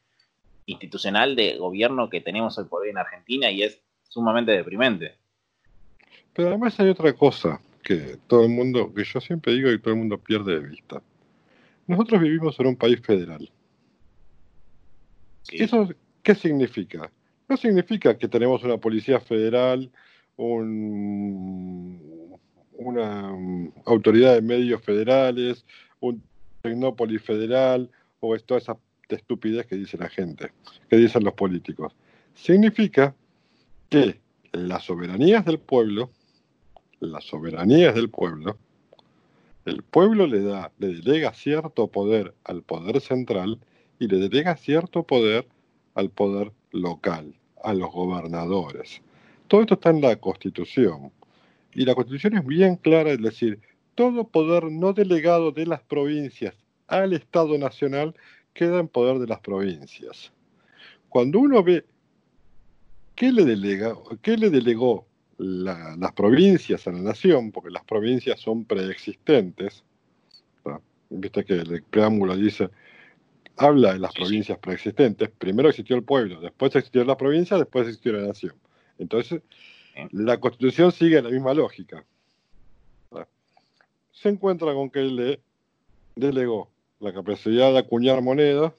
institucional 0.66 1.36
de 1.36 1.58
gobierno 1.58 2.10
que 2.10 2.22
tenemos 2.22 2.58
hoy 2.58 2.66
por 2.66 2.82
hoy 2.82 2.90
en 2.90 2.98
Argentina 2.98 3.52
y 3.52 3.64
es 3.64 3.82
sumamente 4.10 4.52
deprimente. 4.52 5.16
Pero 6.34 6.50
además 6.50 6.80
hay 6.80 6.90
otra 6.90 7.14
cosa 7.14 7.62
que 7.84 8.18
todo 8.28 8.44
el 8.44 8.50
mundo, 8.50 8.92
que 8.94 9.04
yo 9.04 9.22
siempre 9.22 9.54
digo 9.54 9.70
y 9.72 9.80
todo 9.80 9.94
el 9.94 10.00
mundo 10.00 10.18
pierde 10.18 10.60
de 10.60 10.68
vista. 10.68 11.02
Nosotros 11.86 12.22
vivimos 12.22 12.60
en 12.60 12.68
un 12.68 12.76
país 12.76 13.00
federal. 13.02 13.48
¿Eso 15.52 15.90
qué 16.22 16.36
significa? 16.36 17.12
No 17.48 17.58
significa 17.58 18.18
que 18.18 18.28
tenemos 18.28 18.64
una 18.64 18.78
policía 18.78 19.20
federal, 19.20 19.92
un, 20.38 22.00
una 22.74 23.32
um, 23.34 23.72
autoridad 23.86 24.36
de 24.36 24.42
medios 24.42 24.82
federales, 24.82 25.66
un 26.00 26.24
tecnópolis 26.62 27.22
federal, 27.22 27.90
o 28.20 28.36
es 28.36 28.44
toda 28.44 28.60
esa 28.60 28.78
estupidez 29.10 29.66
que 29.68 29.76
dice 29.76 29.98
la 29.98 30.10
gente, 30.10 30.52
que 30.90 30.98
dicen 30.98 31.24
los 31.24 31.34
políticos. 31.34 31.94
Significa 32.34 33.16
que 33.90 34.20
las 34.52 34.84
soberanías 34.84 35.46
del 35.46 35.60
pueblo, 35.60 36.10
las 37.00 37.26
soberanías 37.26 37.94
del 37.94 38.10
pueblo, 38.10 38.58
el 39.66 39.84
pueblo 39.84 40.28
le 40.28 40.42
da, 40.42 40.72
le 40.80 40.88
delega 40.96 41.34
cierto 41.34 41.88
poder 41.88 42.34
al 42.44 42.64
poder 42.64 43.00
central 43.02 43.60
y 44.04 44.08
le 44.08 44.18
delega 44.18 44.58
cierto 44.58 45.04
poder 45.04 45.48
al 45.96 46.10
poder 46.10 46.52
local, 46.72 47.34
a 47.64 47.74
los 47.74 47.90
gobernadores. 47.90 49.02
Todo 49.48 49.62
esto 49.62 49.76
está 49.76 49.92
en 49.92 50.02
la 50.02 50.18
Constitución. 50.18 51.10
Y 51.74 51.86
la 51.86 51.96
Constitución 51.96 52.36
es 52.38 52.46
bien 52.46 52.76
clara, 52.76 53.12
es 53.12 53.22
decir, 53.22 53.62
todo 53.96 54.28
poder 54.28 54.66
no 54.66 54.92
delegado 54.92 55.54
de 55.54 55.66
las 55.66 55.82
provincias 55.84 56.54
al 56.88 57.14
Estado 57.14 57.58
Nacional 57.58 58.14
queda 58.54 58.82
en 58.82 58.90
poder 58.90 59.20
de 59.20 59.28
las 59.28 59.40
provincias. 59.40 60.34
Cuando 61.08 61.40
uno 61.40 61.64
ve 61.64 61.86
qué 63.16 63.32
le, 63.32 63.46
delega, 63.46 63.96
qué 64.22 64.36
le 64.36 64.50
delegó 64.50 65.08
las 65.38 66.12
provincias 66.12 66.86
a 66.88 66.92
la 66.92 67.00
nación, 67.00 67.54
porque 67.54 67.70
las 67.70 67.86
provincias 67.86 68.42
son 68.42 68.66
preexistentes, 68.66 69.86
viste 71.10 71.46
que 71.46 71.54
el 71.54 71.84
preámbulo 71.84 72.36
dice, 72.36 72.70
habla 73.58 73.94
de 73.94 74.00
las 74.00 74.14
provincias 74.14 74.58
preexistentes, 74.60 75.30
primero 75.30 75.70
existió 75.70 75.96
el 75.96 76.04
pueblo, 76.04 76.42
después 76.42 76.76
existió 76.76 77.04
la 77.06 77.18
provincia, 77.18 77.58
después 77.58 77.88
existió 77.88 78.14
la 78.14 78.28
nación. 78.28 78.56
Entonces, 78.98 79.42
la 80.12 80.40
constitución 80.40 80.92
sigue 80.92 81.22
la 81.22 81.30
misma 81.30 81.54
lógica. 81.54 82.06
Se 84.12 84.30
encuentra 84.30 84.74
con 84.74 84.90
que 84.90 85.02
le 85.02 85.40
delegó 86.16 86.70
la 87.00 87.14
capacidad 87.14 87.72
de 87.72 87.80
acuñar 87.80 88.22
moneda, 88.22 88.74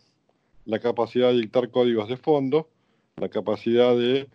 la 0.64 0.78
capacidad 0.78 1.28
de 1.28 1.40
dictar 1.40 1.70
códigos 1.70 2.08
de 2.08 2.16
fondo, 2.16 2.68
la 3.16 3.28
capacidad 3.28 3.94
de 3.94 4.28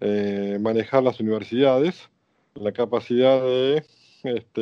eh, 0.00 0.58
manejar 0.60 1.02
las 1.02 1.18
universidades, 1.20 2.08
la 2.54 2.72
capacidad 2.72 3.40
de, 3.42 3.84
este, 4.24 4.60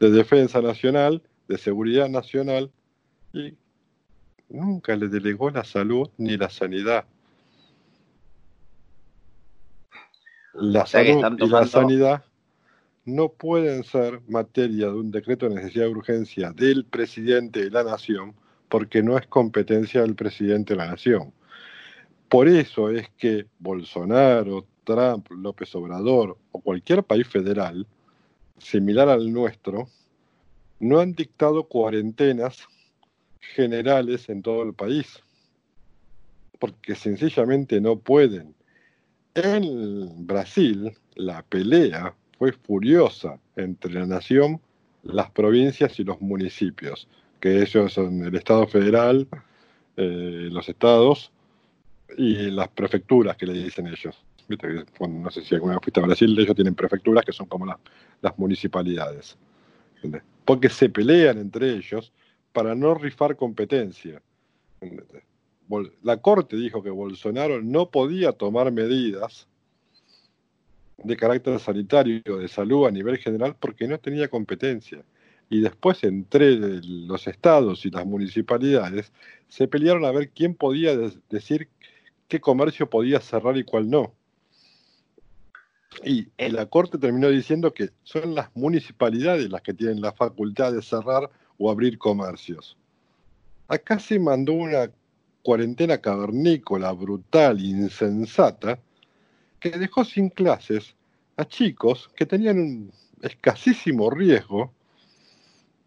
de 0.00 0.10
defensa 0.10 0.62
nacional, 0.62 1.22
de 1.52 1.58
seguridad 1.58 2.08
nacional, 2.08 2.70
y 3.34 3.54
nunca 4.48 4.96
le 4.96 5.08
delegó 5.08 5.50
la 5.50 5.64
salud 5.64 6.08
ni 6.16 6.38
la 6.38 6.48
sanidad. 6.48 7.04
La 10.54 10.86
salud 10.86 11.38
y 11.38 11.46
la 11.46 11.66
sanidad 11.66 12.24
no 13.04 13.28
pueden 13.28 13.84
ser 13.84 14.22
materia 14.28 14.86
de 14.86 14.94
un 14.94 15.10
decreto 15.10 15.48
de 15.48 15.56
necesidad 15.56 15.84
de 15.84 15.90
urgencia 15.90 16.52
del 16.52 16.86
presidente 16.86 17.64
de 17.64 17.70
la 17.70 17.84
nación 17.84 18.34
porque 18.68 19.02
no 19.02 19.18
es 19.18 19.26
competencia 19.26 20.00
del 20.00 20.14
presidente 20.14 20.72
de 20.72 20.78
la 20.78 20.86
nación. 20.86 21.34
Por 22.30 22.48
eso 22.48 22.88
es 22.88 23.10
que 23.18 23.46
Bolsonaro, 23.58 24.66
Trump, 24.84 25.30
López 25.30 25.74
Obrador 25.74 26.38
o 26.52 26.60
cualquier 26.60 27.02
país 27.02 27.28
federal 27.28 27.86
similar 28.56 29.10
al 29.10 29.30
nuestro 29.30 29.88
no 30.82 30.98
han 30.98 31.14
dictado 31.14 31.62
cuarentenas 31.62 32.66
generales 33.54 34.28
en 34.28 34.42
todo 34.42 34.64
el 34.64 34.74
país, 34.74 35.22
porque 36.58 36.96
sencillamente 36.96 37.80
no 37.80 38.00
pueden. 38.00 38.52
En 39.34 40.26
Brasil, 40.26 40.92
la 41.14 41.42
pelea 41.44 42.14
fue 42.36 42.50
furiosa 42.50 43.38
entre 43.54 43.92
la 43.94 44.06
nación, 44.06 44.60
las 45.04 45.30
provincias 45.30 46.00
y 46.00 46.04
los 46.04 46.20
municipios, 46.20 47.06
que 47.38 47.62
ellos 47.62 47.92
son 47.92 48.24
el 48.24 48.34
Estado 48.34 48.66
federal, 48.66 49.28
eh, 49.96 50.48
los 50.50 50.68
estados 50.68 51.30
y 52.18 52.50
las 52.50 52.68
prefecturas 52.68 53.36
que 53.36 53.46
le 53.46 53.52
dicen 53.52 53.86
ellos. 53.86 54.16
no 54.98 55.30
sé 55.30 55.42
si 55.42 55.54
alguna 55.54 55.74
vez 55.74 55.82
fuiste 55.84 56.00
a 56.00 56.06
Brasil, 56.06 56.36
ellos 56.36 56.56
tienen 56.56 56.74
prefecturas 56.74 57.24
que 57.24 57.32
son 57.32 57.46
como 57.46 57.66
las 57.66 58.36
municipalidades. 58.36 59.38
Porque 60.44 60.68
se 60.68 60.88
pelean 60.88 61.38
entre 61.38 61.70
ellos 61.70 62.12
para 62.52 62.74
no 62.74 62.94
rifar 62.94 63.36
competencia. 63.36 64.22
La 66.02 66.16
Corte 66.18 66.56
dijo 66.56 66.82
que 66.82 66.90
Bolsonaro 66.90 67.62
no 67.62 67.90
podía 67.90 68.32
tomar 68.32 68.70
medidas 68.72 69.46
de 70.98 71.16
carácter 71.16 71.58
sanitario 71.58 72.20
de 72.38 72.48
salud 72.48 72.86
a 72.86 72.90
nivel 72.90 73.18
general 73.18 73.56
porque 73.58 73.88
no 73.88 73.98
tenía 73.98 74.28
competencia. 74.28 75.04
Y 75.48 75.60
después 75.60 76.02
entre 76.04 76.56
los 76.82 77.26
estados 77.26 77.84
y 77.84 77.90
las 77.90 78.06
municipalidades 78.06 79.12
se 79.48 79.68
pelearon 79.68 80.04
a 80.04 80.12
ver 80.12 80.30
quién 80.30 80.54
podía 80.54 80.96
decir 81.28 81.68
qué 82.28 82.40
comercio 82.40 82.88
podía 82.88 83.20
cerrar 83.20 83.56
y 83.56 83.64
cuál 83.64 83.90
no. 83.90 84.14
Y 86.04 86.28
la 86.38 86.66
Corte 86.66 86.98
terminó 86.98 87.28
diciendo 87.28 87.72
que 87.72 87.90
son 88.02 88.34
las 88.34 88.48
municipalidades 88.54 89.50
las 89.50 89.62
que 89.62 89.74
tienen 89.74 90.00
la 90.00 90.12
facultad 90.12 90.72
de 90.72 90.82
cerrar 90.82 91.30
o 91.58 91.70
abrir 91.70 91.98
comercios. 91.98 92.76
Acá 93.68 93.98
se 93.98 94.18
mandó 94.18 94.52
una 94.52 94.90
cuarentena 95.42 95.98
cavernícola, 95.98 96.92
brutal, 96.92 97.60
insensata, 97.60 98.78
que 99.60 99.70
dejó 99.70 100.04
sin 100.04 100.28
clases 100.28 100.94
a 101.36 101.44
chicos 101.44 102.10
que 102.16 102.26
tenían 102.26 102.58
un 102.58 102.92
escasísimo 103.22 104.10
riesgo 104.10 104.72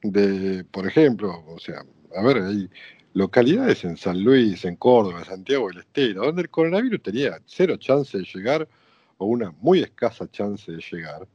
de, 0.02 0.63
por 0.65 0.88
ejemplo, 0.88 1.44
o 1.48 1.60
sea, 1.60 1.84
a 2.15 2.24
ver, 2.24 2.38
hay 2.38 2.70
localidades 3.13 3.84
en 3.84 3.98
San 3.98 4.24
Luis, 4.24 4.63
en 4.65 4.76
Córdoba, 4.76 5.26
Santiago 5.26 5.68
del 5.68 5.80
Estero, 5.80 6.26
donde 6.26 6.44
el 6.44 6.50
coronavirus 6.50 7.02
tenía 7.02 7.39
cero 7.46 7.78
chance 7.78 8.18
de 8.18 8.24
llegar 8.24 8.68
o 9.17 9.25
una 9.25 9.54
muy 9.60 9.82
escasa 9.82 10.30
chance 10.30 10.71
de 10.71 10.82
llegar. 10.91 11.28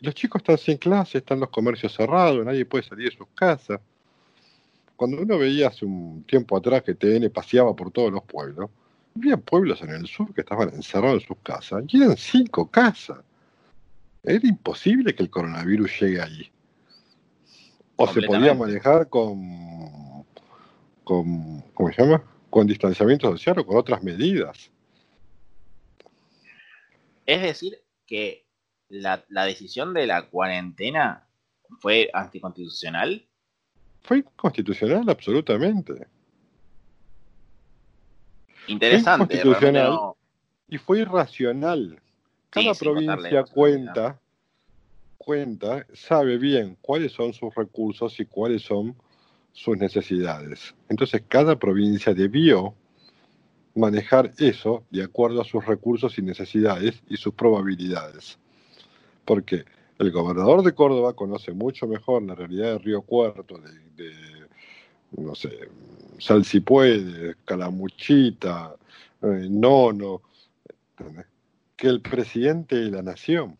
Los 0.00 0.14
chicos 0.14 0.40
están 0.40 0.58
sin 0.58 0.76
clase, 0.76 1.18
están 1.18 1.40
los 1.40 1.48
comercios 1.50 1.94
cerrados, 1.94 2.44
nadie 2.44 2.64
puede 2.64 2.84
salir 2.84 3.10
de 3.10 3.16
sus 3.16 3.28
casas. 3.34 3.80
Cuando 4.96 5.22
uno 5.22 5.38
veía 5.38 5.68
hace 5.68 5.84
un 5.84 6.24
tiempo 6.24 6.56
atrás 6.56 6.82
que 6.82 6.94
TN 6.94 7.30
paseaba 7.30 7.74
por 7.74 7.90
todos 7.90 8.12
los 8.12 8.22
pueblos, 8.24 8.70
había 9.16 9.36
pueblos 9.36 9.80
en 9.82 9.90
el 9.90 10.06
sur 10.06 10.34
que 10.34 10.40
estaban 10.40 10.70
encerrados 10.74 11.22
en 11.22 11.28
sus 11.28 11.38
casas, 11.42 11.84
y 11.88 12.02
eran 12.02 12.16
cinco 12.16 12.68
casas. 12.70 13.18
Era 14.22 14.46
imposible 14.46 15.14
que 15.14 15.22
el 15.22 15.30
coronavirus 15.30 16.00
llegue 16.00 16.20
allí. 16.20 16.50
O 17.96 18.06
se 18.08 18.22
podía 18.22 18.54
manejar 18.54 19.08
con, 19.08 20.24
con, 21.04 21.60
¿cómo 21.74 21.92
se 21.92 22.02
llama? 22.02 22.22
Con 22.50 22.66
distanciamiento 22.66 23.30
social 23.30 23.60
o 23.60 23.66
con 23.66 23.76
otras 23.76 24.02
medidas. 24.02 24.70
Es 27.26 27.42
decir, 27.42 27.82
que 28.06 28.44
la, 28.88 29.24
la 29.28 29.44
decisión 29.44 29.94
de 29.94 30.06
la 30.06 30.28
cuarentena 30.28 31.26
fue 31.80 32.10
anticonstitucional. 32.12 33.26
Fue 34.02 34.18
inconstitucional, 34.18 35.08
absolutamente. 35.08 36.06
Interesante. 38.66 39.42
y 40.68 40.78
fue 40.78 41.00
irracional. 41.00 42.00
Cada 42.50 42.74
provincia 42.74 43.44
cuenta, 43.44 44.20
cuenta, 45.18 45.86
sabe 45.92 46.38
bien 46.38 46.76
cuáles 46.80 47.12
son 47.12 47.32
sus 47.32 47.54
recursos 47.54 48.18
y 48.20 48.26
cuáles 48.26 48.62
son 48.62 48.94
sus 49.52 49.76
necesidades. 49.76 50.74
Entonces 50.88 51.22
cada 51.26 51.58
provincia 51.58 52.14
debió 52.14 52.74
manejar 53.74 54.32
eso 54.38 54.84
de 54.90 55.02
acuerdo 55.02 55.40
a 55.40 55.44
sus 55.44 55.64
recursos 55.64 56.18
y 56.18 56.22
necesidades 56.22 57.02
y 57.08 57.16
sus 57.16 57.34
probabilidades. 57.34 58.38
Porque 59.24 59.64
el 59.98 60.10
gobernador 60.10 60.62
de 60.62 60.74
Córdoba 60.74 61.14
conoce 61.14 61.52
mucho 61.52 61.86
mejor 61.86 62.22
la 62.22 62.34
realidad 62.34 62.72
de 62.72 62.78
Río 62.78 63.02
Cuarto, 63.02 63.58
de, 63.96 64.12
no 65.16 65.34
sé, 65.34 65.68
Salsipuede, 66.18 67.36
Calamuchita, 67.44 68.74
eh, 69.22 69.46
Nono, 69.50 70.22
que 71.76 71.88
el 71.88 72.00
presidente 72.00 72.76
de 72.76 72.90
la 72.90 73.02
nación. 73.02 73.56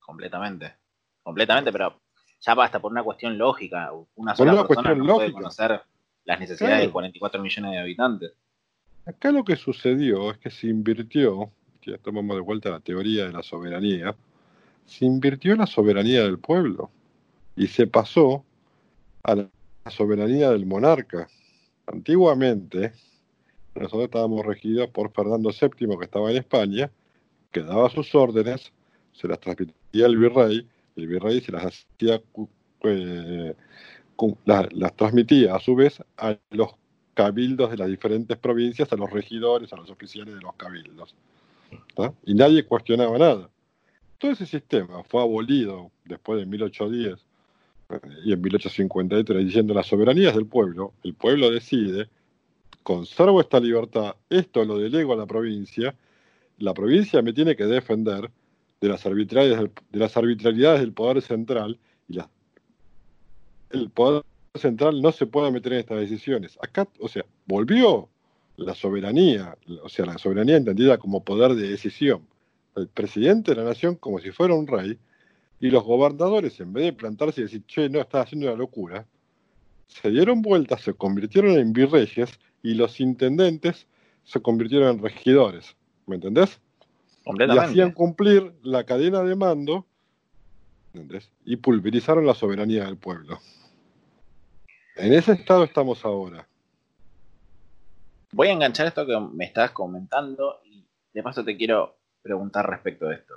Completamente, 0.00 0.74
completamente, 1.22 1.72
pero 1.72 2.00
ya 2.40 2.54
basta 2.54 2.80
por 2.80 2.92
una 2.92 3.02
cuestión 3.02 3.38
lógica. 3.38 3.92
Una 4.16 4.34
sola 4.34 4.52
persona 4.52 4.66
cuestión 4.66 4.98
no 4.98 5.04
lógica. 5.04 5.16
puede 5.16 5.32
conocer 5.32 5.82
las 6.24 6.40
necesidades 6.40 6.86
de 6.86 6.90
44 6.90 7.42
millones 7.42 7.72
de 7.72 7.78
habitantes. 7.78 8.32
Acá 9.04 9.32
lo 9.32 9.44
que 9.44 9.56
sucedió 9.56 10.30
es 10.30 10.38
que 10.38 10.50
se 10.50 10.68
invirtió, 10.68 11.50
ya 11.84 11.98
tomamos 11.98 12.36
de 12.36 12.42
vuelta 12.42 12.70
la 12.70 12.78
teoría 12.78 13.26
de 13.26 13.32
la 13.32 13.42
soberanía, 13.42 14.14
se 14.86 15.04
invirtió 15.04 15.56
la 15.56 15.66
soberanía 15.66 16.22
del 16.22 16.38
pueblo 16.38 16.90
y 17.56 17.66
se 17.66 17.88
pasó 17.88 18.44
a 19.24 19.34
la 19.34 19.50
soberanía 19.90 20.50
del 20.50 20.66
monarca. 20.66 21.26
Antiguamente, 21.86 22.92
nosotros 23.74 24.04
estábamos 24.04 24.46
regidos 24.46 24.88
por 24.90 25.12
Fernando 25.12 25.50
VII, 25.50 25.98
que 25.98 26.04
estaba 26.04 26.30
en 26.30 26.36
España, 26.36 26.90
que 27.50 27.62
daba 27.62 27.90
sus 27.90 28.14
órdenes, 28.14 28.72
se 29.12 29.26
las 29.26 29.40
transmitía 29.40 30.06
al 30.06 30.16
virrey, 30.16 30.68
el 30.94 31.06
virrey 31.08 31.40
se 31.40 31.50
las 31.50 31.64
hacía, 31.64 32.22
eh, 32.84 33.54
las 34.44 34.96
transmitía 34.96 35.56
a 35.56 35.60
su 35.60 35.74
vez 35.74 36.02
a 36.16 36.38
los 36.50 36.70
cabildos 37.14 37.70
de 37.70 37.76
las 37.76 37.88
diferentes 37.88 38.36
provincias, 38.38 38.92
a 38.92 38.96
los 38.96 39.10
regidores, 39.10 39.72
a 39.72 39.76
los 39.76 39.90
oficiales 39.90 40.34
de 40.34 40.40
los 40.40 40.54
cabildos. 40.54 41.14
Y 42.24 42.34
nadie 42.34 42.64
cuestionaba 42.64 43.18
nada. 43.18 43.50
Todo 44.18 44.32
ese 44.32 44.46
sistema 44.46 45.02
fue 45.04 45.20
abolido 45.22 45.90
después 46.04 46.38
de 46.38 46.46
1810 46.46 47.26
eh, 47.88 48.00
y 48.24 48.32
en 48.32 48.40
1853 48.40 49.44
diciendo 49.44 49.74
la 49.74 49.82
soberanía 49.82 50.28
es 50.28 50.36
del 50.36 50.46
pueblo, 50.46 50.92
el 51.02 51.14
pueblo 51.14 51.50
decide, 51.50 52.08
conservo 52.82 53.40
esta 53.40 53.58
libertad, 53.58 54.14
esto 54.30 54.64
lo 54.64 54.78
delego 54.78 55.12
a 55.12 55.16
la 55.16 55.26
provincia, 55.26 55.94
la 56.58 56.72
provincia 56.72 57.20
me 57.20 57.32
tiene 57.32 57.56
que 57.56 57.64
defender 57.64 58.30
de 58.80 58.88
las 58.88 59.04
arbitrariedades 59.06 59.58
del, 59.58 59.72
de 59.90 59.98
las 59.98 60.16
arbitrariedades 60.16 60.80
del 60.80 60.92
poder 60.92 61.20
central 61.22 61.78
y 62.08 62.20
el 63.70 63.90
poder 63.90 64.22
central 64.58 65.00
no 65.00 65.12
se 65.12 65.26
puede 65.26 65.50
meter 65.50 65.72
en 65.72 65.78
estas 65.80 66.00
decisiones. 66.00 66.58
Acá, 66.62 66.86
o 67.00 67.08
sea, 67.08 67.24
volvió 67.46 68.08
la 68.56 68.74
soberanía, 68.74 69.56
o 69.82 69.88
sea, 69.88 70.06
la 70.06 70.18
soberanía 70.18 70.56
entendida 70.56 70.98
como 70.98 71.24
poder 71.24 71.54
de 71.54 71.68
decisión. 71.68 72.26
El 72.76 72.88
presidente 72.88 73.54
de 73.54 73.62
la 73.62 73.68
nación, 73.68 73.96
como 73.96 74.18
si 74.18 74.30
fuera 74.30 74.54
un 74.54 74.66
rey, 74.66 74.98
Y 75.60 75.70
los 75.70 75.84
gobernadores, 75.84 76.58
en 76.58 76.72
vez 76.72 76.84
de 76.86 76.92
plantarse 76.92 77.40
y 77.40 77.44
decir, 77.44 77.62
che, 77.66 77.88
no, 77.88 78.00
estás 78.00 78.26
haciendo 78.26 78.48
una 78.48 78.56
locura, 78.56 79.06
se 79.86 80.10
dieron 80.10 80.42
vueltas, 80.42 80.80
se 80.82 80.92
convirtieron 80.92 81.56
en 81.56 81.72
virreyes 81.72 82.30
y 82.64 82.74
los 82.74 82.98
intendentes 82.98 83.86
se 84.24 84.40
convirtieron 84.40 84.96
en 84.96 85.02
regidores. 85.02 85.76
¿Me 86.06 86.16
entendés? 86.16 86.60
Y 87.24 87.58
hacían 87.58 87.92
cumplir 87.92 88.52
la 88.64 88.82
cadena 88.84 89.22
de 89.22 89.36
mando 89.36 89.86
¿entendés? 90.92 91.30
y 91.44 91.54
pulverizaron 91.56 92.26
la 92.26 92.34
soberanía 92.34 92.84
del 92.84 92.96
pueblo. 92.96 93.38
En 94.94 95.14
ese 95.14 95.32
estado 95.32 95.64
estamos 95.64 96.04
ahora. 96.04 96.46
Voy 98.32 98.48
a 98.48 98.52
enganchar 98.52 98.86
esto 98.86 99.06
que 99.06 99.18
me 99.18 99.46
estás 99.46 99.70
comentando 99.70 100.60
y 100.64 100.86
de 101.14 101.22
paso 101.22 101.42
te 101.42 101.56
quiero 101.56 101.96
preguntar 102.20 102.68
respecto 102.68 103.06
de 103.06 103.14
esto. 103.14 103.34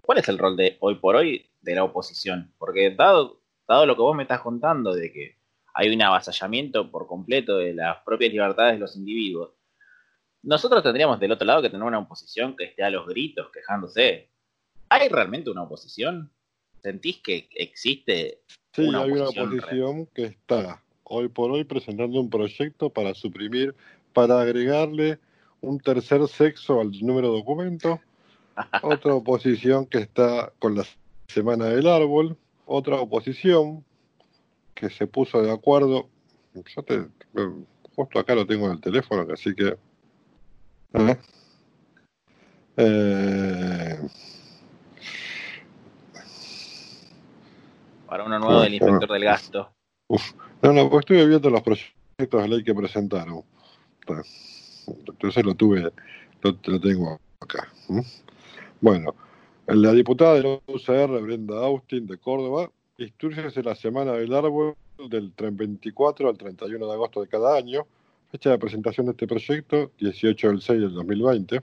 ¿Cuál 0.00 0.18
es 0.18 0.28
el 0.28 0.38
rol 0.38 0.56
de 0.56 0.76
hoy 0.78 0.94
por 0.96 1.16
hoy 1.16 1.50
de 1.60 1.74
la 1.74 1.82
oposición? 1.82 2.52
Porque 2.58 2.94
dado, 2.94 3.40
dado 3.66 3.86
lo 3.86 3.96
que 3.96 4.02
vos 4.02 4.16
me 4.16 4.22
estás 4.22 4.40
contando 4.40 4.94
de 4.94 5.12
que 5.12 5.36
hay 5.74 5.92
un 5.92 6.00
avasallamiento 6.00 6.90
por 6.92 7.08
completo 7.08 7.56
de 7.56 7.74
las 7.74 7.98
propias 8.04 8.32
libertades 8.32 8.74
de 8.74 8.78
los 8.78 8.94
individuos, 8.94 9.50
nosotros 10.42 10.82
tendríamos 10.84 11.18
del 11.18 11.32
otro 11.32 11.46
lado 11.46 11.62
que 11.62 11.70
tener 11.70 11.84
una 11.84 11.98
oposición 11.98 12.56
que 12.56 12.64
esté 12.64 12.84
a 12.84 12.90
los 12.90 13.06
gritos 13.06 13.50
quejándose. 13.52 14.30
¿Hay 14.88 15.08
realmente 15.08 15.50
una 15.50 15.64
oposición? 15.64 16.32
¿Sentís 16.82 17.20
que 17.20 17.48
existe 17.50 18.42
sí, 18.72 18.82
una 18.82 19.02
hay 19.02 19.10
una 19.12 19.28
oposición 19.28 20.06
que 20.06 20.24
está 20.24 20.82
hoy 21.04 21.28
por 21.28 21.50
hoy 21.50 21.64
presentando 21.64 22.20
un 22.20 22.30
proyecto 22.30 22.90
para 22.90 23.14
suprimir, 23.14 23.74
para 24.12 24.40
agregarle 24.40 25.18
un 25.60 25.78
tercer 25.78 26.26
sexo 26.28 26.80
al 26.80 26.90
número 27.00 27.32
de 27.32 27.38
documento, 27.38 28.00
otra 28.82 29.14
oposición 29.14 29.86
que 29.86 29.98
está 29.98 30.52
con 30.58 30.74
la 30.74 30.84
Semana 31.28 31.66
del 31.66 31.86
Árbol, 31.86 32.36
otra 32.66 32.96
oposición 32.96 33.84
que 34.74 34.90
se 34.90 35.06
puso 35.06 35.42
de 35.42 35.50
acuerdo, 35.50 36.08
yo 36.54 36.82
te, 36.82 37.06
justo 37.94 38.18
acá 38.18 38.34
lo 38.34 38.46
tengo 38.46 38.66
en 38.66 38.72
el 38.72 38.80
teléfono, 38.80 39.26
así 39.32 39.54
que... 39.54 39.76
¿eh? 40.94 41.18
Eh, 42.76 43.98
para 48.12 48.24
uno 48.24 48.38
nuevo 48.38 48.60
del 48.60 48.74
inspector 48.74 49.10
del 49.10 49.24
gasto. 49.24 49.70
no, 50.60 50.72
no, 50.74 50.90
pues 50.90 51.00
estuve 51.00 51.26
viendo 51.26 51.48
los 51.48 51.62
proyectos 51.62 52.42
de 52.42 52.46
ley 52.46 52.62
que 52.62 52.74
presentaron. 52.74 53.42
Entonces 54.86 55.42
lo 55.42 55.54
tuve, 55.54 55.90
lo, 56.42 56.54
tengo 56.78 57.18
acá. 57.40 57.72
Bueno, 58.82 59.14
la 59.66 59.92
diputada 59.92 60.34
de 60.34 60.42
la 60.42 60.60
UCR, 60.66 61.22
Brenda 61.22 61.64
Austin, 61.64 62.06
de 62.06 62.18
Córdoba, 62.18 62.70
instruye 62.98 63.50
la 63.62 63.74
Semana 63.74 64.12
del 64.12 64.34
Árbol 64.34 64.76
del 65.08 65.32
24 65.38 66.28
al 66.28 66.36
31 66.36 66.86
de 66.86 66.92
agosto 66.92 67.22
de 67.22 67.28
cada 67.28 67.56
año. 67.56 67.86
Fecha 68.30 68.50
de 68.50 68.58
presentación 68.58 69.06
de 69.06 69.12
este 69.12 69.26
proyecto, 69.26 69.90
18 69.98 70.48
del 70.48 70.60
6 70.60 70.80
del 70.82 70.92
2020. 70.92 71.62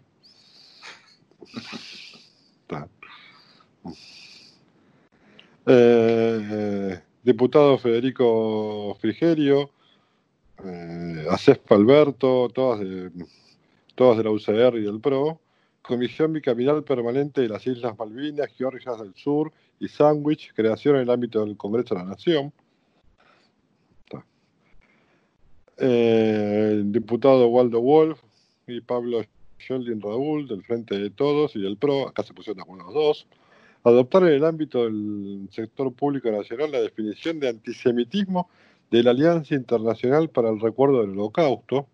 Eh, 5.71 6.99
diputado 7.21 7.77
Federico 7.77 8.97
Frigerio, 8.99 9.69
eh, 10.65 11.27
Acef 11.29 11.71
Alberto, 11.71 12.49
todas 12.49 12.79
de, 12.79 13.12
todas 13.93 14.17
de 14.17 14.23
la 14.23 14.32
UCR 14.32 14.79
y 14.79 14.82
del 14.82 14.99
PRO, 14.99 15.39
Comisión 15.84 16.34
Bicameral 16.34 16.84
Permanente 16.84 17.41
de 17.41 17.49
las 17.49 17.67
Islas 17.67 17.95
Malvinas, 17.99 18.49
Georgias 18.58 18.99
del 18.99 19.13
Sur 19.13 19.53
y 19.79 19.88
Sandwich, 19.88 20.53
creación 20.55 20.95
en 20.95 21.03
el 21.03 21.10
ámbito 21.12 21.45
del 21.45 21.55
Congreso 21.55 21.93
de 21.93 22.01
la 22.01 22.08
Nación. 22.08 22.51
Eh, 25.77 26.69
el 26.71 26.91
diputado 26.91 27.47
Waldo 27.47 27.79
Wolf 27.79 28.19
y 28.65 28.82
Pablo 28.82 29.21
Sheldon 29.60 30.01
Raúl 30.01 30.47
del 30.47 30.63
Frente 30.63 30.97
de 30.97 31.12
Todos 31.12 31.55
y 31.55 31.62
del 31.62 31.77
PRO, 31.77 32.08
acá 32.08 32.23
se 32.23 32.34
pusieron 32.34 32.65
los 32.79 32.91
dos, 32.91 33.27
adoptar 33.84 34.24
en 34.24 34.34
el 34.34 34.46
ámbito 34.46 34.84
del 34.84 35.48
sector 35.52 35.94
público 35.94 36.30
nacional 36.32 36.72
la 36.72 36.82
definición 36.82 37.39
de 37.39 37.50
antisemitismo 37.50 38.50
de 38.92 39.04
la 39.04 39.12
Alianza 39.12 39.56
Internacional 39.56 40.30
para 40.30 40.50
el 40.50 40.60
Recuerdo 40.60 41.02
del 41.02 41.12
Holocausto, 41.12 41.88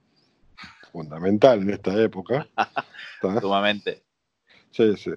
fundamental 0.92 1.62
en 1.62 1.72
esta 1.72 2.02
época. 2.02 2.48
Sumamente. 3.42 4.04
Sí, 4.72 4.96
sí. 4.98 5.12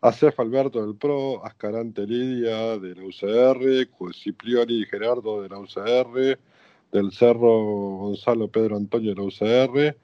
Acef 0.00 0.38
Alberto 0.38 0.84
del 0.84 0.96
PRO, 0.96 1.44
Ascarante 1.44 2.06
Lidia 2.06 2.78
de 2.78 2.94
la 2.94 3.04
UCR, 3.04 3.88
Ciprioni 4.12 4.82
y 4.82 4.86
Gerardo 4.86 5.42
de 5.42 5.48
la 5.48 5.58
UCR, 5.58 6.38
del 6.92 7.10
Cerro 7.10 7.96
Gonzalo 7.98 8.48
Pedro 8.48 8.76
Antonio 8.76 9.14
de 9.14 9.16
la 9.16 9.22
UCR, 9.22 9.96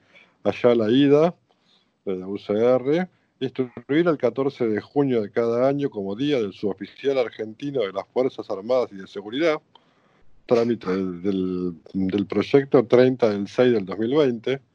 Ayala 0.42 0.90
Ida 0.90 1.34
de 2.06 2.16
la 2.16 2.26
UCR, 2.26 3.08
instituir 3.40 4.06
el 4.06 4.18
14 4.18 4.68
de 4.68 4.80
junio 4.80 5.22
de 5.22 5.30
cada 5.30 5.66
año 5.68 5.90
como 5.90 6.14
Día 6.14 6.36
del 6.36 6.52
Suboficial 6.52 7.18
Argentino 7.18 7.80
de 7.80 7.92
las 7.92 8.06
Fuerzas 8.08 8.48
Armadas 8.50 8.90
y 8.92 8.96
de 8.96 9.06
Seguridad, 9.06 9.60
trámite 10.46 10.90
del, 10.90 11.74
del 11.92 12.26
proyecto 12.26 12.84
30 12.84 13.30
del 13.30 13.48
6 13.48 13.72
del 13.72 13.86
2020. 13.86 14.60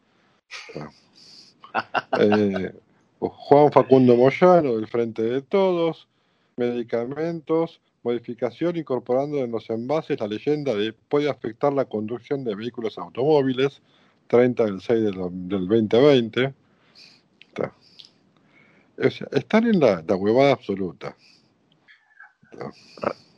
Eh, 2.22 2.74
Juan 3.20 3.70
Facundo 3.70 4.16
Moyano, 4.16 4.78
del 4.78 4.88
Frente 4.88 5.22
de 5.24 5.42
Todos, 5.42 6.08
medicamentos, 6.56 7.82
modificación 8.04 8.78
incorporando 8.78 9.40
en 9.40 9.52
los 9.52 9.70
envases 9.70 10.20
la 10.20 10.28
leyenda 10.28 10.74
de 10.76 10.94
puede 10.94 11.30
afectar 11.30 11.74
la 11.74 11.86
conducción 11.86 12.44
de 12.44 12.56
vehículos 12.56 12.98
automóviles, 12.98 13.82
30 14.28 14.66
del 14.66 14.82
6 14.82 15.04
del, 15.04 15.16
2020. 15.16 16.54
Están 18.98 19.68
en 19.68 19.80
la, 19.80 20.02
huevada 20.16 20.54
absoluta. 20.54 21.16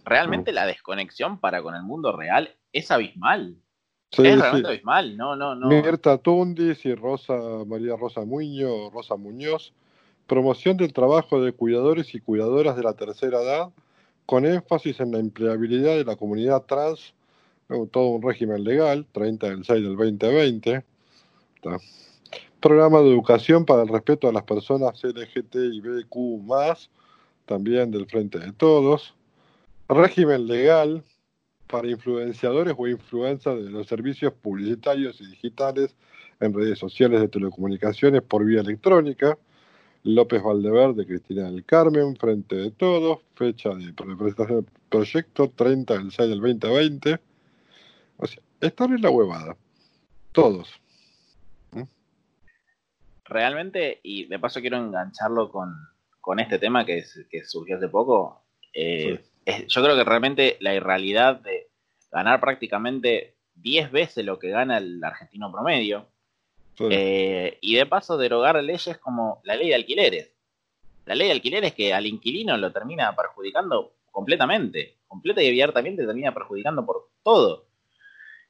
Realmente 0.05 0.51
la 0.51 0.65
desconexión 0.65 1.39
para 1.39 1.61
con 1.61 1.75
el 1.75 1.83
mundo 1.83 2.15
real 2.15 2.55
es 2.71 2.91
abismal 2.91 3.57
es 4.11 4.39
realmente 4.39 4.69
abismal, 4.69 5.17
no, 5.17 5.35
no, 5.35 5.55
no. 5.55 5.67
Mirta 5.67 6.17
Tundis 6.17 6.85
y 6.85 6.95
Rosa, 6.95 7.33
María 7.65 7.95
Rosa 7.95 8.21
Muñoz, 8.21 8.91
Rosa 8.93 9.15
Muñoz, 9.15 9.73
promoción 10.27 10.77
del 10.77 10.93
trabajo 10.93 11.41
de 11.41 11.51
cuidadores 11.51 12.15
y 12.15 12.21
cuidadoras 12.21 12.75
de 12.77 12.83
la 12.83 12.93
tercera 12.93 13.41
edad, 13.41 13.69
con 14.25 14.45
énfasis 14.45 14.99
en 14.99 15.11
la 15.11 15.19
empleabilidad 15.19 15.95
de 15.95 16.05
la 16.05 16.15
comunidad 16.15 16.63
trans, 16.63 17.13
todo 17.91 18.07
un 18.07 18.21
régimen 18.21 18.63
legal, 18.63 19.05
30 19.11 19.49
del 19.49 19.65
6 19.65 19.83
del 19.83 19.97
2020. 19.97 20.83
Programa 22.59 23.01
de 23.01 23.09
educación 23.09 23.65
para 23.65 23.83
el 23.83 23.87
respeto 23.87 24.27
a 24.27 24.33
las 24.33 24.43
personas 24.43 25.03
LGTBIQ+, 25.03 26.09
también 27.45 27.91
del 27.91 28.07
Frente 28.07 28.39
de 28.39 28.51
Todos. 28.51 29.15
Régimen 29.87 30.47
legal 30.47 31.03
para 31.67 31.87
influenciadores 31.87 32.73
o 32.75 32.87
influencers 32.87 33.63
de 33.63 33.69
los 33.69 33.87
servicios 33.87 34.33
publicitarios 34.33 35.21
y 35.21 35.27
digitales 35.27 35.95
en 36.39 36.53
redes 36.53 36.79
sociales 36.79 37.21
de 37.21 37.27
telecomunicaciones 37.27 38.23
por 38.23 38.43
vía 38.43 38.61
electrónica. 38.61 39.37
López 40.03 40.41
Valdeverde, 40.41 41.05
Cristina 41.05 41.51
del 41.51 41.65
Carmen, 41.65 42.15
Frente 42.15 42.55
de 42.55 42.71
Todos, 42.71 43.19
fecha 43.35 43.69
de 43.69 43.93
presentación 43.93 44.47
del 44.47 44.65
proyecto 44.89 45.51
30 45.55 45.93
del 45.93 46.11
6 46.11 46.29
del 46.29 46.41
2020. 46.41 47.19
O 48.17 48.25
sea, 48.25 48.41
están 48.61 48.93
en 48.93 49.01
la 49.01 49.09
huevada. 49.09 49.57
Todos. 50.31 50.69
Realmente, 53.27 53.99
y 54.03 54.25
de 54.25 54.39
paso 54.39 54.61
quiero 54.61 54.77
engancharlo 54.77 55.51
con, 55.51 56.39
este 56.39 56.59
tema 56.59 56.85
que, 56.85 57.03
que 57.29 57.45
surgió 57.45 57.77
hace 57.77 57.87
poco. 57.87 58.43
Eh, 58.73 59.19
yo 59.67 59.83
creo 59.83 59.95
que 59.95 60.03
realmente 60.03 60.57
la 60.59 60.73
irrealidad 60.73 61.39
de 61.39 61.69
ganar 62.11 62.39
prácticamente 62.41 63.35
10 63.55 63.91
veces 63.91 64.25
lo 64.25 64.37
que 64.37 64.49
gana 64.49 64.77
el 64.77 65.03
argentino 65.03 65.51
promedio, 65.51 66.07
eh, 66.79 67.57
y 67.61 67.75
de 67.75 67.85
paso 67.85 68.17
derogar 68.17 68.61
leyes 68.63 68.97
como 68.97 69.41
la 69.43 69.55
ley 69.55 69.69
de 69.69 69.75
alquileres. 69.75 70.31
La 71.05 71.15
ley 71.15 71.27
de 71.27 71.33
alquileres 71.33 71.73
que 71.73 71.93
al 71.93 72.05
inquilino 72.05 72.57
lo 72.57 72.71
termina 72.71 73.15
perjudicando 73.15 73.93
completamente, 74.11 74.97
completa 75.07 75.41
y 75.41 75.47
abiertamente 75.47 76.05
termina 76.05 76.33
perjudicando 76.33 76.85
por 76.85 77.09
todo. 77.23 77.66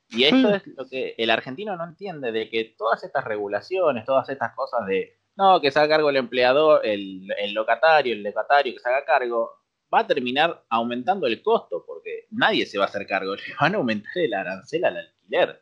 Y 0.10 0.24
esto 0.24 0.56
es 0.56 0.68
lo 0.68 0.88
que 0.88 1.16
el 1.18 1.30
argentino 1.30 1.76
no 1.76 1.84
entiende, 1.84 2.32
de 2.32 2.50
que 2.50 2.76
todas 2.78 3.04
estas 3.04 3.26
regulaciones, 3.26 4.06
todas 4.06 4.30
estas 4.30 4.54
cosas 4.56 4.86
de, 4.86 5.18
no, 5.36 5.60
que 5.60 5.72
se 5.72 5.80
haga 5.80 5.96
cargo 5.96 6.10
el 6.10 6.16
empleador, 6.16 6.86
el, 6.86 7.28
el 7.38 7.54
locatario, 7.54 8.14
el 8.14 8.24
locatario 8.24 8.74
que 8.74 8.80
se 8.80 8.90
haga 8.90 9.06
cargo, 9.06 9.52
va 9.94 10.00
a 10.00 10.08
terminar 10.08 10.64
aumentando 10.70 11.28
el 11.28 11.42
costo, 11.42 11.84
porque 11.86 12.28
nadie 12.32 12.66
se 12.66 12.78
va 12.78 12.86
a 12.86 12.88
hacer 12.88 13.06
cargo, 13.06 13.36
le 13.36 13.42
van 13.60 13.76
a 13.76 13.78
aumentar 13.78 14.12
el 14.16 14.34
arancel 14.34 14.86
al 14.86 14.98
alquiler. 14.98 15.62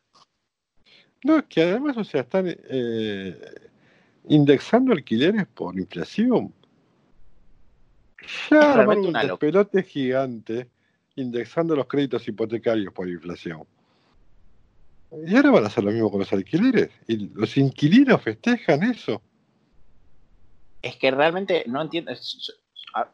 No, 1.23 1.47
que 1.47 1.63
además, 1.63 1.97
o 1.97 2.03
sea, 2.03 2.21
están 2.21 2.45
eh, 2.47 3.35
indexando 4.27 4.93
alquileres 4.93 5.47
por 5.47 5.77
inflación. 5.77 6.53
Ya 8.49 8.87
un 8.87 9.13
despelote 9.13 9.83
gigante 9.83 10.69
indexando 11.15 11.75
los 11.75 11.87
créditos 11.87 12.27
hipotecarios 12.27 12.93
por 12.93 13.07
inflación. 13.07 13.65
Y 15.23 15.35
ahora 15.35 15.51
van 15.51 15.63
a 15.63 15.67
hacer 15.67 15.83
lo 15.83 15.91
mismo 15.91 16.11
con 16.11 16.19
los 16.19 16.33
alquileres. 16.33 16.89
¿Y 17.07 17.29
los 17.33 17.55
inquilinos 17.57 18.21
festejan 18.21 18.83
eso? 18.83 19.21
Es 20.81 20.97
que 20.97 21.11
realmente 21.11 21.63
no 21.67 21.81
entiendo. 21.81 22.11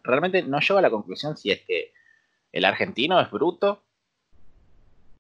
Realmente 0.04 0.44
no 0.44 0.60
llego 0.60 0.80
a 0.80 0.82
la 0.82 0.90
conclusión 0.90 1.38
si 1.38 1.52
es 1.52 1.62
que 1.62 1.94
el 2.52 2.66
argentino 2.66 3.20
es 3.20 3.30
bruto 3.32 3.84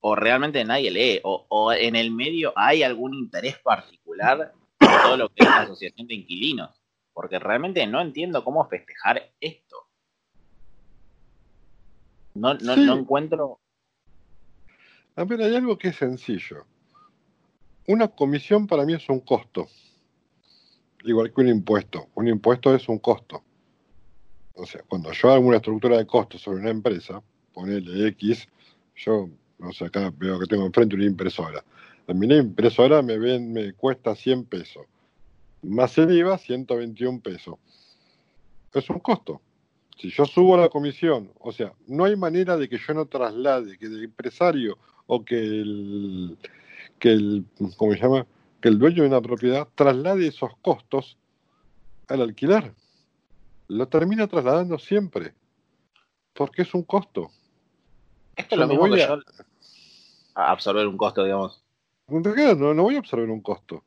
o 0.01 0.15
realmente 0.15 0.63
nadie 0.65 0.91
lee. 0.91 1.19
O, 1.23 1.71
en 1.73 1.95
el 1.95 2.11
medio 2.11 2.53
hay 2.55 2.83
algún 2.83 3.13
interés 3.13 3.57
particular 3.59 4.53
en 4.79 4.87
todo 5.03 5.17
lo 5.17 5.29
que 5.29 5.43
es 5.43 5.49
la 5.49 5.61
asociación 5.61 6.07
de 6.07 6.15
inquilinos. 6.15 6.81
Porque 7.13 7.39
realmente 7.39 7.85
no 7.85 8.01
entiendo 8.01 8.43
cómo 8.43 8.67
festejar 8.67 9.31
esto. 9.39 9.77
No, 12.33 12.53
no, 12.55 12.75
no 12.75 12.97
encuentro. 12.97 13.59
A 15.15 15.25
ver, 15.25 15.41
hay 15.41 15.55
algo 15.55 15.77
que 15.77 15.89
es 15.89 15.97
sencillo. 15.97 16.65
Una 17.87 18.07
comisión 18.07 18.67
para 18.67 18.85
mí 18.85 18.93
es 18.93 19.09
un 19.09 19.21
costo. 19.21 19.67
Igual 21.03 21.33
que 21.33 21.41
un 21.41 21.49
impuesto. 21.49 22.07
Un 22.15 22.27
impuesto 22.27 22.75
es 22.75 22.87
un 22.87 22.99
costo. 22.99 23.43
O 24.55 24.65
sea, 24.65 24.83
cuando 24.87 25.11
yo 25.11 25.31
hago 25.31 25.47
una 25.47 25.57
estructura 25.57 25.97
de 25.97 26.05
costos 26.05 26.41
sobre 26.41 26.59
una 26.59 26.69
empresa, 26.69 27.21
ponele 27.53 28.07
X, 28.09 28.47
yo, 28.95 29.29
no 29.57 29.71
sé, 29.71 29.85
acá 29.85 30.13
veo 30.15 30.39
que 30.39 30.45
tengo 30.45 30.65
enfrente 30.65 30.95
una 30.95 31.05
impresora. 31.05 31.63
A 32.07 32.13
mí 32.13 32.27
la 32.27 32.37
impresora 32.37 33.01
me, 33.01 33.17
me 33.39 33.73
cuesta 33.73 34.15
100 34.15 34.45
pesos. 34.45 34.85
Más 35.63 35.97
el 35.97 36.11
IVA, 36.15 36.37
121 36.37 37.21
pesos. 37.21 37.55
Es 38.73 38.89
un 38.89 38.99
costo. 38.99 39.41
Si 39.97 40.09
yo 40.09 40.25
subo 40.25 40.57
la 40.57 40.69
comisión, 40.69 41.31
o 41.39 41.51
sea, 41.51 41.73
no 41.87 42.05
hay 42.05 42.15
manera 42.15 42.57
de 42.57 42.67
que 42.67 42.77
yo 42.77 42.93
no 42.93 43.05
traslade, 43.05 43.77
que 43.77 43.85
el 43.85 44.03
empresario 44.03 44.77
o 45.07 45.23
que 45.23 45.35
el, 45.37 46.37
que 47.01 47.09
el, 47.09 47.45
¿cómo 47.77 47.93
se 47.93 47.99
llama? 47.99 48.27
Que 48.61 48.69
el 48.69 48.77
dueño 48.77 49.01
de 49.01 49.09
una 49.09 49.21
propiedad 49.21 49.67
traslade 49.73 50.27
esos 50.27 50.51
costos 50.61 51.17
al 52.07 52.21
alquiler. 52.21 52.73
Lo 53.67 53.87
termina 53.87 54.27
trasladando 54.27 54.77
siempre, 54.77 55.33
porque 56.33 56.61
es 56.61 56.73
un 56.75 56.83
costo. 56.83 57.31
Esto 58.35 58.55
es 58.55 58.61
lo 58.61 58.67
mismo 58.67 58.85
que 58.85 58.99
yo 58.99 59.19
a 60.35 60.51
absorber 60.51 60.85
un 60.87 60.95
costo, 60.95 61.23
digamos. 61.23 61.63
No, 62.07 62.73
no 62.73 62.83
voy 62.83 62.95
a 62.95 62.99
absorber 62.99 63.29
un 63.29 63.41
costo. 63.41 63.83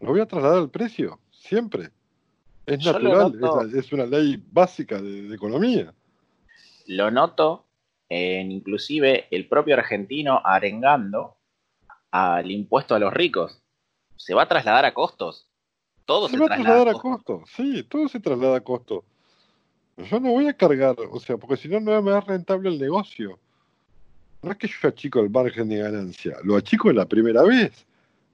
Lo 0.00 0.10
voy 0.10 0.20
a 0.20 0.26
trasladar 0.26 0.58
al 0.58 0.70
precio, 0.70 1.18
siempre. 1.30 1.90
Es 2.66 2.84
natural, 2.84 3.74
es, 3.74 3.92
una 3.92 4.04
ley 4.04 4.42
básica 4.52 5.00
de, 5.00 5.34
economía. 5.34 5.94
Lo 6.86 7.10
noto 7.10 7.64
en 8.08 8.52
inclusive 8.52 9.28
el 9.30 9.48
propio 9.48 9.76
argentino 9.76 10.42
arengando 10.44 11.39
al 12.10 12.50
impuesto 12.50 12.94
a 12.94 12.98
los 12.98 13.12
ricos. 13.12 13.62
Se 14.16 14.34
va 14.34 14.42
a 14.42 14.48
trasladar 14.48 14.84
a 14.84 14.94
costos. 14.94 15.46
Todo 16.04 16.28
se, 16.28 16.34
se 16.34 16.40
va 16.40 16.46
a 16.46 16.48
trasladar 16.48 16.88
a 16.88 16.94
costos. 16.94 17.48
Sí, 17.56 17.82
todo 17.84 18.08
se 18.08 18.20
traslada 18.20 18.56
a 18.56 18.60
costos. 18.60 19.04
Yo 19.96 20.18
no 20.18 20.30
voy 20.30 20.46
a 20.48 20.54
cargar, 20.54 20.96
o 21.10 21.20
sea, 21.20 21.36
porque 21.36 21.56
si 21.56 21.68
no, 21.68 21.80
no 21.80 22.02
me 22.02 22.10
da 22.10 22.20
rentable 22.20 22.68
el 22.70 22.80
negocio. 22.80 23.38
No 24.42 24.52
es 24.52 24.56
que 24.56 24.68
yo 24.68 24.88
achico 24.88 25.20
el 25.20 25.30
margen 25.30 25.68
de 25.68 25.78
ganancia, 25.78 26.38
lo 26.42 26.56
achico 26.56 26.90
la 26.92 27.06
primera 27.06 27.42
vez. 27.42 27.86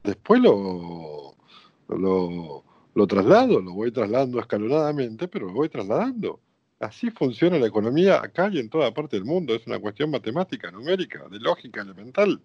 Después 0.04 0.40
lo, 0.40 1.34
lo, 1.88 2.64
lo 2.94 3.06
traslado, 3.06 3.60
lo 3.60 3.72
voy 3.72 3.90
trasladando 3.90 4.38
escalonadamente, 4.38 5.26
pero 5.26 5.46
lo 5.46 5.52
voy 5.52 5.68
trasladando. 5.68 6.38
Así 6.78 7.10
funciona 7.10 7.58
la 7.58 7.66
economía 7.66 8.22
acá 8.22 8.48
y 8.52 8.58
en 8.60 8.68
toda 8.68 8.92
parte 8.94 9.16
del 9.16 9.24
mundo. 9.24 9.54
Es 9.54 9.66
una 9.66 9.80
cuestión 9.80 10.10
matemática, 10.10 10.70
numérica, 10.70 11.26
de 11.28 11.40
lógica 11.40 11.80
elemental. 11.80 12.40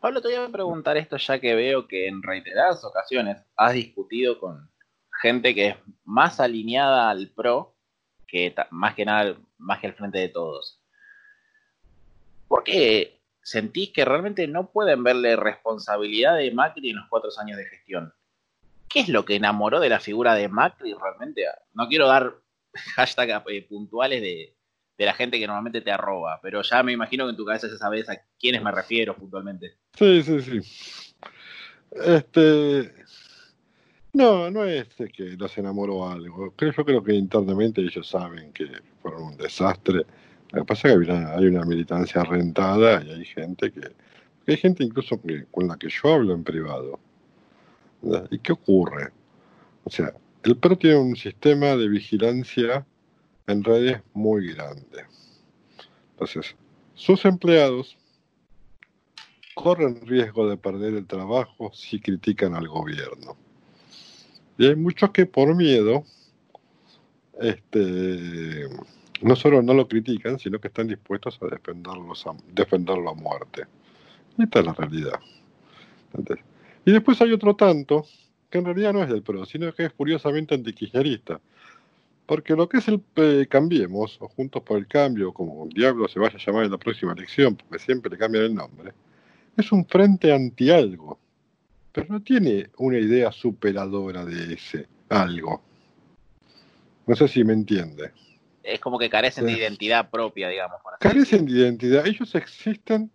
Pablo, 0.00 0.20
te 0.22 0.28
voy 0.28 0.36
a 0.36 0.48
preguntar 0.48 0.96
esto 0.96 1.16
ya 1.16 1.38
que 1.38 1.54
veo 1.54 1.86
que 1.86 2.08
en 2.08 2.22
reiteradas 2.22 2.82
ocasiones 2.84 3.36
has 3.56 3.74
discutido 3.74 4.38
con 4.38 4.70
gente 5.22 5.54
que 5.54 5.68
es 5.68 5.76
más 6.04 6.40
alineada 6.40 7.10
al 7.10 7.28
PRO 7.28 7.76
que 8.26 8.54
más 8.70 8.94
que 8.94 9.04
nada, 9.04 9.36
más 9.58 9.80
que 9.80 9.88
al 9.88 9.94
frente 9.94 10.18
de 10.18 10.28
todos. 10.28 10.80
¿Por 12.48 12.64
qué 12.64 13.20
sentís 13.42 13.90
que 13.90 14.04
realmente 14.04 14.46
no 14.46 14.70
pueden 14.70 15.02
verle 15.02 15.36
responsabilidad 15.36 16.36
de 16.36 16.52
Macri 16.52 16.90
en 16.90 16.96
los 16.96 17.08
cuatro 17.08 17.30
años 17.40 17.58
de 17.58 17.66
gestión. 17.66 18.14
¿Qué 18.88 19.00
es 19.00 19.08
lo 19.08 19.24
que 19.24 19.36
enamoró 19.36 19.80
de 19.80 19.88
la 19.88 20.00
figura 20.00 20.34
de 20.34 20.48
Macri 20.48 20.94
realmente? 20.94 21.44
No 21.74 21.88
quiero 21.88 22.06
dar 22.06 22.34
hashtags 22.96 23.44
eh, 23.48 23.62
puntuales 23.68 24.20
de, 24.20 24.56
la 25.04 25.14
gente 25.14 25.38
que 25.38 25.46
normalmente 25.46 25.80
te 25.80 25.90
arroba, 25.90 26.40
pero 26.42 26.62
ya 26.62 26.82
me 26.82 26.92
imagino 26.92 27.24
que 27.24 27.30
en 27.30 27.36
tu 27.36 27.44
cabeza 27.44 27.68
ya 27.68 27.76
sabes 27.76 28.08
a 28.08 28.20
quiénes 28.38 28.62
me 28.62 28.70
refiero 28.70 29.16
puntualmente. 29.16 29.76
Sí, 29.94 30.22
sí, 30.22 30.40
sí. 30.40 30.60
Este. 31.92 32.92
No, 34.12 34.50
no 34.50 34.64
es 34.64 34.88
que 35.14 35.36
los 35.36 35.56
enamoró 35.56 36.08
algo. 36.08 36.54
Yo 36.58 36.84
creo 36.84 37.02
que 37.02 37.14
internamente 37.14 37.80
ellos 37.80 38.08
saben 38.08 38.52
que 38.52 38.66
fueron 39.00 39.22
un 39.22 39.36
desastre 39.36 40.04
lo 40.52 40.62
que 40.62 40.66
pasa 40.66 40.88
es 40.88 41.06
que 41.06 41.12
hay 41.12 41.46
una, 41.46 41.64
militancia 41.64 42.24
rentada 42.24 43.02
y 43.04 43.10
hay 43.10 43.24
gente 43.24 43.70
que. 43.70 43.80
Hay 44.46 44.56
gente 44.56 44.82
incluso 44.82 45.20
con 45.50 45.68
la 45.68 45.76
que 45.76 45.88
yo 45.88 46.12
hablo 46.12 46.34
en 46.34 46.42
privado. 46.42 46.98
¿Y 48.30 48.38
qué 48.38 48.52
ocurre? 48.52 49.10
O 49.84 49.90
sea, 49.90 50.12
el 50.42 50.56
PRO 50.56 50.76
tiene 50.76 50.96
un 50.96 51.14
sistema 51.14 51.76
de 51.76 51.88
vigilancia 51.88 52.84
en 53.46 53.64
redes 53.64 54.02
muy 54.12 54.54
grande. 54.54 55.04
Entonces, 56.12 56.54
sus 56.94 57.24
empleados 57.24 57.96
corren 59.54 60.06
riesgo 60.06 60.48
de 60.48 60.56
perder 60.56 60.94
el 60.94 61.06
trabajo 61.06 61.70
si 61.72 62.00
critican 62.00 62.54
al 62.54 62.68
gobierno. 62.68 63.36
Y 64.58 64.66
hay 64.66 64.76
muchos 64.76 65.10
que 65.10 65.26
por 65.26 65.54
miedo 65.54 66.04
este, 67.40 68.68
no 69.22 69.36
solo 69.36 69.62
no 69.62 69.74
lo 69.74 69.88
critican, 69.88 70.38
sino 70.38 70.60
que 70.60 70.68
están 70.68 70.88
dispuestos 70.88 71.38
a 71.42 71.46
defenderlo 71.46 72.12
a, 72.12 72.36
defenderlo 72.52 73.10
a 73.10 73.14
muerte. 73.14 73.64
Esta 74.38 74.60
es 74.60 74.66
la 74.66 74.72
realidad. 74.72 75.20
y 76.84 76.92
después 76.92 77.20
hay 77.20 77.32
otro 77.32 77.56
tanto, 77.56 78.04
que 78.48 78.58
en 78.58 78.64
realidad 78.64 78.92
no 78.92 79.02
es 79.02 79.08
del 79.08 79.22
PRO, 79.22 79.44
sino 79.44 79.72
que 79.72 79.86
es 79.86 79.92
furiosamente 79.92 80.54
antikirchnerista. 80.54 81.40
Porque 82.30 82.54
lo 82.54 82.68
que 82.68 82.78
es 82.78 82.86
el 82.86 83.02
eh, 83.16 83.48
Cambiemos, 83.50 84.16
o 84.20 84.28
Juntos 84.28 84.62
por 84.62 84.78
el 84.78 84.86
Cambio, 84.86 85.32
como 85.32 85.64
el 85.64 85.70
diablo 85.70 86.06
se 86.06 86.20
vaya 86.20 86.36
a 86.36 86.38
llamar 86.38 86.64
en 86.64 86.70
la 86.70 86.78
próxima 86.78 87.12
elección, 87.12 87.56
porque 87.56 87.80
siempre 87.80 88.08
le 88.08 88.18
cambian 88.18 88.44
el 88.44 88.54
nombre, 88.54 88.92
es 89.56 89.72
un 89.72 89.84
frente 89.84 90.32
anti 90.32 90.70
algo, 90.70 91.18
pero 91.90 92.06
no 92.08 92.22
tiene 92.22 92.70
una 92.76 92.98
idea 92.98 93.32
superadora 93.32 94.24
de 94.24 94.54
ese 94.54 94.86
algo. 95.08 95.60
No 97.04 97.16
sé 97.16 97.26
si 97.26 97.42
me 97.42 97.52
entiende 97.52 98.12
es 98.62 98.78
como 98.78 98.96
que 98.96 99.10
carecen 99.10 99.46
de 99.46 99.52
identidad 99.54 100.08
propia, 100.08 100.48
digamos. 100.48 100.80
carecen 101.00 101.46
de 101.46 101.52
identidad. 101.52 102.06
Ellos 102.06 102.32
existen 102.36 103.10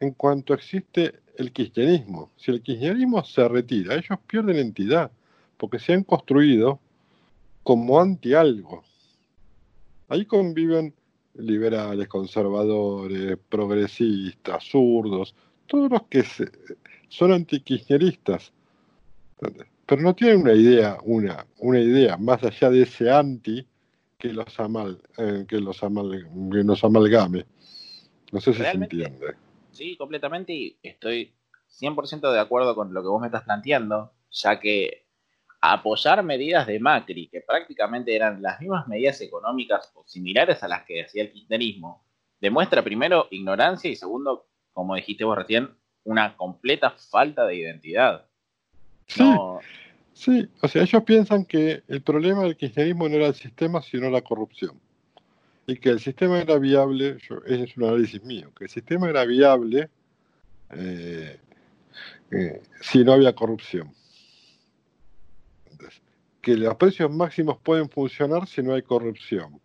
en 0.00 0.10
cuanto 0.10 0.54
existe 0.54 1.20
el 1.36 1.52
kirchnerismo. 1.52 2.32
Si 2.36 2.50
el 2.50 2.62
kirchnerismo 2.62 3.22
se 3.22 3.46
retira, 3.46 3.94
ellos 3.94 4.18
pierden 4.26 4.56
entidad, 4.56 5.12
porque 5.56 5.78
se 5.78 5.92
han 5.92 6.02
construido 6.02 6.80
como 7.64 8.00
anti 8.00 8.34
algo. 8.34 8.84
Ahí 10.08 10.26
conviven 10.26 10.94
liberales, 11.34 12.06
conservadores, 12.06 13.36
progresistas, 13.48 14.62
zurdos, 14.64 15.34
todos 15.66 15.90
los 15.90 16.02
que 16.04 16.24
son 17.08 17.32
antikirchneristas. 17.32 18.52
Pero 19.86 20.02
no 20.02 20.14
tienen 20.14 20.42
una 20.42 20.52
idea, 20.52 20.98
una, 21.02 21.46
una 21.58 21.80
idea 21.80 22.16
más 22.16 22.42
allá 22.44 22.70
de 22.70 22.82
ese 22.82 23.10
anti 23.10 23.66
que 24.18 24.28
los, 24.32 24.60
amal, 24.60 25.02
eh, 25.18 25.44
que 25.48 25.58
los, 25.58 25.82
amal, 25.82 26.28
que 26.52 26.64
nos 26.64 26.84
amalgame. 26.84 27.44
No 28.30 28.40
sé 28.40 28.52
si 28.52 28.60
se 28.60 28.70
entiende. 28.70 29.34
Sí, 29.72 29.96
completamente 29.96 30.52
y 30.52 30.76
estoy 30.82 31.32
100% 31.80 32.32
de 32.32 32.38
acuerdo 32.38 32.74
con 32.74 32.94
lo 32.94 33.02
que 33.02 33.08
vos 33.08 33.20
me 33.20 33.26
estás 33.26 33.42
planteando, 33.42 34.12
ya 34.30 34.60
que 34.60 35.03
apoyar 35.72 36.22
medidas 36.22 36.66
de 36.66 36.78
Macri, 36.78 37.28
que 37.28 37.40
prácticamente 37.40 38.14
eran 38.14 38.42
las 38.42 38.60
mismas 38.60 38.86
medidas 38.86 39.20
económicas 39.20 39.90
o 39.94 40.04
similares 40.06 40.62
a 40.62 40.68
las 40.68 40.84
que 40.84 41.04
hacía 41.04 41.22
el 41.22 41.32
kirchnerismo, 41.32 42.04
demuestra 42.40 42.82
primero 42.82 43.28
ignorancia 43.30 43.90
y 43.90 43.96
segundo, 43.96 44.46
como 44.72 44.94
dijiste 44.94 45.24
vos 45.24 45.38
recién, 45.38 45.70
una 46.04 46.36
completa 46.36 46.90
falta 46.90 47.46
de 47.46 47.56
identidad. 47.56 48.26
No, 49.18 49.60
Sí, 50.14 50.48
o 50.60 50.68
sea, 50.68 50.82
ellos 50.82 51.02
piensan 51.02 51.44
que 51.44 51.82
el 51.88 52.00
problema 52.00 52.44
del 52.44 52.56
kirchnerismo 52.56 53.08
no 53.08 53.16
era 53.16 53.26
el 53.26 53.34
sistema, 53.34 53.82
sino 53.82 54.08
la 54.10 54.22
corrupción. 54.22 54.80
Y 55.66 55.76
que 55.76 55.90
el 55.90 55.98
sistema 55.98 56.38
era 56.38 56.56
viable, 56.58 57.18
ese 57.46 57.64
es 57.64 57.76
un 57.76 57.84
análisis 57.84 58.22
mío, 58.22 58.52
que 58.56 58.64
el 58.64 58.70
sistema 58.70 59.08
era 59.10 59.24
viable 59.24 59.88
eh, 60.70 61.38
eh, 62.30 62.62
si 62.80 63.02
no 63.02 63.12
había 63.12 63.34
corrupción. 63.34 63.92
Que 66.44 66.58
los 66.58 66.76
precios 66.76 67.10
máximos 67.10 67.56
pueden 67.62 67.88
funcionar 67.88 68.46
si 68.46 68.62
no 68.62 68.74
hay 68.74 68.82
corrupción, 68.82 69.60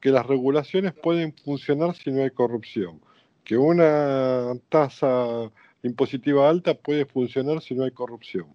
que 0.00 0.10
las 0.10 0.24
regulaciones 0.24 0.92
pueden 0.94 1.34
funcionar 1.34 1.96
si 1.96 2.12
no 2.12 2.22
hay 2.22 2.30
corrupción, 2.30 3.00
que 3.42 3.58
una 3.58 4.52
tasa 4.68 5.50
impositiva 5.82 6.48
alta 6.48 6.74
puede 6.74 7.06
funcionar 7.06 7.60
si 7.60 7.74
no 7.74 7.82
hay 7.82 7.90
corrupción. 7.90 8.46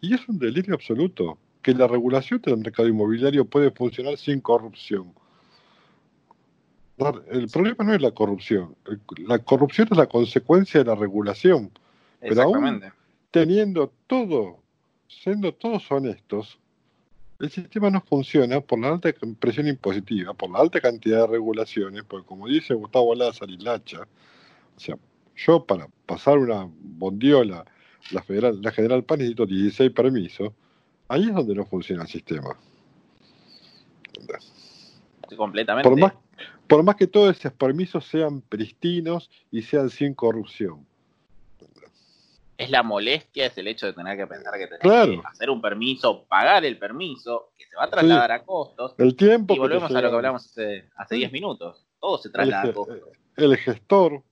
Y 0.00 0.14
es 0.14 0.26
un 0.26 0.38
delirio 0.38 0.74
absoluto 0.74 1.38
que 1.60 1.74
la 1.74 1.86
regulación 1.86 2.40
del 2.40 2.56
mercado 2.56 2.88
inmobiliario 2.88 3.44
puede 3.44 3.70
funcionar 3.70 4.16
sin 4.16 4.40
corrupción. 4.40 5.12
El 7.30 7.48
problema 7.48 7.84
no 7.84 7.92
es 7.92 8.00
la 8.00 8.12
corrupción. 8.12 8.74
La 9.18 9.38
corrupción 9.40 9.88
es 9.90 9.98
la 9.98 10.06
consecuencia 10.06 10.80
de 10.80 10.86
la 10.86 10.94
regulación. 10.94 11.70
Pero 12.20 12.40
aún 12.40 12.80
teniendo 13.30 13.92
todo, 14.06 14.62
siendo 15.08 15.52
todos 15.52 15.90
honestos, 15.90 16.58
el 17.38 17.50
sistema 17.50 17.90
no 17.90 18.00
funciona 18.00 18.60
por 18.60 18.78
la 18.78 18.88
alta 18.88 19.12
presión 19.38 19.66
impositiva, 19.66 20.32
por 20.34 20.50
la 20.50 20.60
alta 20.60 20.80
cantidad 20.80 21.22
de 21.22 21.26
regulaciones, 21.26 22.04
porque 22.04 22.26
como 22.26 22.48
dice 22.48 22.74
Gustavo 22.74 23.14
Lázaro 23.14 23.52
y 23.52 23.58
Lacha, 23.58 24.02
o 24.76 24.80
sea, 24.80 24.96
yo 25.36 25.64
para 25.64 25.88
pasar 26.06 26.38
una 26.38 26.68
bondiola, 26.68 27.64
la, 28.10 28.22
federal, 28.22 28.60
la 28.62 28.72
General 28.72 29.04
Paz 29.04 29.18
necesito 29.18 29.46
16 29.46 29.90
permisos, 29.90 30.52
ahí 31.08 31.24
es 31.24 31.34
donde 31.34 31.54
no 31.54 31.66
funciona 31.66 32.02
el 32.02 32.08
sistema. 32.08 32.56
completamente. 35.36 35.88
Por 35.88 35.98
más, 35.98 36.14
por 36.66 36.82
más 36.82 36.96
que 36.96 37.06
todos 37.06 37.36
esos 37.36 37.52
permisos 37.52 38.06
sean 38.06 38.40
pristinos 38.40 39.30
y 39.50 39.62
sean 39.62 39.90
sin 39.90 40.14
corrupción 40.14 40.86
es 42.58 42.70
la 42.70 42.82
molestia, 42.82 43.46
es 43.46 43.58
el 43.58 43.68
hecho 43.68 43.86
de 43.86 43.92
tener 43.92 44.16
que 44.16 44.26
pensar 44.26 44.54
que 44.54 44.66
tenés 44.66 44.80
que 44.80 45.20
hacer 45.24 45.50
un 45.50 45.60
permiso, 45.60 46.24
pagar 46.24 46.64
el 46.64 46.78
permiso, 46.78 47.50
que 47.56 47.66
se 47.66 47.76
va 47.76 47.84
a 47.84 47.90
trasladar 47.90 48.32
a 48.32 48.44
costos. 48.44 48.94
El 48.98 49.14
tiempo. 49.14 49.54
Y 49.54 49.58
volvemos 49.58 49.90
a 49.90 50.00
lo 50.00 50.10
que 50.10 50.16
hablamos 50.16 50.58
hace, 50.96 51.14
10 51.14 51.32
minutos. 51.32 51.86
Todo 52.00 52.18
se 52.18 52.30
traslada 52.30 52.70
a 52.70 52.72
costos. 52.72 52.98
El 53.36 53.56
gestor. 53.56 54.22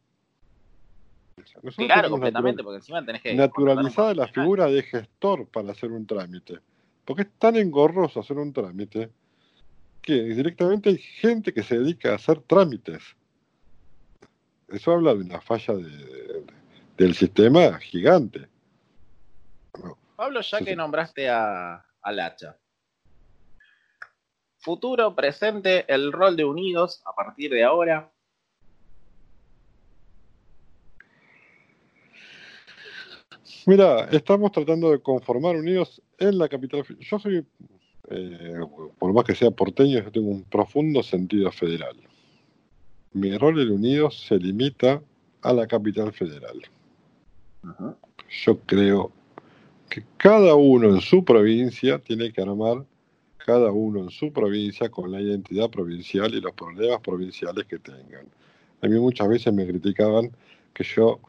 claro, 1.77 2.11
completamente, 2.11 2.63
porque 2.63 2.77
encima 2.77 3.05
tenés 3.05 3.21
que. 3.21 3.35
Naturalizada 3.35 4.15
la 4.15 4.29
figura 4.29 4.67
de 4.67 4.83
gestor 4.83 5.47
para 5.49 5.73
hacer 5.73 5.91
un 5.93 6.07
trámite. 6.07 6.61
Porque 7.05 7.23
es 7.23 7.29
tan 7.39 7.57
engorroso 7.57 8.21
hacer 8.21 8.39
un 8.39 8.53
trámite 8.53 9.11
que 10.01 10.15
directamente 10.15 10.91
hay 10.91 10.99
gente 10.99 11.53
que 11.53 11.63
se 11.63 11.79
dedica 11.79 12.13
a 12.13 12.15
hacer 12.15 12.41
trámites. 12.41 13.03
Eso 14.69 14.93
habla 14.93 15.15
de 15.15 15.21
una 15.21 15.41
falla 15.41 15.75
de 15.75 16.45
del 16.97 17.15
sistema 17.15 17.79
gigante. 17.79 18.49
Pablo, 20.17 20.41
ya 20.41 20.61
que 20.61 20.77
nombraste 20.77 21.29
a, 21.29 21.85
al 22.03 22.21
hacha. 22.21 22.57
Futuro, 24.59 25.15
presente, 25.15 25.85
el 25.93 26.13
rol 26.13 26.37
de 26.37 26.45
Unidos 26.45 27.03
a 27.05 27.13
partir 27.13 27.51
de 27.51 27.65
ahora. 27.65 28.11
Mira, 33.67 34.05
estamos 34.11 34.53
tratando 34.53 34.91
de 34.91 35.01
conformar 35.01 35.57
Unidos 35.57 36.01
en 36.19 36.39
la 36.39 36.49
capital. 36.49 36.85
Yo 37.01 37.19
soy, 37.19 37.47
eh, 38.11 38.61
por 38.99 39.13
más 39.13 39.25
que 39.25 39.35
sea 39.35 39.51
porteño, 39.51 40.03
yo 40.03 40.13
tengo 40.13 40.29
un 40.29 40.45
profundo 40.45 41.03
sentido 41.03 41.51
federal. 41.51 41.97
Mi 43.13 43.37
rol 43.37 43.61
en 43.61 43.71
Unidos 43.71 44.25
se 44.27 44.37
limita 44.37 45.03
a 45.43 45.53
la 45.53 45.67
capital 45.67 46.13
federal. 46.13 46.63
Yo 48.45 48.59
creo 48.61 49.13
que 49.89 50.05
cada 50.17 50.55
uno 50.55 50.89
en 50.89 51.01
su 51.01 51.25
provincia 51.25 51.99
tiene 51.99 52.33
que 52.33 52.43
armar 52.43 52.85
cada 53.45 53.71
uno 53.71 54.01
en 54.01 54.11
su 54.11 54.33
provincia 54.33 54.89
con 54.89 55.13
la 55.13 55.21
identidad 55.21 55.71
provincial 55.71 56.35
y 56.35 56.41
los 56.41 56.53
problemas 56.53 57.01
provinciales 57.01 57.67
que 57.67 57.79
tengan. 57.79 58.27
A 58.81 58.89
mí 58.89 58.99
muchas 58.99 59.29
veces 59.29 59.53
me 59.53 59.67
criticaban 59.67 60.31
que 60.73 60.85
yo 60.85 61.21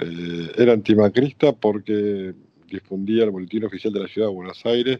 eh, 0.00 0.52
era 0.56 0.72
antimacrista 0.72 1.52
porque 1.52 2.34
difundía 2.68 3.24
el 3.24 3.30
boletín 3.30 3.64
oficial 3.64 3.92
de 3.92 4.00
la 4.00 4.08
ciudad 4.08 4.28
de 4.28 4.34
Buenos 4.34 4.66
Aires 4.66 4.98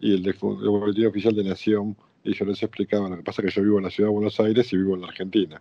y 0.00 0.14
el, 0.14 0.34
boletín 0.40 1.06
oficial 1.06 1.34
de 1.34 1.44
Nación 1.44 1.96
y 2.24 2.34
yo 2.34 2.44
les 2.46 2.62
explicaba 2.62 3.08
lo 3.08 3.16
que 3.16 3.22
pasa 3.22 3.42
que 3.42 3.50
yo 3.50 3.62
vivo 3.62 3.78
en 3.78 3.84
la 3.84 3.90
ciudad 3.90 4.08
de 4.08 4.14
Buenos 4.14 4.40
Aires 4.40 4.72
y 4.72 4.76
vivo 4.76 4.94
en 4.94 5.02
la 5.02 5.08
Argentina. 5.08 5.60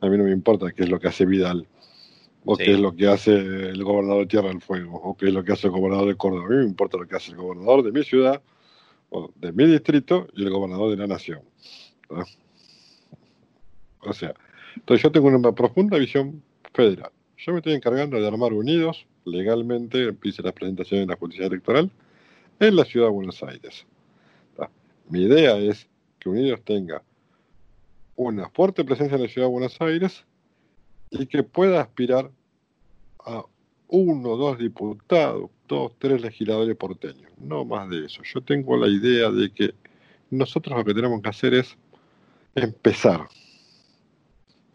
A 0.00 0.08
mí 0.08 0.16
no 0.16 0.24
me 0.24 0.32
importa 0.32 0.72
qué 0.72 0.84
es 0.84 0.88
lo 0.88 0.98
que 0.98 1.08
hace 1.08 1.26
Vidal 1.26 1.66
o 2.44 2.56
qué 2.56 2.72
es 2.72 2.80
lo 2.80 2.94
que 2.94 3.06
hace 3.08 3.34
el 3.34 3.82
gobernador 3.84 4.22
de 4.22 4.26
Tierra 4.26 4.48
del 4.48 4.60
Fuego, 4.60 4.96
o 4.96 5.16
qué 5.16 5.28
es 5.28 5.34
lo 5.34 5.44
que 5.44 5.52
hace 5.52 5.68
el 5.68 5.72
gobernador 5.72 6.08
de 6.08 6.16
Córdoba. 6.16 6.46
A 6.46 6.48
mí 6.48 6.56
me 6.56 6.64
importa 6.64 6.98
lo 6.98 7.06
que 7.06 7.16
hace 7.16 7.30
el 7.30 7.36
gobernador 7.36 7.82
de 7.82 7.92
mi 7.92 8.04
ciudad, 8.04 8.42
o 9.10 9.30
de 9.36 9.52
mi 9.52 9.66
distrito, 9.66 10.26
y 10.34 10.42
el 10.42 10.50
gobernador 10.50 10.90
de 10.90 10.96
la 10.96 11.06
nación. 11.06 11.40
O 14.00 14.12
sea, 14.12 14.34
entonces 14.74 15.02
yo 15.02 15.12
tengo 15.12 15.28
una 15.28 15.52
profunda 15.52 15.98
visión 15.98 16.42
federal. 16.74 17.10
Yo 17.36 17.52
me 17.52 17.58
estoy 17.58 17.74
encargando 17.74 18.20
de 18.20 18.26
armar 18.26 18.52
unidos 18.52 19.06
legalmente, 19.24 20.08
empiece 20.08 20.42
la 20.42 20.52
presentación 20.52 21.00
en 21.02 21.08
la 21.08 21.16
justicia 21.16 21.46
electoral, 21.46 21.90
en 22.58 22.76
la 22.76 22.84
ciudad 22.84 23.06
de 23.06 23.12
Buenos 23.12 23.42
Aires. 23.42 23.86
Mi 25.08 25.22
idea 25.22 25.58
es 25.58 25.88
que 26.18 26.28
Unidos 26.28 26.60
tenga 26.64 27.02
una 28.16 28.48
fuerte 28.50 28.84
presencia 28.84 29.16
en 29.16 29.22
la 29.22 29.28
ciudad 29.28 29.48
de 29.48 29.52
Buenos 29.52 29.80
Aires 29.80 30.24
y 31.12 31.26
que 31.26 31.42
pueda 31.42 31.80
aspirar 31.80 32.30
a 33.24 33.44
uno, 33.88 34.36
dos 34.36 34.58
diputados, 34.58 35.50
dos, 35.68 35.92
tres 35.98 36.22
legisladores 36.22 36.74
porteños, 36.76 37.30
no 37.38 37.64
más 37.64 37.88
de 37.90 38.06
eso. 38.06 38.22
Yo 38.24 38.40
tengo 38.40 38.76
la 38.76 38.88
idea 38.88 39.30
de 39.30 39.52
que 39.52 39.74
nosotros 40.30 40.76
lo 40.76 40.84
que 40.84 40.94
tenemos 40.94 41.20
que 41.20 41.28
hacer 41.28 41.54
es 41.54 41.76
empezar. 42.54 43.28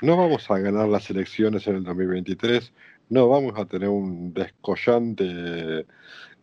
No 0.04 0.16
vamos 0.16 0.50
a 0.52 0.60
ganar 0.60 0.88
las 0.88 1.10
elecciones 1.10 1.66
en 1.66 1.78
el 1.78 1.84
2023, 1.84 2.72
no 3.10 3.28
vamos 3.28 3.54
a 3.58 3.66
tener 3.66 3.90
un 3.90 4.32
descollante 4.34 5.88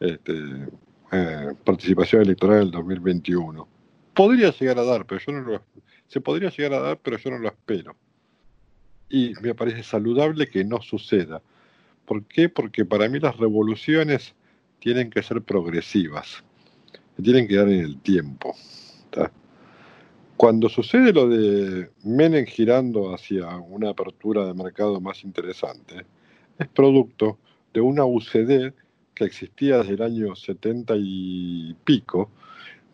este, 0.00 0.32
eh, 1.12 1.52
participación 1.64 2.22
electoral 2.22 2.56
en 2.56 2.62
el 2.64 2.70
2021. 2.72 3.68
Podría 4.12 4.50
llegar 4.50 4.78
a 4.80 4.84
dar, 4.84 5.06
pero 5.06 5.20
yo 5.20 5.32
no 5.32 5.40
lo, 5.42 5.62
se 6.08 6.20
podría 6.20 6.50
llegar 6.50 6.74
a 6.74 6.80
dar, 6.80 6.98
pero 6.98 7.16
yo 7.18 7.30
no 7.30 7.38
lo 7.38 7.48
espero 7.48 7.94
y 9.08 9.34
me 9.42 9.54
parece 9.54 9.82
saludable 9.82 10.48
que 10.48 10.64
no 10.64 10.80
suceda. 10.80 11.42
¿Por 12.04 12.24
qué? 12.24 12.48
Porque 12.48 12.84
para 12.84 13.08
mí 13.08 13.18
las 13.18 13.36
revoluciones 13.36 14.34
tienen 14.78 15.10
que 15.10 15.22
ser 15.22 15.42
progresivas, 15.42 16.44
tienen 17.22 17.48
que 17.48 17.56
dar 17.56 17.68
en 17.68 17.80
el 17.80 18.00
tiempo. 18.00 18.54
Cuando 20.36 20.68
sucede 20.68 21.12
lo 21.12 21.28
de 21.28 21.90
Menem 22.02 22.44
girando 22.44 23.14
hacia 23.14 23.56
una 23.56 23.90
apertura 23.90 24.44
de 24.44 24.52
mercado 24.52 25.00
más 25.00 25.22
interesante, 25.22 26.04
es 26.58 26.68
producto 26.68 27.38
de 27.72 27.80
una 27.80 28.04
UCD 28.04 28.74
que 29.14 29.24
existía 29.24 29.78
desde 29.78 29.94
el 29.94 30.02
año 30.02 30.34
70 30.34 30.94
y 30.98 31.76
pico, 31.84 32.30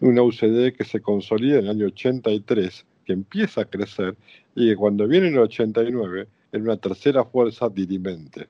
una 0.00 0.22
UCD 0.22 0.76
que 0.76 0.84
se 0.84 1.00
consolida 1.00 1.58
en 1.58 1.64
el 1.64 1.70
año 1.70 1.86
83 1.86 2.84
empieza 3.12 3.62
a 3.62 3.64
crecer 3.64 4.16
y 4.54 4.68
que 4.68 4.76
cuando 4.76 5.06
viene 5.06 5.28
en 5.28 5.34
el 5.34 5.40
89 5.40 6.28
en 6.52 6.62
una 6.62 6.76
tercera 6.76 7.24
fuerza 7.24 7.68
dirimente. 7.68 8.48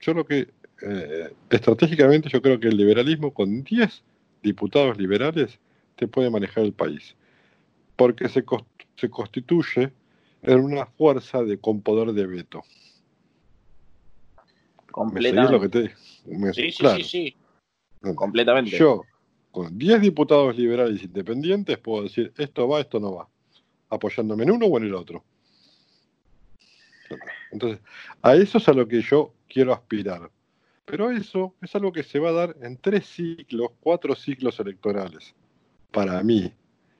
Yo 0.00 0.14
lo 0.14 0.24
que, 0.24 0.48
eh, 0.82 1.32
estratégicamente, 1.50 2.28
yo 2.28 2.40
creo 2.40 2.58
que 2.58 2.68
el 2.68 2.76
liberalismo 2.76 3.32
con 3.32 3.62
10 3.62 4.02
diputados 4.42 4.98
liberales 4.98 5.58
te 5.96 6.08
puede 6.08 6.30
manejar 6.30 6.64
el 6.64 6.72
país, 6.72 7.14
porque 7.96 8.28
se, 8.28 8.44
se 8.96 9.10
constituye 9.10 9.92
en 10.42 10.60
una 10.60 10.86
fuerza 10.86 11.42
de 11.42 11.58
con 11.58 11.80
poder 11.82 12.12
de 12.12 12.26
veto. 12.26 12.62
Completamente. 14.90 15.52
lo 15.52 15.60
que 15.60 15.68
te 15.68 15.94
sí, 16.52 16.70
sí, 16.70 16.86
sí, 16.96 17.04
sí, 17.04 17.36
Completamente. 18.14 18.76
Yo, 18.76 19.02
con 19.52 19.78
10 19.78 20.00
diputados 20.00 20.56
liberales 20.56 21.02
independientes 21.02 21.78
puedo 21.78 22.04
decir 22.04 22.32
esto 22.38 22.66
va, 22.66 22.80
esto 22.80 22.98
no 22.98 23.14
va, 23.14 23.28
apoyándome 23.90 24.44
en 24.44 24.50
uno 24.50 24.66
o 24.66 24.78
en 24.78 24.84
el 24.84 24.94
otro. 24.94 25.22
Entonces, 27.52 27.80
a 28.22 28.34
eso 28.34 28.56
es 28.58 28.68
a 28.68 28.72
lo 28.72 28.88
que 28.88 29.02
yo 29.02 29.34
quiero 29.46 29.74
aspirar. 29.74 30.30
Pero 30.86 31.10
eso 31.10 31.54
es 31.60 31.74
algo 31.74 31.92
que 31.92 32.02
se 32.02 32.18
va 32.18 32.30
a 32.30 32.32
dar 32.32 32.56
en 32.62 32.76
tres 32.78 33.06
ciclos, 33.06 33.70
cuatro 33.80 34.14
ciclos 34.16 34.58
electorales, 34.58 35.34
para 35.90 36.22
mí. 36.22 36.52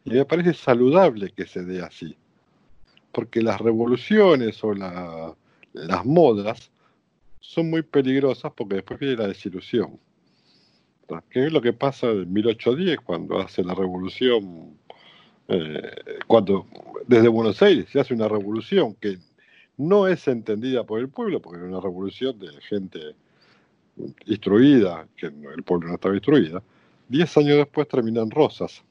Y 0.04 0.10
me 0.10 0.24
parece 0.24 0.54
saludable 0.54 1.30
que 1.30 1.46
se 1.46 1.64
dé 1.64 1.82
así. 1.82 2.16
Porque 3.10 3.42
las 3.42 3.60
revoluciones 3.60 4.62
o 4.62 4.74
las 4.74 6.04
modas 6.04 6.70
son 7.40 7.70
muy 7.70 7.82
peligrosas 7.82 8.52
porque 8.54 8.76
después 8.76 9.00
viene 9.00 9.16
la 9.16 9.28
desilusión. 9.28 9.98
¿Qué 11.30 11.46
es 11.46 11.52
lo 11.52 11.60
que 11.60 11.72
pasa 11.72 12.08
en 12.10 12.32
1810 12.32 13.00
cuando 13.00 13.38
hace 13.40 13.62
la 13.62 13.74
revolución? 13.74 14.78
Eh, 15.48 15.94
cuando 16.26 16.66
desde 17.06 17.28
Buenos 17.28 17.60
Aires 17.62 17.86
se 17.90 18.00
hace 18.00 18.14
una 18.14 18.28
revolución 18.28 18.94
que 18.94 19.18
no 19.76 20.06
es 20.06 20.26
entendida 20.28 20.84
por 20.84 21.00
el 21.00 21.08
pueblo, 21.08 21.40
porque 21.40 21.58
era 21.58 21.68
una 21.68 21.80
revolución 21.80 22.38
de 22.38 22.48
gente 22.62 23.14
instruida, 24.26 25.06
que 25.16 25.26
el 25.26 25.62
pueblo 25.64 25.88
no 25.88 25.94
estaba 25.94 26.14
instruida, 26.14 26.62
Diez 27.12 27.36
años 27.36 27.58
después 27.58 27.86
terminan 27.88 28.30
Rosas. 28.30 28.82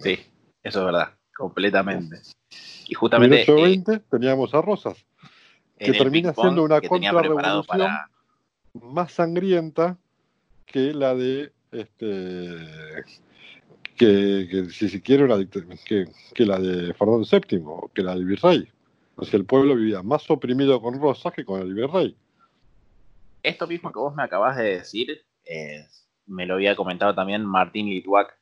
Sí, 0.00 0.20
eso 0.62 0.78
es 0.78 0.84
verdad, 0.84 1.14
completamente. 1.36 2.20
Y 2.86 2.94
justamente. 2.94 3.42
En 3.42 3.42
el 3.42 3.50
820 3.50 3.98
teníamos 4.08 4.54
a 4.54 4.62
Rosas, 4.62 5.04
que 5.76 5.92
termina 5.92 6.32
siendo 6.34 6.62
una 6.62 6.80
contrarrevolución 6.80 7.90
más 8.74 9.12
sangrienta 9.12 9.98
que 10.66 10.92
la 10.92 11.14
de 11.14 11.52
este 11.72 13.04
que, 13.96 14.66
si 14.70 15.00
quiere 15.02 15.28
que, 15.84 16.06
que, 16.34 16.46
la 16.46 16.58
de 16.58 16.94
Fernando 16.94 17.26
VII, 17.30 17.90
que 17.92 18.02
la 18.02 18.14
del 18.14 18.24
virrey. 18.24 18.66
O 19.16 19.24
el 19.30 19.44
pueblo 19.44 19.76
vivía 19.76 20.02
más 20.02 20.30
oprimido 20.30 20.80
con 20.80 20.98
Rosas 20.98 21.34
que 21.34 21.44
con 21.44 21.60
el 21.60 21.74
virrey. 21.74 22.16
Esto 23.42 23.66
mismo 23.66 23.92
que 23.92 23.98
vos 23.98 24.14
me 24.14 24.22
acabas 24.22 24.56
de 24.56 24.76
decir, 24.76 25.22
me 26.26 26.46
lo 26.46 26.54
había 26.54 26.76
comentado 26.76 27.14
también 27.14 27.44
Martín 27.44 27.90
Litwack 27.90 28.38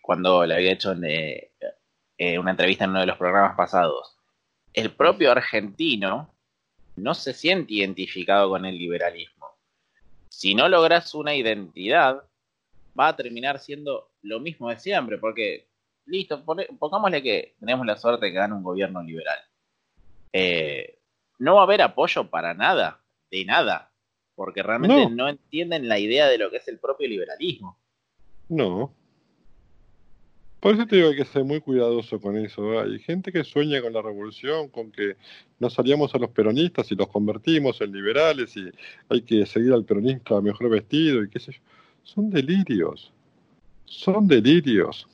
cuando 0.00 0.44
le 0.46 0.54
había 0.54 0.72
hecho 0.72 0.94
eh, 1.02 1.52
eh, 2.18 2.38
una 2.38 2.50
entrevista 2.52 2.84
en 2.84 2.90
uno 2.90 3.00
de 3.00 3.06
los 3.06 3.18
programas 3.18 3.56
pasados. 3.56 4.16
El 4.72 4.94
propio 4.94 5.30
argentino 5.30 6.34
no 6.96 7.14
se 7.14 7.32
siente 7.32 7.74
identificado 7.74 8.48
con 8.50 8.64
el 8.64 8.76
liberalismo. 8.76 9.31
Si 10.32 10.54
no 10.54 10.66
logras 10.66 11.14
una 11.14 11.34
identidad, 11.34 12.24
va 12.98 13.08
a 13.08 13.16
terminar 13.16 13.58
siendo 13.58 14.08
lo 14.22 14.40
mismo 14.40 14.70
de 14.70 14.78
siempre, 14.78 15.18
porque, 15.18 15.68
listo, 16.06 16.42
pongámosle 16.78 17.22
que 17.22 17.54
tenemos 17.60 17.86
la 17.86 17.98
suerte 17.98 18.26
de 18.26 18.32
que 18.32 18.38
gane 18.38 18.54
un 18.54 18.62
gobierno 18.62 19.02
liberal. 19.02 19.38
Eh, 20.32 20.98
no 21.38 21.56
va 21.56 21.60
a 21.60 21.64
haber 21.64 21.82
apoyo 21.82 22.30
para 22.30 22.54
nada, 22.54 22.98
de 23.30 23.44
nada, 23.44 23.92
porque 24.34 24.62
realmente 24.62 25.06
no. 25.10 25.28
entienden 25.28 25.86
la 25.86 25.98
idea 25.98 26.26
de 26.28 26.38
lo 26.38 26.50
que 26.50 26.56
es 26.56 26.66
el 26.66 26.78
propio 26.78 27.08
liberalismo. 27.08 27.78
No. 28.48 28.94
Por 30.62 30.74
eso 30.74 30.86
te 30.86 30.94
digo 30.94 31.08
que 31.08 31.16
hay 31.16 31.22
que 31.24 31.32
ser 31.32 31.42
muy 31.42 31.60
cuidadoso 31.60 32.20
con 32.20 32.36
eso. 32.36 32.78
Hay 32.78 33.00
gente 33.00 33.32
que 33.32 33.42
sueña 33.42 33.82
con 33.82 33.92
la 33.92 34.00
revolución, 34.00 34.68
con 34.68 34.92
que 34.92 35.16
nos 35.58 35.74
salíamos 35.74 36.14
a 36.14 36.18
los 36.18 36.30
peronistas 36.30 36.92
y 36.92 36.94
los 36.94 37.08
convertimos 37.08 37.80
en 37.80 37.90
liberales 37.90 38.56
y 38.56 38.70
hay 39.08 39.22
que 39.22 39.44
seguir 39.44 39.72
al 39.72 39.84
peronista 39.84 40.40
mejor 40.40 40.70
vestido 40.70 41.24
y 41.24 41.30
qué 41.30 41.40
sé 41.40 41.50
yo. 41.50 41.58
Son 42.04 42.30
delirios. 42.30 43.12
Son 43.86 44.28
delirios. 44.28 45.08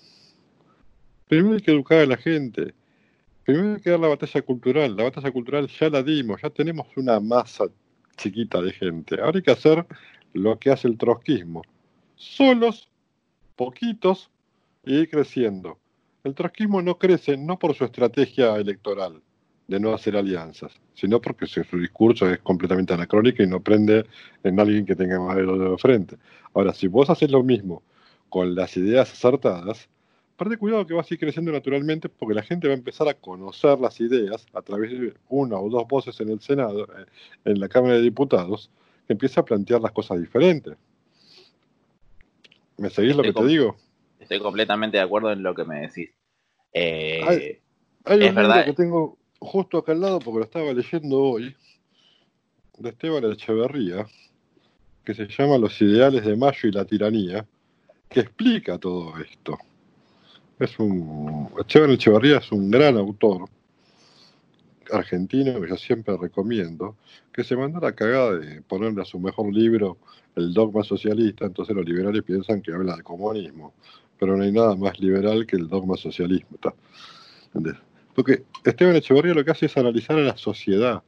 Primero 1.29 1.55
hay 1.55 1.63
que 1.63 1.71
educar 1.71 2.01
a 2.01 2.07
la 2.07 2.19
gente. 2.19 2.75
Primero 3.47 3.77
hay 3.77 3.81
que 3.81 3.89
dar 3.89 4.01
la 4.01 4.09
batalla 4.09 4.43
cultural. 4.43 4.95
La 4.95 5.05
batalla 5.05 5.31
cultural 5.31 5.67
ya 5.67 5.89
la 5.89 6.03
dimos, 6.03 6.43
ya 6.43 6.51
tenemos 6.51 6.89
una 6.95 7.21
masa 7.21 7.65
chiquita 8.19 8.61
de 8.61 8.75
gente. 8.75 9.19
Ahora 9.19 9.39
hay 9.39 9.43
que 9.43 9.53
hacer 9.53 9.87
lo 10.35 10.59
que 10.59 10.71
hace 10.71 10.89
el 10.89 10.99
trotskismo. 10.99 11.63
Solos, 12.17 12.91
poquitos, 13.57 14.31
y 14.89 15.01
ir 15.01 15.11
creciendo. 15.11 15.79
El 16.25 16.35
trotskismo 16.35 16.81
no 16.81 16.99
crece 16.99 17.37
no 17.37 17.59
por 17.59 17.75
su 17.75 17.85
estrategia 17.85 18.57
electoral 18.57 19.23
de 19.69 19.79
no 19.79 19.93
hacer 19.93 20.17
alianzas, 20.17 20.73
sino 20.95 21.21
porque 21.21 21.47
su, 21.47 21.63
discurso 21.79 22.29
es 22.29 22.39
completamente 22.39 22.95
anacrónico 22.95 23.43
y 23.43 23.47
no 23.47 23.61
prende 23.61 24.07
en 24.43 24.59
alguien 24.59 24.87
que 24.87 24.97
tenga 24.97 25.21
más 25.21 25.37
de 25.37 25.77
frente. 25.79 26.17
Ahora, 26.55 26.73
si 26.73 26.89
vos 26.89 27.11
haces 27.11 27.31
lo 27.31 27.43
mismo 27.43 27.83
con 28.31 28.55
las 28.55 28.79
ideas 28.79 29.13
acertadas, 29.13 29.91
parte 30.39 30.57
cuidado 30.57 30.87
que 30.87 30.95
vas 30.95 31.11
a 31.11 31.15
ir 31.15 31.21
creciendo 31.21 31.53
naturalmente 31.53 32.09
porque 32.09 32.35
la 32.35 32.43
gente 32.43 32.67
va 32.67 32.73
a 32.73 32.79
empezar 32.79 33.09
a 33.09 33.15
conocer 33.15 33.79
las 33.79 34.01
ideas 34.01 34.47
a 34.55 34.63
través 34.63 34.91
de 34.91 35.13
una 35.29 35.59
o 35.59 35.69
dos 35.69 35.87
voces 35.87 36.19
en 36.21 36.31
el 36.31 36.41
Senado, 36.41 36.85
eh, 36.85 37.05
en 37.45 37.61
la 37.61 37.69
Cámara 37.69 37.95
de 37.95 38.03
Diputados, 38.03 38.71
que 39.07 39.13
empieza 39.13 39.43
a 39.43 39.45
plantear 39.45 39.83
las 39.83 39.93
cosas 39.93 40.19
diferentes. 40.19 40.79
¿Me 42.79 42.89
seguís 42.89 43.15
lo 43.15 43.23
que 43.23 43.35
te 43.35 43.45
digo? 43.45 43.77
Estoy 44.21 44.41
completamente 44.41 44.97
de 44.97 45.03
acuerdo 45.03 45.33
en 45.33 45.43
lo 45.43 45.55
que 45.55 45.65
me 45.65 45.81
decís. 45.81 46.11
Eh, 46.73 47.23
hay, 47.27 47.59
hay 48.05 48.29
un 48.29 48.35
libro 48.35 48.65
que 48.65 48.73
tengo 48.73 49.19
justo 49.41 49.79
acá 49.79 49.93
al 49.93 50.01
lado 50.01 50.19
porque 50.19 50.39
lo 50.39 50.45
estaba 50.45 50.73
leyendo 50.73 51.19
hoy, 51.19 51.55
de 52.79 52.91
Esteban 52.91 53.25
Echeverría, 53.25 54.07
que 55.05 55.15
se 55.15 55.27
llama 55.27 55.59
Los 55.59 55.81
ideales 55.81 56.25
de 56.25 56.37
Mayo 56.37 56.69
y 56.69 56.73
la 56.73 56.85
tiranía, 56.85 57.47
que 58.09 58.21
explica 58.21 58.79
todo 58.79 59.15
esto. 59.19 59.59
Es 60.59 60.79
un 60.79 61.51
Esteban 61.59 61.91
Echeverría 61.91 62.39
es 62.39 62.51
un 62.53 62.71
gran 62.71 62.97
autor 62.97 63.49
argentino 64.93 65.61
que 65.61 65.69
yo 65.69 65.77
siempre 65.77 66.17
recomiendo, 66.17 66.97
que 67.33 67.45
se 67.45 67.57
mandó 67.57 67.81
la 67.81 67.95
cagada 67.95 68.39
de 68.39 68.63
ponerle 68.63 69.03
a 69.03 69.05
su 69.05 69.19
mejor 69.19 69.53
libro 69.53 69.99
el 70.35 70.55
dogma 70.55 70.83
socialista, 70.83 71.47
entonces 71.47 71.75
los 71.77 71.85
liberales 71.85 72.23
piensan 72.23 72.63
que 72.63 72.73
habla 72.73 72.97
de 72.97 73.03
comunismo, 73.03 73.75
pero 74.19 74.37
no 74.37 74.43
hay 74.43 74.53
nada 74.53 74.75
más 74.77 74.99
liberal 75.01 75.47
que 75.47 75.57
el 75.57 75.69
dogma 75.69 75.97
socialista. 75.97 76.75
Porque 78.15 78.45
Esteban 78.65 78.97
Echeverría 78.97 79.35
lo 79.35 79.45
que 79.45 79.51
hace 79.51 79.67
es 79.67 79.77
analizar 79.77 80.19
a 80.19 80.23
la 80.23 80.37
sociedad 80.37 81.03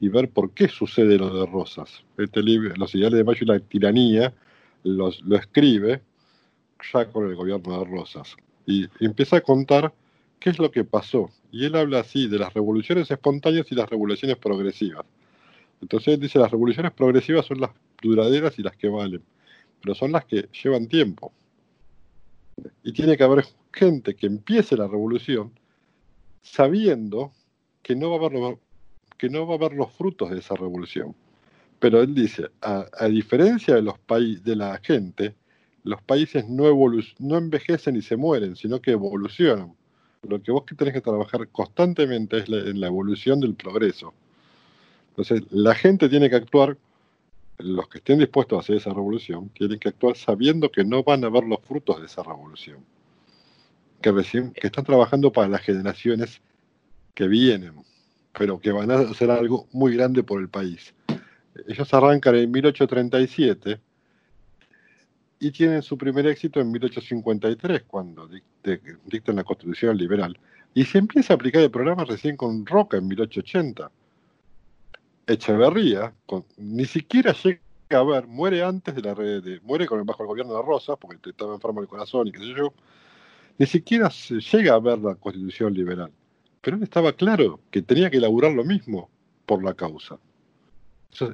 y 0.00 0.08
ver 0.08 0.28
por 0.28 0.50
qué 0.50 0.68
sucede 0.68 1.16
lo 1.16 1.32
de 1.32 1.46
Rosas. 1.46 2.04
Este 2.18 2.42
libro, 2.42 2.74
Los 2.76 2.94
ideales 2.94 3.18
de 3.18 3.24
Mayo 3.24 3.40
y 3.42 3.46
la 3.46 3.60
tiranía, 3.60 4.34
lo 4.82 5.36
escribe 5.36 6.02
ya 6.92 7.06
con 7.06 7.28
el 7.28 7.34
gobierno 7.34 7.78
de 7.78 7.84
Rosas. 7.84 8.36
Y 8.66 8.86
empieza 9.00 9.36
a 9.36 9.40
contar 9.40 9.92
qué 10.38 10.50
es 10.50 10.58
lo 10.58 10.70
que 10.70 10.84
pasó. 10.84 11.30
Y 11.50 11.64
él 11.64 11.76
habla 11.76 12.00
así 12.00 12.28
de 12.28 12.38
las 12.38 12.52
revoluciones 12.52 13.10
espontáneas 13.10 13.70
y 13.70 13.74
las 13.74 13.88
revoluciones 13.88 14.36
progresivas. 14.36 15.06
Entonces 15.80 16.14
él 16.14 16.20
dice 16.20 16.38
las 16.38 16.50
revoluciones 16.50 16.92
progresivas 16.92 17.46
son 17.46 17.60
las 17.60 17.70
duraderas 18.02 18.58
y 18.58 18.62
las 18.62 18.76
que 18.76 18.88
valen, 18.88 19.22
pero 19.82 19.94
son 19.94 20.12
las 20.12 20.24
que 20.24 20.48
llevan 20.62 20.88
tiempo. 20.88 21.32
Y 22.82 22.92
tiene 22.92 23.16
que 23.16 23.24
haber 23.24 23.44
gente 23.72 24.14
que 24.14 24.26
empiece 24.26 24.76
la 24.76 24.86
revolución 24.86 25.52
sabiendo 26.42 27.32
que 27.82 27.96
no 27.96 28.10
va 28.10 28.26
a 28.26 28.28
haber, 28.28 28.58
que 29.18 29.28
no 29.28 29.46
va 29.46 29.54
a 29.54 29.56
haber 29.56 29.72
los 29.74 29.92
frutos 29.92 30.30
de 30.30 30.38
esa 30.38 30.54
revolución. 30.54 31.14
Pero 31.78 32.00
él 32.00 32.14
dice, 32.14 32.48
a, 32.62 33.06
diferencia 33.08 33.74
de 33.74 33.82
los 33.82 33.98
países 33.98 34.42
de 34.44 34.56
la 34.56 34.78
gente, 34.78 35.34
los 35.84 36.02
países 36.02 36.48
no, 36.48 36.66
envejecen 37.36 37.96
y 37.96 38.02
se 38.02 38.16
mueren, 38.16 38.56
sino 38.56 38.80
que 38.80 38.92
evolucionan. 38.92 39.74
Lo 40.22 40.42
que 40.42 40.50
vos 40.50 40.64
tenés 40.76 40.94
que 40.94 41.00
trabajar 41.00 41.46
constantemente 41.48 42.38
es 42.38 42.48
en 42.48 42.80
la 42.80 42.86
evolución 42.86 43.40
del 43.40 43.54
progreso. 43.54 44.14
Entonces, 45.10 45.42
la 45.50 45.74
gente 45.74 46.08
tiene 46.08 46.28
que 46.30 46.36
actuar, 46.36 46.76
los 47.58 47.88
que 47.88 47.98
estén 47.98 48.18
dispuestos 48.18 48.56
a 48.56 48.60
hacer 48.60 48.76
esa 48.76 48.90
revolución, 48.90 49.48
tienen 49.50 49.78
que 49.78 49.88
actuar 49.88 50.16
sabiendo 50.16 50.70
que 50.70 50.84
no 50.84 51.02
van 51.02 51.24
a 51.24 51.30
ver 51.30 51.44
los 51.44 51.60
frutos 51.60 52.00
de 52.00 52.06
esa 52.06 52.22
revolución 52.22 52.84
que 54.00 54.12
recién 54.12 54.52
que 54.52 54.66
están 54.66 54.84
trabajando 54.84 55.32
para 55.32 55.48
las 55.48 55.62
generaciones 55.62 56.40
que 57.14 57.26
vienen, 57.28 57.74
pero 58.38 58.58
que 58.60 58.70
van 58.70 58.90
a 58.90 59.00
hacer 59.00 59.30
algo 59.30 59.66
muy 59.72 59.96
grande 59.96 60.22
por 60.22 60.40
el 60.40 60.48
país. 60.48 60.94
Ellos 61.66 61.92
arrancan 61.94 62.34
en 62.34 62.50
1837 62.50 63.80
y 65.38 65.50
tienen 65.50 65.82
su 65.82 65.96
primer 65.96 66.26
éxito 66.26 66.60
en 66.60 66.70
1853, 66.70 67.84
cuando 67.86 68.28
dictan 69.06 69.36
la 69.36 69.44
Constitución 69.44 69.96
Liberal. 69.96 70.38
Y 70.74 70.84
se 70.84 70.98
empieza 70.98 71.32
a 71.32 71.36
aplicar 71.36 71.62
el 71.62 71.70
programa 71.70 72.04
recién 72.04 72.36
con 72.36 72.66
Roca 72.66 72.98
en 72.98 73.08
1880. 73.08 73.90
Echeverría, 75.26 76.14
ni 76.56 76.84
siquiera 76.84 77.32
llega 77.32 77.60
a 77.90 78.02
ver, 78.02 78.26
muere 78.26 78.62
antes 78.62 78.94
de 78.94 79.02
la 79.02 79.14
red, 79.14 79.42
de, 79.42 79.60
muere 79.60 79.86
con, 79.86 80.04
bajo 80.04 80.22
el 80.22 80.28
gobierno 80.28 80.54
de 80.54 80.62
Rosas, 80.62 80.96
porque 81.00 81.30
estaba 81.30 81.54
enfermo 81.54 81.80
del 81.80 81.88
corazón 81.88 82.28
y 82.28 82.32
qué 82.32 82.38
sé 82.38 82.54
yo, 82.56 82.72
ni 83.58 83.66
siquiera 83.66 84.10
se 84.10 84.40
llega 84.40 84.74
a 84.74 84.78
ver 84.78 84.98
la 84.98 85.14
constitución 85.14 85.74
liberal. 85.74 86.12
Pero 86.60 86.76
él 86.76 86.82
estaba 86.82 87.12
claro 87.12 87.60
que 87.70 87.82
tenía 87.82 88.10
que 88.10 88.18
elaborar 88.18 88.52
lo 88.52 88.64
mismo 88.64 89.08
por 89.46 89.62
la 89.62 89.74
causa. 89.74 90.18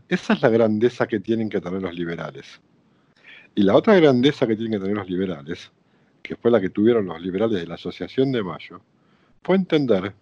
esa 0.08 0.32
es 0.32 0.42
la 0.42 0.48
grandeza 0.48 1.06
que 1.06 1.20
tienen 1.20 1.48
que 1.48 1.60
tener 1.60 1.82
los 1.82 1.94
liberales. 1.94 2.60
Y 3.54 3.62
la 3.62 3.76
otra 3.76 3.94
grandeza 3.94 4.46
que 4.46 4.56
tienen 4.56 4.78
que 4.78 4.84
tener 4.84 4.96
los 4.96 5.10
liberales, 5.10 5.70
que 6.22 6.36
fue 6.36 6.50
la 6.50 6.60
que 6.60 6.70
tuvieron 6.70 7.06
los 7.06 7.20
liberales 7.20 7.60
de 7.60 7.66
la 7.66 7.74
Asociación 7.74 8.32
de 8.32 8.42
Mayo, 8.42 8.80
fue 9.42 9.56
entender 9.56 10.14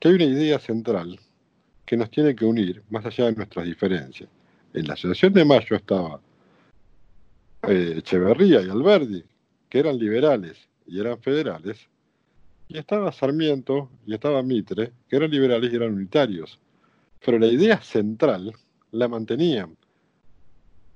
que 0.00 0.08
hay 0.08 0.14
una 0.14 0.24
idea 0.24 0.58
central 0.58 1.20
que 1.88 1.96
nos 1.96 2.10
tiene 2.10 2.36
que 2.36 2.44
unir 2.44 2.82
más 2.90 3.06
allá 3.06 3.24
de 3.24 3.32
nuestras 3.32 3.64
diferencias. 3.64 4.28
En 4.74 4.86
la 4.86 4.92
Asociación 4.92 5.32
de 5.32 5.42
Mayo 5.42 5.74
estaba 5.74 6.20
eh, 7.66 7.94
Echeverría 7.96 8.60
y 8.60 8.68
Alberdi, 8.68 9.24
que 9.70 9.78
eran 9.78 9.98
liberales 9.98 10.58
y 10.86 11.00
eran 11.00 11.18
federales, 11.22 11.88
y 12.68 12.76
estaba 12.76 13.10
Sarmiento 13.10 13.88
y 14.04 14.12
estaba 14.12 14.42
Mitre, 14.42 14.92
que 15.08 15.16
eran 15.16 15.30
liberales 15.30 15.72
y 15.72 15.76
eran 15.76 15.94
unitarios. 15.94 16.60
Pero 17.24 17.38
la 17.38 17.46
idea 17.46 17.80
central 17.80 18.52
la 18.90 19.08
mantenían. 19.08 19.74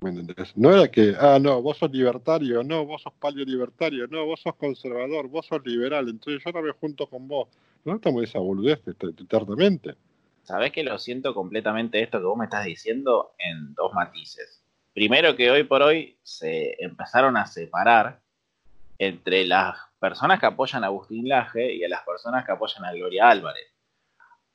¿Me 0.03 0.11
entendés? 0.11 0.55
No 0.59 0.75
era 0.75 0.91
que, 0.91 1.15
ah, 1.19 1.39
no, 1.41 1.63
vos 1.63 1.79
sos 1.79 1.91
libertario, 1.91 2.63
no, 2.63 2.85
vos 2.85 3.01
sos 3.01 3.15
palio 3.15 3.47
libertario, 3.47 4.07
no, 4.09 4.27
vos 4.27 4.43
sos 4.43 4.57
conservador, 4.57 5.27
vos 5.29 5.47
sos 5.47 5.65
liberal, 5.65 6.11
entonces 6.11 6.43
yo 6.45 6.53
no 6.53 6.61
me 6.61 6.73
junto 6.73 7.07
con 7.07 7.27
vos. 7.27 7.49
No 7.83 7.95
estamos 7.95 8.25
esa 8.25 8.41
boludez 8.41 8.83
eternamente. 8.87 9.97
Sabés 10.43 10.73
que 10.73 10.83
lo 10.83 10.99
siento 10.99 11.35
completamente 11.35 12.03
esto 12.03 12.19
que 12.19 12.27
vos 12.27 12.37
me 12.37 12.45
estás 12.45 12.65
diciendo 12.65 13.35
en 13.39 13.75
dos 13.75 13.93
matices. 13.93 14.63
primero 14.93 15.37
que 15.37 15.51
hoy 15.51 15.65
por 15.65 15.83
hoy 15.83 16.19
se 16.23 16.77
empezaron 16.85 17.37
a 17.37 17.47
separar 17.47 18.21
entre 18.99 19.47
las 19.47 19.77
personas 19.99 20.39
que 20.39 20.47
apoyan 20.47 20.85
a 20.85 20.89
Agustín 20.89 21.29
Laje 21.29 21.75
y 21.75 21.85
a 21.85 21.89
las 21.89 22.03
personas 22.03 22.45
que 22.45 22.53
apoyan 22.53 22.85
a 22.85 22.93
Gloria 22.93 23.31
Álvarez. 23.31 23.69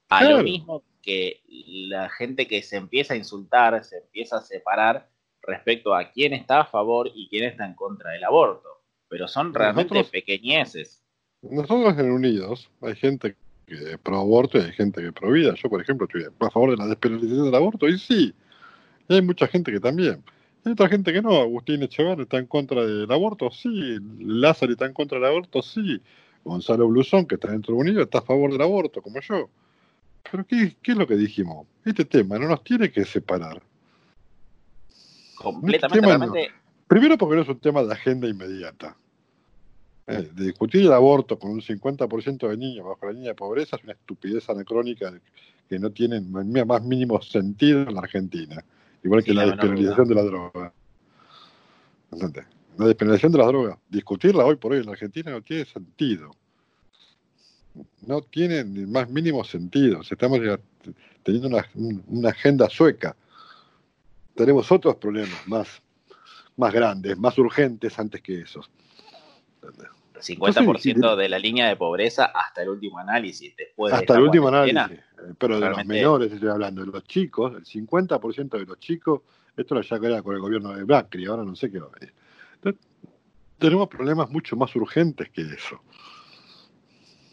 A 0.09 0.23
lo 0.23 0.43
mismo 0.43 0.83
que 1.01 1.41
la 1.47 2.09
gente 2.09 2.47
que 2.47 2.61
se 2.61 2.77
empieza 2.77 3.13
a 3.13 3.17
insultar, 3.17 3.83
se 3.83 3.97
empieza 3.97 4.38
a 4.38 4.41
separar 4.41 5.09
respecto 5.41 5.95
a 5.95 6.11
quién 6.11 6.33
está 6.33 6.61
a 6.61 6.65
favor 6.65 7.09
y 7.13 7.27
quién 7.29 7.45
está 7.45 7.65
en 7.65 7.73
contra 7.73 8.11
del 8.11 8.23
aborto. 8.23 8.69
Pero 9.09 9.27
son 9.27 9.53
realmente 9.53 10.03
pequeñeces. 10.03 11.03
Nosotros 11.41 11.97
en 11.97 12.11
Unidos 12.11 12.69
hay 12.81 12.95
gente 12.95 13.35
que 13.68 13.91
es 13.91 13.97
pro 13.97 14.20
aborto 14.20 14.57
y 14.57 14.61
hay 14.61 14.72
gente 14.72 15.01
que 15.01 15.07
es 15.07 15.13
pro 15.13 15.32
vida. 15.32 15.53
Yo, 15.55 15.70
por 15.70 15.82
ejemplo, 15.82 16.07
estoy 16.07 16.24
a 16.24 16.49
favor 16.49 16.72
de 16.72 16.78
la 16.78 16.88
despenalización 16.88 17.45
del 17.45 17.55
aborto 17.55 17.88
y 17.88 17.99
sí, 17.99 18.34
y 19.07 19.13
hay 19.13 19.22
mucha 19.22 19.47
gente 19.47 19.72
que 19.72 19.80
también. 19.80 20.24
Hay 20.63 20.72
otra 20.72 20.89
gente 20.89 21.13
que 21.13 21.22
no. 21.22 21.36
Agustín 21.36 21.84
Echeverri 21.84 22.24
está 22.24 22.38
en 22.38 22.47
contra 22.47 22.86
del 22.86 23.11
aborto, 23.11 23.51
sí. 23.51 23.97
Lázaro 24.20 24.72
está 24.72 24.86
en 24.86 24.93
contra 24.93 25.20
del 25.20 25.28
aborto, 25.28 25.61
sí. 25.61 26.01
Gonzalo 26.43 26.88
Blusón, 26.88 27.26
que 27.26 27.36
está 27.36 27.51
dentro 27.51 27.76
de 27.76 27.82
Unidos, 27.82 28.03
está 28.03 28.20
a 28.20 28.22
favor 28.22 28.51
del 28.51 28.61
aborto, 28.61 29.01
como 29.01 29.20
yo. 29.22 29.49
Pero 30.30 30.45
¿qué, 30.45 30.76
¿qué, 30.82 30.93
es 30.93 30.97
lo 30.97 31.07
que 31.07 31.15
dijimos? 31.15 31.68
Este 31.86 32.05
tema 32.05 32.39
no 32.39 32.47
nos 32.47 32.63
tiene 32.63 32.91
que 32.91 33.05
separar. 33.05 33.61
Completamente. 35.36 36.51
primero 36.88 37.18
porque 37.18 37.36
no 37.36 37.41
es 37.43 37.49
un 37.49 37.59
tema 37.59 37.84
de 37.84 37.93
agenda 37.93 38.28
inmediata. 38.28 38.95
Eh, 40.08 40.30
de 40.34 40.45
discutir 40.45 40.82
el 40.82 40.93
aborto 40.93 41.38
con 41.38 41.51
un 41.51 41.62
50% 41.62 42.47
de 42.47 42.58
niños 42.58 42.86
bajo 42.86 43.05
la 43.05 43.12
línea 43.12 43.30
de 43.30 43.36
pobreza 43.36 43.76
es 43.76 43.84
una 43.84 43.93
estupidez 43.93 44.49
anacrónica 44.49 45.14
que 45.68 45.78
no 45.80 45.91
tiene 45.91 46.22
más 46.22 46.82
mínimo 46.84 47.22
sentido 47.22 47.82
en 47.82 47.93
la 47.93 48.01
Argentina. 48.01 48.64
Igual 49.03 49.24
que 49.24 49.34
la 49.34 49.45
despenalización 49.45 50.08
de 50.08 50.16
la 50.16 50.24
droga. 50.24 50.74
La 52.78 52.86
despenalización 52.86 53.32
de 53.34 53.38
la 53.38 53.47
droga, 53.47 53.78
discutirla 53.89 54.45
hoy 54.45 54.55
por 54.55 54.72
hoy 54.72 54.80
en 54.80 54.86
la 54.86 54.93
Argentina 54.93 55.32
no 55.32 55.41
tiene 55.41 55.66
sentido 55.66 56.32
no 58.05 58.22
tiene 58.22 58.64
ni 58.64 58.86
más 58.86 59.10
mínimo 59.10 59.43
sentido. 59.43 60.01
Estamos 60.01 60.39
teniendo 61.24 61.62
una, 62.08 62.30
agenda 62.30 62.70
sueca. 62.70 63.16
Tenemos 64.36 64.72
otros 64.72 64.95
problemas 64.95 65.47
más, 65.47 65.82
más 66.55 66.74
grandes, 66.74 67.18
más 67.18 67.38
urgentes 67.38 67.97
antes 67.99 68.22
que 68.22 68.41
esos. 68.41 68.70
50% 70.20 71.15
de 71.15 71.30
la 71.30 71.39
línea 71.39 71.68
de 71.68 71.76
pobreza 71.76 72.26
hasta 72.26 72.61
el 72.61 72.70
último 72.70 72.99
análisis. 72.99 73.55
Después 73.55 73.93
hasta 73.93 74.15
el 74.15 74.24
último 74.24 74.47
análisis. 74.47 74.99
Pero 75.38 75.59
de 75.59 75.70
los 75.70 75.86
menores 75.86 76.32
estoy 76.32 76.49
hablando, 76.49 76.86
de 76.86 76.91
los 76.91 77.03
chicos, 77.05 77.53
el 77.55 77.65
50% 77.65 78.49
de 78.49 78.65
los 78.65 78.80
chicos, 78.80 79.22
esto 79.55 79.76
lo 79.76 79.82
ya 79.82 79.95
era 79.97 80.22
con 80.22 80.36
el 80.36 80.41
gobierno 80.41 80.74
de 80.74 80.86
Macri, 80.86 81.26
ahora 81.26 81.43
no 81.43 81.55
sé 81.55 81.72
qué 81.72 81.80
va 81.80 81.88
a 81.88 81.99
venir. 81.99 82.13
tenemos 83.57 83.88
problemas 83.88 84.30
mucho 84.30 84.55
más 84.55 84.76
urgentes 84.76 85.30
que 85.30 85.41
eso. 85.41 85.82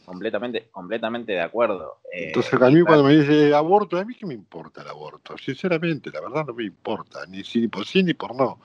Completamente, 0.05 0.69
completamente 0.71 1.33
de 1.33 1.41
acuerdo. 1.41 1.99
Eh, 2.13 2.27
Entonces, 2.27 2.61
a 2.61 2.71
mí 2.71 2.83
cuando 2.83 3.05
me 3.05 3.17
dice 3.17 3.55
aborto, 3.55 3.97
a 3.97 4.05
mí 4.05 4.15
qué 4.15 4.27
me 4.27 4.35
importa 4.35 4.83
el 4.83 4.89
aborto. 4.89 5.37
Sinceramente, 5.39 6.11
la 6.11 6.21
verdad 6.21 6.45
no 6.47 6.55
me 6.55 6.65
importa, 6.65 7.21
ni, 7.27 7.43
si, 7.43 7.61
ni 7.61 7.69
por 7.69 7.87
sí 7.87 8.03
ni 8.03 8.13
por 8.13 8.35
no. 8.35 8.61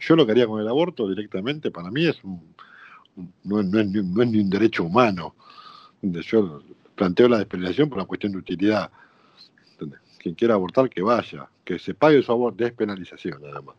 Yo 0.00 0.16
lo 0.16 0.24
que 0.24 0.32
haría 0.32 0.46
con 0.46 0.60
el 0.60 0.68
aborto 0.68 1.08
directamente, 1.08 1.70
para 1.70 1.90
mí 1.90 2.06
es 2.06 2.22
un, 2.24 2.54
no, 3.44 3.62
no, 3.62 3.80
es, 3.80 3.86
ni 3.88 4.40
un 4.40 4.50
derecho 4.50 4.84
humano. 4.84 5.34
Yo 6.02 6.62
planteo 6.94 7.28
la 7.28 7.38
despenalización 7.38 7.88
por 7.88 7.98
una 7.98 8.06
cuestión 8.06 8.32
de 8.32 8.38
utilidad. 8.38 8.90
Quien 10.18 10.34
quiera 10.34 10.54
abortar, 10.54 10.90
que 10.90 11.02
vaya, 11.02 11.48
que 11.64 11.78
se 11.78 11.94
pague 11.94 12.22
su 12.22 12.32
aborto, 12.32 12.64
despenalización 12.64 13.42
nada 13.42 13.60
más. 13.62 13.76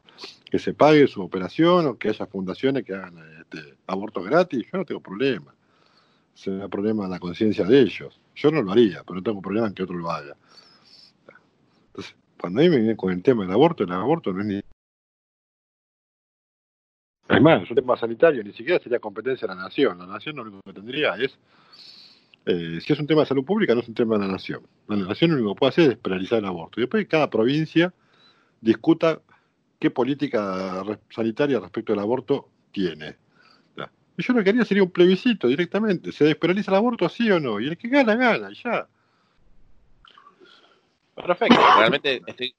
Que 0.50 0.60
se 0.60 0.74
pague 0.74 1.08
su 1.08 1.22
operación 1.22 1.88
o 1.88 1.98
que 1.98 2.10
haya 2.10 2.26
fundaciones 2.26 2.86
que 2.86 2.94
hagan 2.94 3.16
este, 3.40 3.76
aborto 3.88 4.22
gratis, 4.22 4.66
yo 4.72 4.78
no 4.78 4.86
tengo 4.86 5.02
problema 5.02 5.54
será 6.40 6.70
problema 6.70 7.08
la 7.08 7.20
conciencia 7.20 7.66
de 7.66 7.82
ellos. 7.82 8.18
Yo 8.36 8.50
no 8.50 8.62
lo 8.62 8.72
haría, 8.72 9.04
pero 9.04 9.16
no 9.16 9.24
tengo 9.24 9.42
problema 9.42 9.68
en 9.68 9.74
que 9.74 9.84
otro 9.84 9.98
lo 9.98 10.10
haga. 10.10 10.38
Entonces, 11.88 12.16
cuando 12.40 12.62
a 12.62 12.64
mí 12.64 12.70
me 12.70 12.78
viene 12.78 12.96
con 12.96 13.12
el 13.12 13.22
tema 13.22 13.44
del 13.44 13.52
aborto, 13.52 13.84
el 13.84 13.92
aborto 13.92 14.32
no 14.32 14.42
es 14.42 14.48
ni... 14.48 14.62
Es 17.30 17.42
más, 17.42 17.64
es 17.64 17.70
un 17.70 17.76
tema 17.76 17.96
sanitario, 17.96 18.44
ni 18.44 18.54
siquiera 18.54 18.80
sería 18.80 19.00
competencia 19.00 19.48
de 19.48 19.56
la 19.56 19.62
nación. 19.62 19.98
La 20.00 20.08
nación 20.08 20.36
lo 20.36 20.42
único 20.42 20.62
que 20.66 20.74
tendría 20.74 21.16
es, 21.16 21.38
eh, 22.46 22.80
si 22.82 22.94
es 22.94 23.00
un 23.00 23.08
tema 23.08 23.22
de 23.22 23.28
salud 23.28 23.46
pública, 23.46 23.76
no 23.76 23.82
es 23.82 23.88
un 23.88 23.94
tema 23.94 24.18
de 24.18 24.26
la 24.26 24.32
nación. 24.32 24.64
La 24.88 24.96
nación 24.96 25.32
lo 25.32 25.38
único 25.38 25.54
que 25.54 25.60
puede 25.60 25.70
hacer 25.70 25.92
es 25.92 25.98
penalizar 25.98 26.40
el 26.40 26.46
aborto. 26.46 26.80
Y 26.80 26.84
después 26.84 27.08
cada 27.08 27.30
provincia 27.30 27.94
discuta 28.60 29.22
qué 29.80 29.92
política 29.92 30.84
sanitaria 31.10 31.60
respecto 31.60 31.94
al 31.94 32.00
aborto 32.00 32.50
tiene 32.72 33.16
yo 34.22 34.34
lo 34.34 34.44
que 34.44 34.50
haría 34.50 34.66
sería 34.66 34.84
un 34.84 34.92
plebiscito 34.92 35.48
directamente. 35.48 36.12
¿Se 36.12 36.26
despenaliza 36.26 36.72
el 36.72 36.78
aborto, 36.78 37.08
sí 37.10 37.30
o 37.32 37.40
no? 37.40 37.60
Y 37.60 37.68
el 37.68 37.78
que 37.78 37.88
gana, 37.88 38.16
gana, 38.16 38.50
ya. 38.52 38.88
Perfecto, 41.16 41.60
realmente 41.78 42.22
estoy 42.26 42.56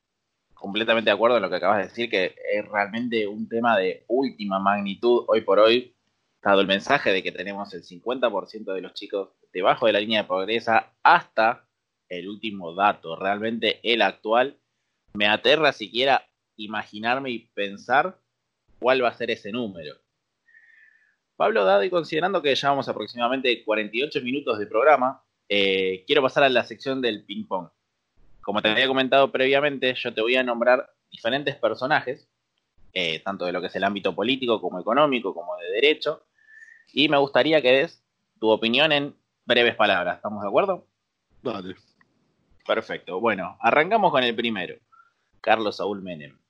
completamente 0.60 1.10
de 1.10 1.14
acuerdo 1.14 1.36
en 1.36 1.42
lo 1.42 1.50
que 1.50 1.56
acabas 1.56 1.78
de 1.78 1.84
decir, 1.84 2.10
que 2.10 2.36
es 2.52 2.68
realmente 2.68 3.26
un 3.26 3.48
tema 3.48 3.76
de 3.78 4.04
última 4.08 4.58
magnitud 4.58 5.24
hoy 5.26 5.40
por 5.40 5.58
hoy, 5.58 5.94
dado 6.42 6.60
el 6.60 6.66
mensaje 6.66 7.12
de 7.12 7.22
que 7.22 7.32
tenemos 7.32 7.72
el 7.74 7.82
50% 7.82 8.72
de 8.72 8.80
los 8.80 8.94
chicos 8.94 9.30
debajo 9.52 9.86
de 9.86 9.92
la 9.92 10.00
línea 10.00 10.22
de 10.22 10.28
pobreza 10.28 10.92
hasta 11.02 11.66
el 12.08 12.28
último 12.28 12.74
dato, 12.74 13.16
realmente 13.16 13.80
el 13.82 14.02
actual, 14.02 14.58
me 15.14 15.26
aterra 15.26 15.72
siquiera 15.72 16.28
imaginarme 16.56 17.30
y 17.30 17.38
pensar 17.54 18.18
cuál 18.78 19.02
va 19.02 19.08
a 19.08 19.14
ser 19.14 19.30
ese 19.30 19.52
número. 19.52 19.94
Pablo, 21.36 21.64
dado 21.64 21.82
y 21.84 21.90
considerando 21.90 22.42
que 22.42 22.54
llevamos 22.54 22.88
aproximadamente 22.88 23.64
48 23.64 24.20
minutos 24.20 24.58
de 24.58 24.66
programa, 24.66 25.22
eh, 25.48 26.04
quiero 26.06 26.22
pasar 26.22 26.44
a 26.44 26.48
la 26.48 26.64
sección 26.64 27.00
del 27.00 27.24
ping-pong. 27.24 27.68
Como 28.42 28.62
te 28.62 28.70
había 28.70 28.86
comentado 28.86 29.30
previamente, 29.30 29.94
yo 29.94 30.14
te 30.14 30.20
voy 30.20 30.36
a 30.36 30.42
nombrar 30.42 30.90
diferentes 31.10 31.56
personajes, 31.56 32.28
eh, 32.92 33.20
tanto 33.20 33.44
de 33.44 33.52
lo 33.52 33.60
que 33.60 33.68
es 33.68 33.76
el 33.76 33.84
ámbito 33.84 34.14
político 34.14 34.60
como 34.60 34.80
económico, 34.80 35.34
como 35.34 35.56
de 35.56 35.70
derecho, 35.72 36.24
y 36.92 37.08
me 37.08 37.18
gustaría 37.18 37.60
que 37.60 37.72
des 37.72 38.02
tu 38.38 38.48
opinión 38.48 38.92
en 38.92 39.14
breves 39.44 39.76
palabras. 39.76 40.16
¿Estamos 40.16 40.42
de 40.42 40.48
acuerdo? 40.48 40.86
Vale. 41.42 41.76
Perfecto. 42.66 43.20
Bueno, 43.20 43.56
arrancamos 43.60 44.10
con 44.10 44.24
el 44.24 44.34
primero, 44.34 44.76
Carlos 45.40 45.76
Saúl 45.76 46.02
Menem. 46.02 46.40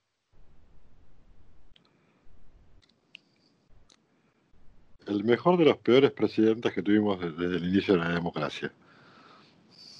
el 5.10 5.24
mejor 5.24 5.58
de 5.58 5.64
los 5.64 5.78
peores 5.78 6.12
presidentes 6.12 6.72
que 6.72 6.82
tuvimos 6.82 7.18
desde, 7.20 7.56
el 7.56 7.68
inicio 7.68 7.94
de 7.94 8.00
la 8.00 8.08
democracia. 8.10 8.72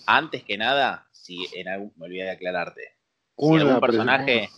Antes 0.07 0.43
que 0.45 0.57
nada, 0.57 1.07
si 1.31 1.49
en 1.59 1.68
algún, 1.68 1.93
me 1.97 2.07
olvidé 2.07 2.24
de 2.24 2.31
aclararte. 2.31 2.83
Si 3.39 3.57
algún 3.57 3.81
personaje. 3.81 4.49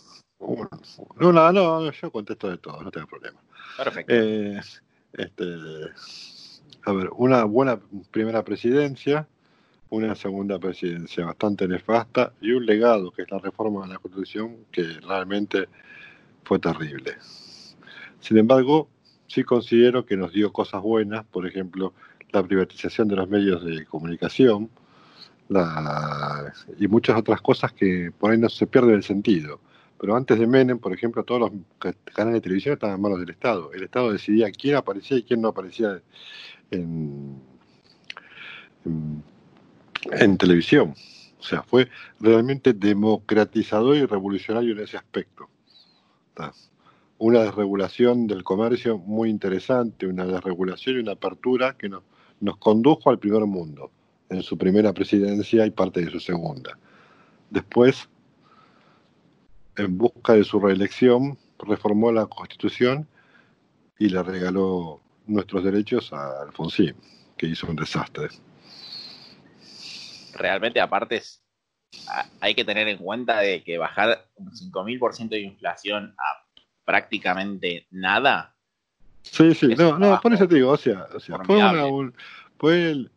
No, 1.19 1.31
no, 1.31 1.51
no, 1.51 1.91
yo 1.91 2.11
contesto 2.11 2.49
de 2.49 2.57
todo, 2.57 2.81
no 2.81 2.91
tengo 2.91 3.07
problema. 3.07 3.39
Perfecto. 3.77 4.13
Eh, 4.13 4.59
este, 5.13 5.43
a 6.85 6.91
ver, 6.91 7.09
una 7.15 7.43
buena 7.45 7.79
primera 8.11 8.43
presidencia, 8.43 9.27
una 9.89 10.15
segunda 10.15 10.59
presidencia 10.59 11.25
bastante 11.25 11.67
nefasta 11.67 12.33
y 12.41 12.51
un 12.51 12.65
legado 12.65 13.11
que 13.11 13.21
es 13.21 13.31
la 13.31 13.39
reforma 13.39 13.85
de 13.85 13.93
la 13.93 13.99
Constitución 13.99 14.65
que 14.71 14.83
realmente 15.07 15.67
fue 16.43 16.59
terrible. 16.59 17.15
Sin 18.19 18.37
embargo, 18.37 18.89
sí 19.27 19.43
considero 19.43 20.05
que 20.05 20.17
nos 20.17 20.33
dio 20.33 20.51
cosas 20.51 20.81
buenas, 20.81 21.23
por 21.25 21.45
ejemplo, 21.47 21.93
la 22.31 22.43
privatización 22.43 23.07
de 23.07 23.15
los 23.15 23.29
medios 23.29 23.63
de 23.63 23.85
comunicación 23.85 24.69
y 26.79 26.87
muchas 26.87 27.17
otras 27.17 27.41
cosas 27.41 27.73
que 27.73 28.11
por 28.17 28.31
ahí 28.31 28.37
no 28.37 28.49
se 28.49 28.67
pierde 28.67 28.93
el 28.93 29.03
sentido. 29.03 29.59
Pero 29.99 30.15
antes 30.15 30.37
de 30.37 30.47
Menem, 30.47 30.79
por 30.79 30.93
ejemplo, 30.93 31.23
todos 31.23 31.39
los 31.39 31.51
canales 32.13 32.35
de 32.35 32.41
televisión 32.41 32.73
estaban 32.73 32.97
en 32.97 33.01
manos 33.01 33.19
del 33.19 33.29
Estado. 33.29 33.71
El 33.73 33.83
Estado 33.83 34.11
decidía 34.11 34.51
quién 34.51 34.75
aparecía 34.75 35.17
y 35.17 35.23
quién 35.23 35.41
no 35.41 35.49
aparecía 35.49 36.01
en, 36.71 37.41
televisión. 40.37 40.93
O 41.39 41.43
sea, 41.43 41.63
fue 41.63 41.89
realmente 42.19 42.73
democratizador 42.73 43.95
y 43.95 44.05
revolucionario 44.05 44.73
en 44.73 44.79
ese 44.79 44.97
aspecto 44.97 45.49
una 47.19 47.43
desregulación 47.43 48.27
del 48.27 48.43
comercio 48.43 48.97
muy 48.97 49.29
interesante, 49.29 50.07
una 50.07 50.25
desregulación 50.25 50.97
y 50.97 50.99
una 50.99 51.13
apertura 51.13 51.77
que 51.77 51.87
nos, 51.87 52.03
nos 52.41 52.57
condujo 52.57 53.09
al 53.09 53.19
primer 53.19 53.45
mundo 53.45 53.91
en 54.33 54.43
su 54.43 54.57
primera 54.57 54.93
presidencia 54.93 55.65
y 55.65 55.71
parte 55.71 56.01
de 56.01 56.11
su 56.11 56.19
segunda. 56.19 56.77
Después, 57.49 58.09
en 59.77 59.97
busca 59.97 60.33
de 60.33 60.43
su 60.43 60.59
reelección, 60.59 61.37
reformó 61.59 62.11
la 62.11 62.25
constitución 62.25 63.07
y 63.97 64.09
le 64.09 64.23
regaló 64.23 65.01
nuestros 65.27 65.63
derechos 65.63 66.11
a 66.13 66.41
Alfonsín, 66.41 66.95
que 67.37 67.47
hizo 67.47 67.67
un 67.67 67.75
desastre. 67.75 68.29
Realmente, 70.35 70.81
aparte, 70.81 71.21
hay 72.41 72.55
que 72.55 72.65
tener 72.65 72.87
en 72.87 72.97
cuenta 72.97 73.39
de 73.39 73.63
que 73.63 73.77
bajar 73.77 74.27
un 74.35 74.51
5.000% 74.51 75.29
de 75.29 75.41
inflación 75.41 76.15
a 76.17 76.43
prácticamente 76.85 77.87
nada. 77.91 78.55
Sí, 79.21 79.53
sí, 79.53 79.67
no, 79.77 79.97
no, 79.97 80.19
por 80.19 80.33
eso 80.33 80.47
te 80.47 80.55
digo, 80.55 80.71
o 80.71 80.77
sea, 80.77 81.07
o 81.15 81.19
sea 81.19 81.37
fue, 81.45 81.61
fue 82.57 82.91
el, 82.91 83.11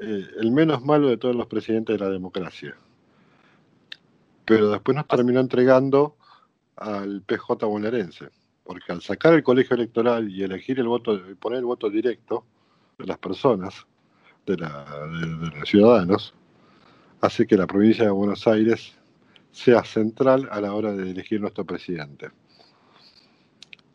eh, 0.00 0.26
el 0.40 0.52
menos 0.52 0.84
malo 0.84 1.08
de 1.08 1.16
todos 1.16 1.34
los 1.34 1.46
presidentes 1.46 1.98
de 1.98 2.04
la 2.04 2.10
democracia. 2.10 2.76
Pero 4.44 4.70
después 4.70 4.96
nos 4.96 5.06
terminó 5.06 5.40
entregando 5.40 6.16
al 6.76 7.22
PJ 7.22 7.66
bonaerense, 7.66 8.28
porque 8.64 8.92
al 8.92 9.02
sacar 9.02 9.34
el 9.34 9.42
colegio 9.42 9.74
electoral 9.74 10.30
y 10.30 10.42
elegir 10.42 10.78
el 10.78 10.88
voto, 10.88 11.14
y 11.14 11.34
poner 11.34 11.58
el 11.58 11.64
voto 11.64 11.90
directo 11.90 12.44
de 12.96 13.06
las 13.06 13.18
personas, 13.18 13.86
de, 14.46 14.56
de 14.56 15.58
los 15.58 15.68
ciudadanos, 15.68 16.34
hace 17.20 17.46
que 17.46 17.56
la 17.56 17.66
provincia 17.66 18.04
de 18.04 18.10
Buenos 18.10 18.46
Aires 18.46 18.94
sea 19.50 19.84
central 19.84 20.48
a 20.50 20.60
la 20.60 20.72
hora 20.72 20.92
de 20.92 21.10
elegir 21.10 21.40
nuestro 21.40 21.64
presidente. 21.64 22.30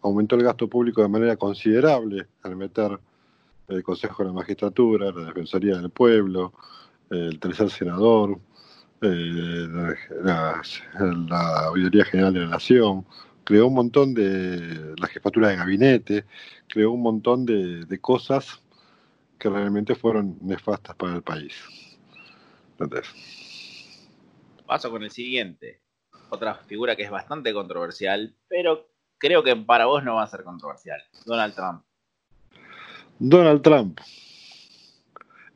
Aumentó 0.01 0.35
el 0.35 0.43
gasto 0.43 0.67
público 0.67 1.01
de 1.01 1.07
manera 1.07 1.37
considerable 1.37 2.27
al 2.43 2.55
meter 2.55 2.99
el 3.67 3.83
Consejo 3.83 4.23
de 4.23 4.29
la 4.29 4.33
Magistratura, 4.33 5.11
la 5.11 5.25
Defensoría 5.25 5.77
del 5.77 5.89
Pueblo, 5.89 6.53
el 7.09 7.39
tercer 7.39 7.69
senador, 7.69 8.39
eh, 9.01 9.67
la, 10.21 10.61
la, 11.29 11.65
Auditoría 11.67 12.05
General 12.05 12.33
de 12.33 12.39
la 12.41 12.47
Nación, 12.47 13.05
creó 13.43 13.67
un 13.67 13.73
montón 13.73 14.13
de, 14.13 14.95
la 14.97 15.07
jefatura 15.07 15.49
de 15.49 15.57
gabinete, 15.57 16.25
creó 16.67 16.91
un 16.91 17.01
montón 17.01 17.45
de, 17.45 17.85
de 17.85 17.99
cosas 17.99 18.61
que 19.37 19.49
realmente 19.49 19.95
fueron 19.95 20.37
nefastas 20.41 20.95
para 20.95 21.15
el 21.15 21.21
país. 21.21 21.53
Paso 24.65 24.89
con 24.89 25.03
el 25.03 25.11
siguiente. 25.11 25.81
Otra 26.29 26.55
figura 26.55 26.95
que 26.95 27.03
es 27.03 27.11
bastante 27.11 27.53
controversial, 27.53 28.35
pero 28.47 28.89
creo 29.17 29.43
que 29.43 29.55
para 29.55 29.85
vos 29.85 30.03
no 30.03 30.15
va 30.15 30.23
a 30.23 30.27
ser 30.27 30.43
controversial. 30.43 31.01
Donald 31.25 31.53
Trump. 31.53 31.83
Donald 33.19 33.61
Trump. 33.61 33.99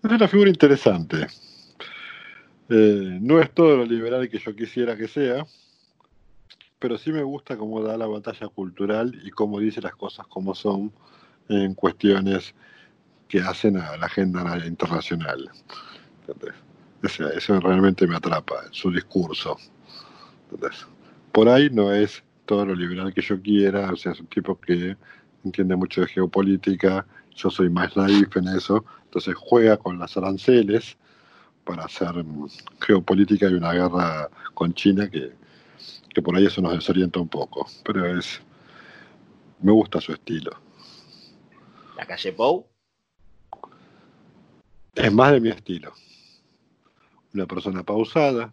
Es 0.04 0.12
una 0.12 0.28
figura 0.28 0.50
interesante. 0.50 1.28
Eh, 2.70 3.18
no 3.22 3.40
es 3.40 3.52
todo 3.52 3.78
lo 3.78 3.86
liberal 3.86 4.30
que 4.30 4.40
yo 4.40 4.56
quisiera 4.56 4.98
que 4.98 5.08
sea, 5.08 5.46
pero 6.80 6.98
sí 6.98 7.12
me 7.12 7.24
gusta 7.24 7.58
cómo 7.58 7.82
da 7.82 7.98
la 7.98 8.08
batalla 8.08 8.48
cultural 8.50 9.20
y 9.24 9.32
cómo 9.32 9.60
dice 9.60 9.82
las 9.82 9.96
cosas 9.96 10.28
como 10.28 10.54
son 10.54 10.92
en 11.50 11.74
cuestiones 11.74 12.54
que 13.28 13.40
hacen 13.40 13.78
a 13.78 13.98
la 13.98 14.06
agenda 14.06 14.66
internacional. 14.66 15.50
Eso, 17.04 17.60
realmente 17.60 18.08
me 18.08 18.16
atrapa, 18.16 18.64
su 18.72 18.92
discurso. 18.92 19.58
por 21.32 21.50
ahí 21.50 21.70
no 21.70 21.94
es 21.94 22.24
todo 22.46 22.66
lo 22.66 22.76
liberal 22.76 23.14
que 23.14 23.22
yo 23.22 23.42
quiera, 23.42 23.92
o 23.92 23.96
sea, 23.96 24.14
es 24.14 24.20
un 24.20 24.28
tipo 24.28 24.60
que 24.60 24.98
entiende 25.44 25.76
mucho 25.76 26.02
de 26.02 26.08
geopolítica, 26.08 27.06
yo 27.38 27.50
soy 27.50 27.70
más 27.70 27.96
naif 27.96 28.36
en 28.36 28.50
eso, 28.50 28.84
entonces 29.06 29.36
juega 29.36 29.78
con 29.78 29.98
las 29.98 30.18
aranceles 30.18 30.98
para 31.64 31.86
hacer 31.86 32.24
mm, 32.24 32.48
geopolítica 32.82 33.48
y 33.48 33.54
una 33.54 33.72
guerra 33.72 34.30
con 34.54 34.74
China 34.74 35.10
que, 35.10 35.32
que 36.14 36.22
por 36.22 36.36
ahí 36.36 36.46
eso 36.48 36.62
nos 36.62 36.74
desorienta 36.74 37.20
un 37.20 37.30
poco, 37.30 37.68
pero 37.86 38.06
es, 38.18 38.42
me 39.62 39.72
gusta 39.72 40.02
su 40.02 40.12
estilo. 40.12 40.52
¿La 41.96 42.06
calle 42.06 42.34
Pou? 42.34 42.68
Es 44.94 45.14
más 45.14 45.32
de 45.32 45.40
mi 45.40 45.50
estilo 45.50 45.94
una 47.38 47.46
persona 47.46 47.84
pausada, 47.84 48.52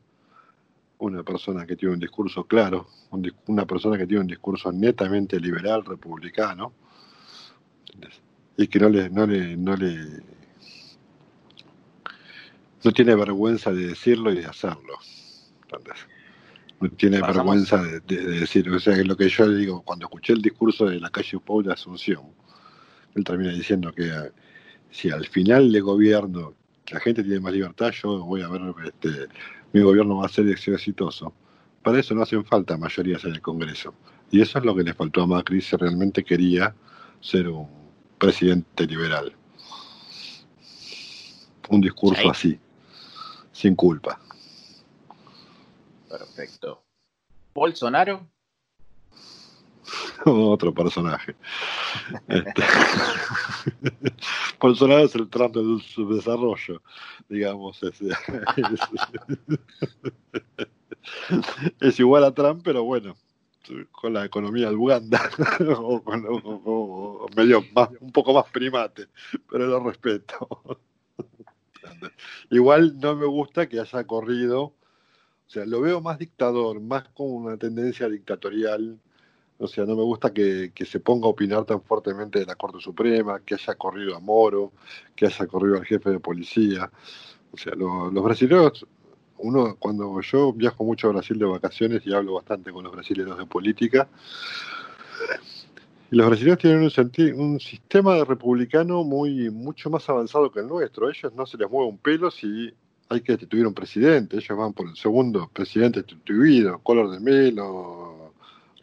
una 0.98 1.22
persona 1.22 1.66
que 1.66 1.74
tiene 1.74 1.94
un 1.94 2.00
discurso 2.00 2.44
claro, 2.44 2.86
una 3.46 3.66
persona 3.66 3.96
que 3.96 4.06
tiene 4.06 4.20
un 4.20 4.26
discurso 4.26 4.70
netamente 4.72 5.40
liberal, 5.40 5.84
republicano, 5.84 6.72
y 8.56 8.66
que 8.68 8.78
no 8.78 8.88
le, 8.88 9.10
no 9.10 9.26
le, 9.26 9.56
no 9.56 9.76
le, 9.76 10.22
no 12.84 12.92
tiene 12.92 13.14
vergüenza 13.14 13.72
de 13.72 13.88
decirlo 13.88 14.32
y 14.32 14.36
de 14.36 14.46
hacerlo. 14.46 14.98
No 16.80 16.90
tiene 16.90 17.20
vergüenza 17.20 17.82
de, 17.82 18.00
decir, 18.00 18.70
o 18.70 18.78
sea, 18.78 18.96
lo 19.02 19.16
que 19.16 19.28
yo 19.28 19.48
digo, 19.48 19.82
cuando 19.82 20.06
escuché 20.06 20.34
el 20.34 20.42
discurso 20.42 20.86
de 20.86 21.00
la 21.00 21.10
calle 21.10 21.38
Pau 21.40 21.62
de 21.62 21.72
Asunción, 21.72 22.22
él 23.14 23.24
termina 23.24 23.52
diciendo 23.52 23.92
que 23.92 24.06
eh, 24.06 24.32
si 24.90 25.10
al 25.10 25.26
final 25.26 25.72
de 25.72 25.80
gobierno 25.80 26.54
la 26.90 27.00
gente 27.00 27.22
tiene 27.22 27.40
más 27.40 27.52
libertad, 27.52 27.90
yo 27.90 28.24
voy 28.24 28.42
a 28.42 28.48
ver, 28.48 28.60
este, 28.84 29.28
mi 29.72 29.80
gobierno 29.80 30.18
va 30.18 30.26
a 30.26 30.28
ser 30.28 30.46
exitoso. 30.48 31.32
Para 31.82 32.00
eso 32.00 32.14
no 32.14 32.22
hacen 32.22 32.44
falta 32.44 32.76
mayorías 32.76 33.24
en 33.24 33.32
el 33.32 33.40
Congreso. 33.40 33.94
Y 34.30 34.40
eso 34.40 34.58
es 34.58 34.64
lo 34.64 34.74
que 34.74 34.82
le 34.82 34.94
faltó 34.94 35.22
a 35.22 35.26
Macri 35.26 35.60
si 35.60 35.76
realmente 35.76 36.24
quería 36.24 36.74
ser 37.20 37.48
un 37.48 37.83
presidente 38.24 38.86
liberal. 38.86 39.34
Un 41.68 41.80
discurso 41.80 42.30
así, 42.30 42.58
sin 43.52 43.74
culpa. 43.74 44.18
Perfecto. 46.08 46.82
Bolsonaro 47.54 48.26
otro 50.24 50.72
personaje. 50.72 51.36
Este, 52.28 52.62
Bolsonaro 54.60 55.04
es 55.04 55.14
el 55.14 55.28
trato 55.28 55.62
de 55.62 55.82
su 55.82 56.08
desarrollo, 56.14 56.82
digamos. 57.28 57.80
Es, 61.80 62.00
igual 62.00 62.24
a 62.24 62.32
Trump, 62.32 62.62
pero 62.64 62.82
bueno, 62.82 63.14
con 63.92 64.12
la 64.12 64.24
economía 64.24 64.68
de 64.68 64.76
Uganda, 64.76 65.20
o, 65.78 67.26
medio 67.36 67.64
más, 67.74 67.90
un 68.00 68.12
poco 68.12 68.32
más 68.32 68.44
primate, 68.50 69.08
pero 69.50 69.66
lo 69.66 69.80
respeto. 69.80 70.48
Igual 72.50 72.98
no 72.98 73.16
me 73.16 73.26
gusta 73.26 73.68
que 73.68 73.80
haya 73.80 74.04
corrido, 74.04 74.62
o 74.62 74.74
sea, 75.46 75.66
lo 75.66 75.80
veo 75.80 76.00
más 76.00 76.18
dictador, 76.18 76.80
más 76.80 77.08
con 77.10 77.30
una 77.30 77.56
tendencia 77.56 78.08
dictatorial 78.08 78.98
o 79.58 79.66
sea, 79.68 79.84
no 79.84 79.94
me 79.94 80.02
gusta 80.02 80.32
que, 80.32 80.72
se 80.84 81.00
ponga 81.00 81.26
a 81.26 81.30
opinar 81.30 81.64
tan 81.64 81.80
fuertemente 81.82 82.40
de 82.40 82.46
la 82.46 82.56
Corte 82.56 82.80
Suprema, 82.80 83.40
que 83.40 83.54
haya 83.54 83.74
corrido 83.76 84.16
a 84.16 84.20
Moro, 84.20 84.72
que 85.14 85.26
haya 85.26 85.46
corrido 85.46 85.76
al 85.76 85.84
jefe 85.84 86.10
de 86.10 86.20
policía. 86.20 86.90
O 87.52 87.56
sea, 87.56 87.74
los 87.74 88.12
brasileños, 88.12 88.86
uno, 89.44 89.76
cuando 89.78 90.20
yo 90.20 90.52
viajo 90.52 90.84
mucho 90.84 91.08
a 91.08 91.12
Brasil 91.12 91.38
de 91.38 91.44
vacaciones 91.44 92.02
y 92.06 92.12
hablo 92.12 92.34
bastante 92.34 92.72
con 92.72 92.84
los 92.84 92.92
brasileños 92.92 93.38
de 93.38 93.46
política, 93.46 94.08
y 96.10 96.16
los 96.16 96.26
brasileños 96.26 96.58
tienen 96.58 96.82
un, 96.82 97.40
un 97.40 97.60
sistema 97.60 98.14
de 98.14 98.24
republicano 98.24 99.04
muy 99.04 99.50
mucho 99.50 99.90
más 99.90 100.08
avanzado 100.08 100.50
que 100.52 100.60
el 100.60 100.68
nuestro. 100.68 101.08
Ellos 101.08 101.32
no 101.34 101.46
se 101.46 101.56
les 101.56 101.68
mueve 101.68 101.90
un 101.90 101.98
pelo 101.98 102.30
si 102.30 102.72
hay 103.08 103.20
que 103.20 103.32
destituir 103.32 103.66
un 103.66 103.74
presidente. 103.74 104.36
Ellos 104.36 104.56
van 104.56 104.72
por 104.72 104.88
el 104.88 104.96
segundo 104.96 105.50
presidente 105.52 106.02
destituido, 106.02 106.78
Color 106.78 107.10
de 107.10 107.20
Melo, 107.20 108.32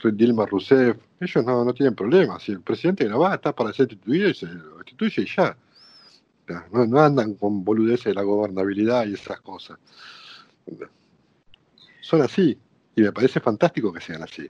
Dilma 0.03 0.45
Rousseff, 0.45 0.97
ellos 1.19 1.45
no, 1.45 1.63
no 1.63 1.73
tienen 1.73 1.95
problemas. 1.95 2.41
Si 2.43 2.51
el 2.51 2.61
presidente 2.61 3.07
no 3.07 3.19
va, 3.19 3.35
está 3.35 3.53
para 3.53 3.71
ser 3.73 3.87
destituido 3.87 4.29
y 4.29 4.33
se 4.33 4.47
lo 4.47 4.77
destituye 4.77 5.21
y 5.21 5.27
ya. 5.27 5.55
No, 6.71 6.99
andan 6.99 7.35
con 7.35 7.63
boludeces 7.63 8.05
de 8.05 8.13
la 8.15 8.23
gobernabilidad 8.23 9.05
y 9.05 9.13
esas 9.13 9.39
cosas. 9.41 9.77
Son 12.01 12.21
así. 12.21 12.57
Y 12.95 13.01
me 13.01 13.11
parece 13.11 13.39
fantástico 13.39 13.91
que 13.93 14.01
sean 14.01 14.23
así. 14.23 14.49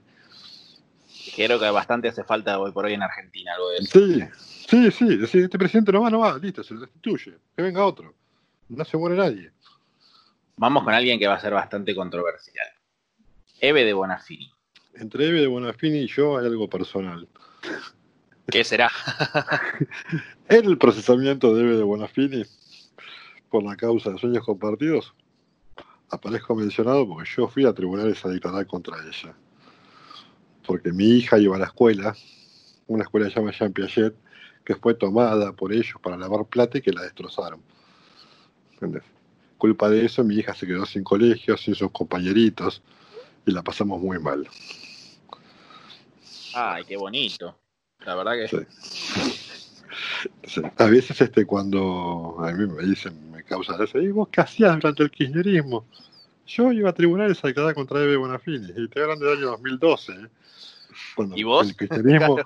Creo 1.36 1.58
que 1.58 1.70
bastante 1.70 2.08
hace 2.08 2.24
falta 2.24 2.58
hoy 2.58 2.72
por 2.72 2.84
hoy 2.84 2.94
en 2.94 3.02
Argentina 3.02 3.54
algo 3.54 3.70
de 3.70 3.78
eso. 3.78 3.98
Sí, 4.68 4.90
sí, 4.90 5.26
sí. 5.26 5.38
este 5.38 5.58
presidente 5.58 5.92
no 5.92 6.02
va, 6.02 6.10
no 6.10 6.20
va, 6.20 6.38
listo, 6.38 6.62
se 6.62 6.74
lo 6.74 6.80
destituye. 6.80 7.38
Que 7.56 7.62
venga 7.62 7.84
otro. 7.84 8.14
No 8.68 8.84
se 8.84 8.96
muere 8.96 9.16
nadie. 9.16 9.52
Vamos 10.56 10.82
con 10.84 10.94
alguien 10.94 11.18
que 11.18 11.28
va 11.28 11.34
a 11.34 11.40
ser 11.40 11.52
bastante 11.52 11.94
controversial. 11.94 12.66
Eve 13.60 13.84
de 13.84 13.92
Bonafini 13.92 14.52
entre 14.94 15.28
Eve 15.28 15.40
de 15.40 15.46
Bonafini 15.46 16.00
y 16.00 16.06
yo 16.06 16.38
hay 16.38 16.46
algo 16.46 16.68
personal. 16.68 17.28
¿Qué 18.50 18.64
será? 18.64 18.90
el 20.48 20.76
procesamiento 20.78 21.54
de 21.54 21.62
Eve 21.62 21.76
de 21.76 21.82
Bonafini 21.82 22.44
por 23.50 23.62
la 23.62 23.76
causa 23.76 24.10
de 24.10 24.18
sueños 24.18 24.44
compartidos, 24.44 25.14
aparezco 26.12 26.54
mencionado 26.54 27.08
porque 27.08 27.28
yo 27.36 27.48
fui 27.48 27.64
a 27.64 27.72
tribunales 27.72 28.24
a 28.24 28.28
dictarar 28.28 28.66
contra 28.66 28.96
ella. 28.98 29.34
Porque 30.66 30.92
mi 30.92 31.06
hija 31.06 31.38
iba 31.38 31.56
a 31.56 31.58
la 31.58 31.66
escuela, 31.66 32.14
una 32.86 33.04
escuela 33.04 33.26
que 33.26 33.32
se 33.32 33.40
llama 33.40 33.52
Jean 33.52 33.72
Piaget, 33.72 34.14
que 34.64 34.76
fue 34.76 34.94
tomada 34.94 35.52
por 35.52 35.72
ellos 35.72 35.96
para 36.02 36.16
lavar 36.16 36.44
plata 36.44 36.78
y 36.78 36.82
que 36.82 36.92
la 36.92 37.02
destrozaron. 37.02 37.62
¿Entendés? 38.74 39.02
Culpa 39.56 39.88
de 39.88 40.04
eso, 40.04 40.22
mi 40.22 40.36
hija 40.36 40.54
se 40.54 40.66
quedó 40.66 40.84
sin 40.86 41.02
colegio, 41.02 41.56
sin 41.56 41.74
sus 41.74 41.90
compañeritos, 41.90 42.82
y 43.46 43.52
la 43.52 43.62
pasamos 43.62 44.00
muy 44.00 44.18
mal. 44.18 44.46
Ay, 46.54 46.84
qué 46.84 46.96
bonito. 46.96 47.56
La 48.04 48.14
verdad 48.14 48.32
que. 48.32 48.66
A 50.76 50.86
veces 50.86 51.20
este 51.20 51.44
cuando 51.44 52.36
a 52.40 52.52
mí 52.52 52.66
me 52.66 52.82
dicen, 52.84 53.30
me 53.30 53.42
causa 53.42 53.82
eso, 53.82 54.00
¿y 54.00 54.10
vos 54.10 54.28
qué 54.30 54.40
hacías 54.40 54.76
durante 54.76 55.02
el 55.02 55.10
kirchnerismo? 55.10 55.84
Yo 56.46 56.72
iba 56.72 56.90
a 56.90 56.92
tribunales 56.92 57.42
a 57.44 57.48
declarar 57.48 57.74
contra 57.74 58.02
Eve 58.02 58.16
Bonafini, 58.16 58.72
y 58.76 58.84
estoy 58.84 59.02
hablando 59.02 59.26
del 59.26 59.38
año 59.38 59.46
2012. 59.50 60.12
¿eh? 60.12 60.16
Cuando 61.14 61.36
¿Y 61.36 61.42
vos? 61.44 61.68
El 61.68 61.76
cristianismo 61.76 62.38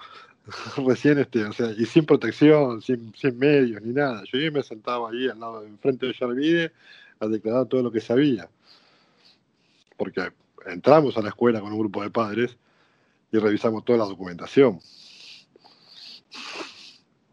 recién, 0.87 1.19
este, 1.19 1.45
o 1.45 1.53
sea, 1.53 1.73
y 1.77 1.85
sin 1.87 2.07
protección, 2.07 2.81
sin, 2.83 3.13
sin 3.15 3.39
medios, 3.39 3.83
ni 3.83 3.93
nada. 3.93 4.23
Yo 4.33 4.39
me 4.53 4.63
sentaba 4.63 5.11
ahí 5.11 5.29
al 5.29 5.41
lado, 5.41 5.65
enfrente 5.65 6.07
de 6.07 6.13
Yarvide, 6.13 6.73
a 7.21 7.27
declarar 7.27 7.67
todo 7.67 7.83
lo 7.83 7.91
que 7.91 8.01
sabía. 8.01 8.49
Porque 9.97 10.31
entramos 10.67 11.17
a 11.17 11.23
la 11.23 11.31
escuela 11.31 11.61
con 11.61 11.73
un 11.73 11.79
grupo 11.79 12.03
de 12.03 12.11
padres 12.11 12.57
y 13.33 13.39
revisamos 13.39 13.85
toda 13.85 13.99
la 13.99 14.05
documentación. 14.05 14.81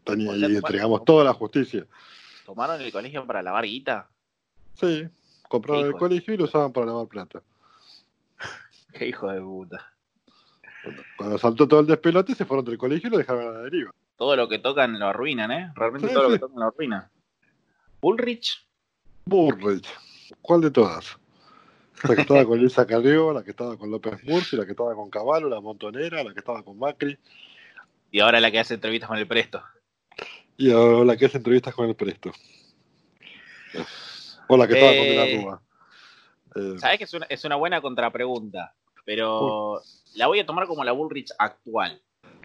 Tenía, 0.04 0.30
O 0.30 0.36
sea, 0.36 0.48
y 0.48 0.56
entregamos 0.56 1.04
toda 1.04 1.24
la 1.24 1.32
justicia. 1.32 1.86
¿Tomaron 2.44 2.80
el 2.80 2.92
colegio 2.92 3.26
para 3.26 3.42
lavar 3.42 3.64
guita? 3.64 4.08
Sí, 4.74 5.08
compraban 5.48 5.82
Qué 5.82 5.88
el 5.88 5.94
colegio 5.94 6.34
y 6.34 6.36
lo 6.36 6.44
usaban 6.44 6.72
para 6.72 6.86
lavar 6.86 7.08
plata. 7.08 7.42
Qué 8.92 9.08
hijo 9.08 9.30
de 9.30 9.40
puta. 9.40 9.92
Cuando 11.16 11.38
saltó 11.38 11.66
todo 11.66 11.80
el 11.80 11.86
despelote, 11.86 12.34
se 12.34 12.44
fueron 12.44 12.64
del 12.66 12.76
colegio 12.76 13.08
y 13.08 13.10
lo 13.10 13.18
dejaron 13.18 13.48
a 13.48 13.50
la 13.52 13.60
deriva. 13.60 13.92
Todo 14.16 14.36
lo 14.36 14.48
que 14.48 14.58
tocan 14.58 14.98
lo 14.98 15.06
arruinan, 15.06 15.50
¿eh? 15.50 15.72
Realmente 15.74 16.08
Sí, 16.08 16.14
todo 16.14 16.24
lo 16.24 16.30
que 16.30 16.38
tocan 16.38 16.58
lo 16.58 16.66
arruinan. 16.66 17.08
Bullrich, 18.00 18.64
Burrich, 19.24 19.88
¿cuál 20.42 20.60
de 20.60 20.70
todas? 20.70 21.16
La 22.02 22.14
que 22.14 22.20
estaba 22.20 22.44
con 22.44 22.58
Elisa 22.58 22.86
Carrió, 22.86 23.32
la 23.32 23.42
que 23.42 23.50
estaba 23.50 23.78
con 23.78 23.90
López 23.90 24.22
Murci, 24.24 24.56
la 24.56 24.66
que 24.66 24.72
estaba 24.72 24.94
con 24.94 25.08
Caballo, 25.08 25.48
la 25.48 25.60
Montonera, 25.60 26.22
la 26.22 26.34
que 26.34 26.40
estaba 26.40 26.62
con 26.62 26.78
Macri, 26.78 27.16
y 28.10 28.20
ahora 28.20 28.40
la 28.40 28.50
que 28.50 28.60
hace 28.60 28.74
entrevistas 28.74 29.08
con 29.08 29.16
el 29.16 29.26
Presto. 29.26 29.62
Y 30.56 30.70
ahora 30.70 31.04
la 31.04 31.16
que 31.16 31.26
hace 31.26 31.38
entrevistas 31.38 31.74
con 31.74 31.88
el 31.88 31.94
Presto. 31.96 32.32
O 34.48 34.56
la 34.56 34.66
que 34.68 34.74
estaba 34.74 34.92
con 34.96 35.06
De 35.08 35.14
la 35.14 35.24
Eh, 35.24 35.42
Rúa. 35.42 35.62
Eh, 36.56 36.78
Sabes 36.78 36.98
que 36.98 37.04
es 37.04 37.14
una, 37.14 37.26
es 37.26 37.44
una 37.44 37.56
buena 37.56 37.80
contrapregunta, 37.80 38.74
pero 39.04 39.80
la 40.14 40.26
voy 40.28 40.40
a 40.40 40.46
tomar 40.46 40.66
como 40.66 40.84
la 40.84 40.92
Bullrich 40.92 41.30
actual. 41.38 42.00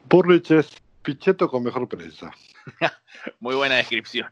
Burrich 0.09 0.51
es 0.51 0.69
Pichetto 1.03 1.47
con 1.49 1.63
mejor 1.63 1.87
prensa. 1.87 2.31
Muy 3.39 3.55
buena 3.55 3.75
descripción. 3.75 4.29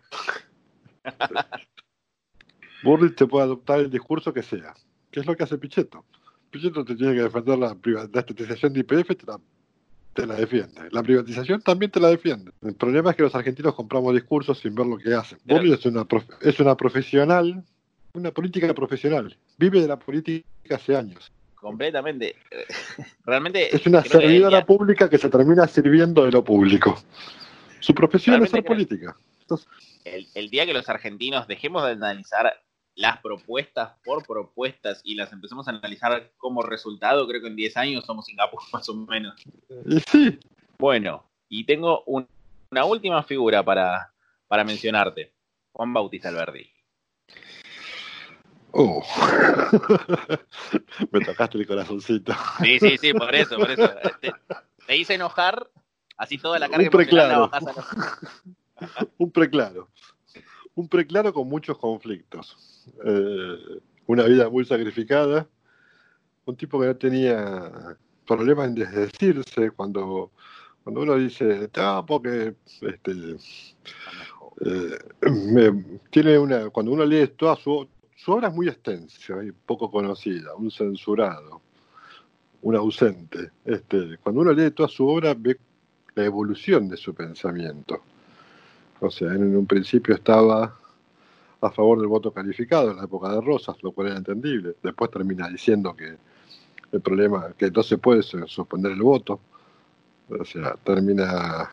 Burrich 2.83 3.15
te 3.15 3.25
puede 3.27 3.45
adoptar 3.45 3.79
el 3.79 3.89
discurso 3.89 4.33
que 4.33 4.43
sea, 4.43 4.73
que 5.11 5.19
es 5.19 5.25
lo 5.25 5.35
que 5.35 5.43
hace 5.43 5.57
Pichetto. 5.57 6.05
Pichetto 6.49 6.83
te 6.85 6.95
tiene 6.95 7.13
que 7.15 7.21
defender 7.23 7.57
la, 7.57 7.75
priva- 7.75 8.07
la 8.11 8.19
estatización 8.19 8.73
de 8.73 8.79
IPF, 8.81 9.15
te 9.15 9.25
la, 9.25 9.39
te 10.17 10.25
la 10.27 10.35
defiende. 10.35 10.89
La 10.91 11.03
privatización 11.03 11.61
también 11.61 11.91
te 11.91 11.99
la 11.99 12.09
defiende. 12.09 12.51
El 12.61 12.73
problema 12.75 13.11
es 13.11 13.15
que 13.15 13.23
los 13.23 13.35
argentinos 13.35 13.75
compramos 13.75 14.13
discursos 14.13 14.57
sin 14.59 14.73
ver 14.75 14.85
lo 14.87 14.97
que 14.97 15.13
hacen. 15.13 15.37
Pero- 15.45 15.59
Burrich 15.59 15.79
es 15.79 15.85
una, 15.85 16.05
es 16.41 16.59
una 16.59 16.75
profesional, 16.75 17.63
una 18.13 18.31
política 18.31 18.73
profesional. 18.73 19.37
Vive 19.57 19.79
de 19.81 19.87
la 19.87 19.97
política 19.97 20.45
hace 20.75 20.95
años. 20.97 21.31
Completamente. 21.55 22.35
Realmente. 23.25 23.75
Es 23.75 23.85
una 23.85 24.01
que 24.03 24.09
servidora 24.09 24.49
debería- 24.57 24.65
pública 24.65 25.09
que 25.09 25.17
se 25.17 25.29
termina 25.29 25.67
sirviendo 25.67 26.25
de 26.25 26.31
lo 26.31 26.43
público. 26.43 26.99
Su 27.79 27.93
profesión 27.93 28.43
es 28.43 28.49
ser 28.49 28.63
creo- 28.63 28.73
política. 28.75 29.15
Entonces, 29.41 29.67
el, 30.03 30.27
el 30.35 30.49
día 30.49 30.65
que 30.65 30.73
los 30.73 30.89
argentinos 30.89 31.47
dejemos 31.47 31.85
de 31.85 31.91
analizar 31.91 32.51
las 32.97 33.19
propuestas 33.21 33.91
por 34.03 34.25
propuestas 34.25 35.01
y 35.03 35.13
las 35.15 35.31
empecemos 35.31 35.67
a 35.67 35.71
analizar 35.71 36.31
como 36.37 36.63
resultado, 36.63 37.27
creo 37.27 37.41
que 37.41 37.47
en 37.47 37.55
10 37.55 37.77
años 37.77 38.05
somos 38.05 38.25
Singapur 38.25 38.59
más 38.73 38.89
o 38.89 38.95
menos. 38.95 39.35
sí, 40.11 40.39
Bueno, 40.79 41.23
y 41.47 41.63
tengo 41.63 42.03
un- 42.05 42.27
una 42.71 42.85
última 42.85 43.23
figura 43.23 43.63
para, 43.63 44.11
para 44.47 44.63
mencionarte. 44.63 45.31
Juan 45.71 45.93
Bautista 45.93 46.29
Alberdi. 46.29 46.69
Oh. 48.71 49.03
Me 51.11 51.21
tocaste 51.21 51.57
el 51.57 51.65
corazoncito. 51.67 52.33
Sí, 52.63 52.79
sí, 52.79 52.97
sí, 52.97 53.13
por 53.13 53.33
eso, 53.33 53.57
por 53.57 53.71
eso. 53.71 53.89
Te, 54.19 54.33
te 54.85 54.97
hice 54.97 55.13
enojar, 55.15 55.69
así 56.17 56.37
toda 56.37 56.59
la 56.59 56.67
carga 56.67 56.89
Un 56.89 56.93
emocional 56.93 57.29
la 57.29 57.39
bajás 57.39 57.67
a 57.67 59.07
Un 59.17 59.31
preclaro. 59.31 59.87
Un 60.77 60.87
preclaro 60.87 61.33
con 61.33 61.49
muchos 61.49 61.75
conflictos. 61.79 62.85
Eh, 63.03 63.79
una 64.05 64.23
vida 64.25 64.47
muy 64.47 64.63
sacrificada. 64.63 65.47
Un 66.45 66.55
tipo 66.55 66.79
que 66.79 66.85
no 66.85 66.95
tenía 66.95 67.97
problemas 68.27 68.67
en 68.67 68.75
desdecirse 68.75 69.71
cuando, 69.71 70.29
cuando 70.83 71.01
uno 71.01 71.15
dice, 71.15 71.67
ah, 71.77 72.03
porque 72.07 72.53
este, 72.81 73.11
eh, 74.65 74.97
me- 75.51 75.99
tiene 76.11 76.37
una, 76.37 76.69
cuando 76.69 76.91
uno 76.91 77.05
lee 77.05 77.27
toda 77.35 77.55
su, 77.55 77.87
su 78.15 78.31
obra 78.33 78.49
es 78.49 78.53
muy 78.53 78.67
extensa 78.67 79.43
y 79.43 79.51
poco 79.51 79.89
conocida, 79.89 80.53
un 80.55 80.69
censurado, 80.69 81.59
un 82.61 82.75
ausente. 82.75 83.49
Este, 83.65 84.19
cuando 84.21 84.41
uno 84.41 84.53
lee 84.53 84.69
toda 84.69 84.89
su 84.89 85.07
obra 85.07 85.33
ve 85.35 85.57
la 86.13 86.23
evolución 86.23 86.87
de 86.87 86.97
su 86.97 87.15
pensamiento. 87.15 87.99
O 88.99 89.09
sea, 89.11 89.33
en 89.33 89.55
un 89.55 89.65
principio 89.65 90.15
estaba 90.15 90.75
a 91.61 91.71
favor 91.71 91.99
del 91.99 92.07
voto 92.07 92.31
calificado 92.31 92.91
en 92.91 92.97
la 92.97 93.03
época 93.03 93.31
de 93.31 93.41
Rosas, 93.41 93.75
lo 93.81 93.91
cual 93.91 94.07
era 94.07 94.17
entendible. 94.17 94.75
Después 94.81 95.11
termina 95.11 95.47
diciendo 95.49 95.95
que 95.95 96.15
el 96.91 97.01
problema, 97.01 97.53
que 97.57 97.69
no 97.71 97.83
se 97.83 97.97
puede 97.97 98.23
su- 98.23 98.47
suspender 98.47 98.91
el 98.91 99.01
voto. 99.01 99.39
O 100.29 100.45
sea, 100.45 100.75
termina 100.83 101.69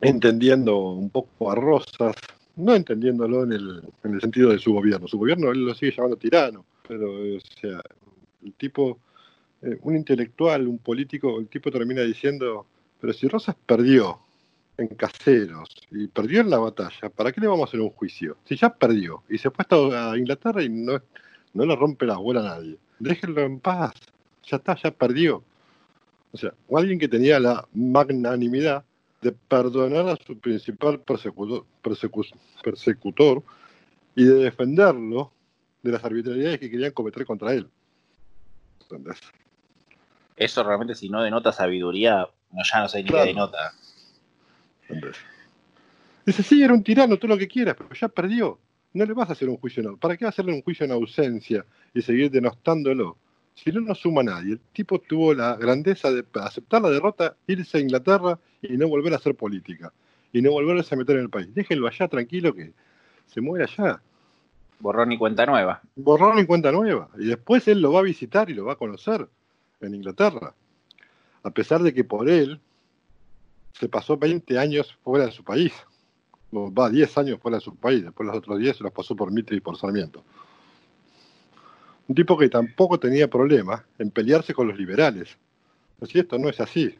entendiendo 0.00 0.78
un 0.78 1.10
poco 1.10 1.50
a 1.50 1.54
Rosas, 1.54 2.14
no 2.56 2.74
entendiéndolo 2.74 3.44
en 3.44 3.52
el, 3.52 3.82
en 4.04 4.14
el 4.14 4.20
sentido 4.20 4.50
de 4.50 4.58
su 4.58 4.72
gobierno. 4.72 5.08
Su 5.08 5.18
gobierno 5.18 5.50
él 5.50 5.64
lo 5.64 5.74
sigue 5.74 5.92
llamando 5.96 6.16
tirano, 6.16 6.64
pero 6.86 7.10
o 7.12 7.40
sea, 7.60 7.80
el 8.44 8.52
tipo, 8.54 8.98
eh, 9.62 9.78
un 9.82 9.96
intelectual, 9.96 10.66
un 10.66 10.78
político, 10.78 11.38
el 11.38 11.48
tipo 11.48 11.70
termina 11.70 12.02
diciendo, 12.02 12.66
pero 13.00 13.12
si 13.12 13.28
Rosas 13.28 13.56
perdió 13.66 14.20
en 14.78 14.88
caseros 14.88 15.68
y 15.90 16.06
perdió 16.06 16.40
en 16.40 16.50
la 16.50 16.58
batalla, 16.58 17.10
¿para 17.14 17.32
qué 17.32 17.40
le 17.40 17.48
vamos 17.48 17.66
a 17.66 17.68
hacer 17.68 17.80
un 17.80 17.90
juicio? 17.90 18.36
Si 18.44 18.56
ya 18.56 18.70
perdió 18.72 19.24
y 19.28 19.36
se 19.36 19.50
fue 19.50 19.62
hasta 19.62 20.12
a 20.12 20.16
Inglaterra 20.16 20.62
y 20.62 20.68
no, 20.68 21.02
no 21.52 21.66
le 21.66 21.76
rompe 21.76 22.06
la 22.06 22.16
bola 22.16 22.40
a 22.40 22.44
nadie. 22.56 22.78
Déjenlo 23.00 23.42
en 23.42 23.58
paz, 23.60 23.92
ya 24.44 24.56
está, 24.56 24.76
ya 24.76 24.90
perdió. 24.92 25.42
O 26.32 26.36
sea, 26.36 26.52
alguien 26.74 26.98
que 26.98 27.08
tenía 27.08 27.40
la 27.40 27.66
magnanimidad 27.74 28.84
de 29.20 29.32
perdonar 29.32 30.08
a 30.08 30.16
su 30.24 30.38
principal 30.38 31.00
persecutor, 31.00 31.64
persecu- 31.82 32.32
persecutor 32.62 33.42
y 34.14 34.24
de 34.24 34.34
defenderlo 34.34 35.32
de 35.82 35.92
las 35.92 36.04
arbitrariedades 36.04 36.60
que 36.60 36.70
querían 36.70 36.92
cometer 36.92 37.26
contra 37.26 37.52
él. 37.52 37.68
¿Entendés? 38.82 39.18
Eso 40.36 40.62
realmente, 40.62 40.94
si 40.94 41.08
no 41.08 41.20
denota 41.22 41.50
sabiduría, 41.50 42.28
no, 42.52 42.62
ya 42.62 42.80
no 42.80 42.88
sé 42.88 43.02
ni 43.02 43.08
Claro. 43.08 43.24
qué 43.24 43.28
denota. 43.30 43.72
Dice, 46.24 46.42
sí, 46.42 46.62
era 46.62 46.74
un 46.74 46.82
tirano, 46.82 47.16
todo 47.16 47.28
lo 47.28 47.38
que 47.38 47.48
quieras, 47.48 47.74
pero 47.76 47.90
ya 47.94 48.08
perdió. 48.08 48.58
No 48.92 49.04
le 49.04 49.12
vas 49.12 49.28
a 49.28 49.32
hacer 49.32 49.48
un 49.48 49.56
juicio 49.56 49.82
en 49.82 49.96
¿Para 49.96 50.16
qué 50.16 50.26
hacerle 50.26 50.52
un 50.52 50.62
juicio 50.62 50.84
en 50.84 50.92
ausencia 50.92 51.64
y 51.94 52.02
seguir 52.02 52.30
denostándolo? 52.30 53.16
Si 53.54 53.72
no 53.72 53.80
nos 53.80 53.98
suma 53.98 54.22
nadie. 54.22 54.52
El 54.52 54.60
tipo 54.72 54.98
tuvo 54.98 55.34
la 55.34 55.56
grandeza 55.56 56.10
de 56.10 56.24
aceptar 56.34 56.82
la 56.82 56.90
derrota, 56.90 57.36
irse 57.46 57.78
a 57.78 57.80
Inglaterra 57.80 58.38
y 58.62 58.76
no 58.76 58.88
volver 58.88 59.12
a 59.12 59.16
hacer 59.16 59.34
política. 59.34 59.92
Y 60.32 60.42
no 60.42 60.52
volverse 60.52 60.94
a 60.94 60.98
meter 60.98 61.16
en 61.16 61.22
el 61.22 61.30
país. 61.30 61.52
Déjenlo 61.54 61.86
allá 61.86 62.08
tranquilo 62.08 62.54
que 62.54 62.72
se 63.26 63.40
muere 63.40 63.64
allá. 63.64 64.00
Borrón 64.80 65.12
y 65.12 65.18
cuenta 65.18 65.44
nueva. 65.46 65.80
Borrón 65.96 66.38
y 66.38 66.46
cuenta 66.46 66.70
nueva. 66.70 67.08
Y 67.18 67.26
después 67.26 67.66
él 67.68 67.80
lo 67.80 67.92
va 67.92 68.00
a 68.00 68.02
visitar 68.02 68.48
y 68.50 68.54
lo 68.54 68.64
va 68.64 68.74
a 68.74 68.76
conocer 68.76 69.28
en 69.80 69.94
Inglaterra. 69.94 70.54
A 71.42 71.50
pesar 71.50 71.82
de 71.82 71.92
que 71.94 72.04
por 72.04 72.28
él 72.28 72.60
se 73.72 73.88
pasó 73.88 74.16
20 74.16 74.58
años 74.58 74.96
fuera 75.02 75.26
de 75.26 75.32
su 75.32 75.44
país. 75.44 75.72
Va 76.52 76.88
10 76.88 77.18
años 77.18 77.40
fuera 77.40 77.58
de 77.58 77.64
su 77.64 77.76
país. 77.76 78.04
Después 78.04 78.26
los 78.26 78.36
otros 78.36 78.58
10 78.58 78.76
se 78.76 78.82
los 78.82 78.92
pasó 78.92 79.14
por 79.14 79.30
Mitre 79.30 79.56
y 79.56 79.60
por 79.60 79.76
Sarmiento. 79.76 80.24
Un 82.06 82.14
tipo 82.14 82.38
que 82.38 82.48
tampoco 82.48 82.98
tenía 82.98 83.28
problemas 83.28 83.82
en 83.98 84.10
pelearse 84.10 84.54
con 84.54 84.68
los 84.68 84.78
liberales. 84.78 85.36
Si 86.06 86.18
esto 86.18 86.38
no 86.38 86.48
es 86.48 86.60
así. 86.60 86.96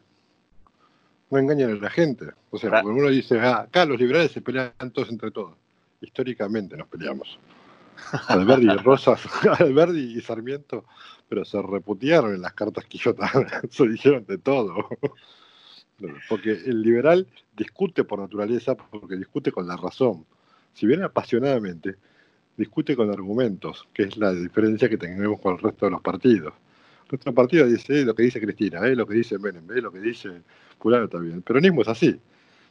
No 1.31 1.39
engañan 1.39 1.71
a 1.71 1.75
la 1.75 1.89
gente. 1.89 2.27
O 2.51 2.57
sea, 2.57 2.69
cuando 2.69 2.91
uno 2.91 3.09
dice, 3.09 3.39
ah, 3.39 3.61
acá 3.61 3.85
los 3.85 3.99
liberales 3.99 4.31
se 4.31 4.41
pelean 4.41 4.73
todos 4.93 5.09
entre 5.09 5.31
todos. 5.31 5.55
Históricamente 6.01 6.77
nos 6.77 6.87
peleamos. 6.87 7.39
Alberdi 8.27 8.67
y 8.71 8.77
Rosas, 8.77 9.21
Alberdi 9.59 10.17
y 10.17 10.21
Sarmiento, 10.21 10.85
pero 11.27 11.45
se 11.45 11.61
reputearon 11.61 12.33
en 12.33 12.41
las 12.41 12.53
cartas 12.53 12.85
quillotanas, 12.85 13.51
se 13.69 13.87
dijeron 13.87 14.25
de 14.25 14.37
todo. 14.37 14.89
Porque 16.27 16.51
el 16.51 16.81
liberal 16.81 17.27
discute 17.55 18.03
por 18.03 18.19
naturaleza, 18.19 18.75
porque 18.75 19.15
discute 19.15 19.51
con 19.51 19.67
la 19.67 19.75
razón. 19.75 20.25
Si 20.73 20.85
bien 20.85 21.03
apasionadamente, 21.03 21.95
discute 22.57 22.95
con 22.95 23.09
argumentos, 23.09 23.87
que 23.93 24.03
es 24.03 24.17
la 24.17 24.33
diferencia 24.33 24.89
que 24.89 24.97
tenemos 24.97 25.39
con 25.39 25.55
el 25.55 25.59
resto 25.59 25.85
de 25.85 25.91
los 25.91 26.01
partidos. 26.01 26.53
Nuestro 27.09 27.33
partido 27.33 27.65
dice 27.65 28.01
eh, 28.01 28.05
lo 28.05 28.13
que 28.13 28.23
dice 28.23 28.39
Cristina, 28.39 28.85
eh, 28.85 28.95
lo 28.95 29.07
que 29.07 29.15
dice 29.15 29.39
Menem, 29.39 29.63
eh, 29.71 29.81
lo 29.81 29.91
que 29.91 29.99
dice 29.99 30.29
Fulano 30.79 31.05
está 31.05 31.17
bien. 31.19 31.35
El 31.35 31.41
peronismo 31.41 31.81
es 31.81 31.87
así. 31.87 32.19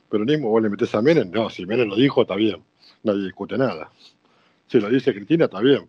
Peronismo, 0.09 0.49
vos 0.49 0.63
le 0.63 0.69
metés 0.69 0.95
a 0.95 1.03
Menem, 1.03 1.31
no, 1.31 1.51
si 1.51 1.67
Menem 1.67 1.89
lo 1.89 1.97
dijo, 1.97 2.23
está 2.23 2.37
bien. 2.37 2.63
Nadie 3.03 3.25
discute 3.25 3.59
nada. 3.59 3.91
Si 4.69 4.79
lo 4.79 4.89
dice 4.89 5.15
Cristina, 5.15 5.47
está 5.47 5.61
bien. 5.61 5.89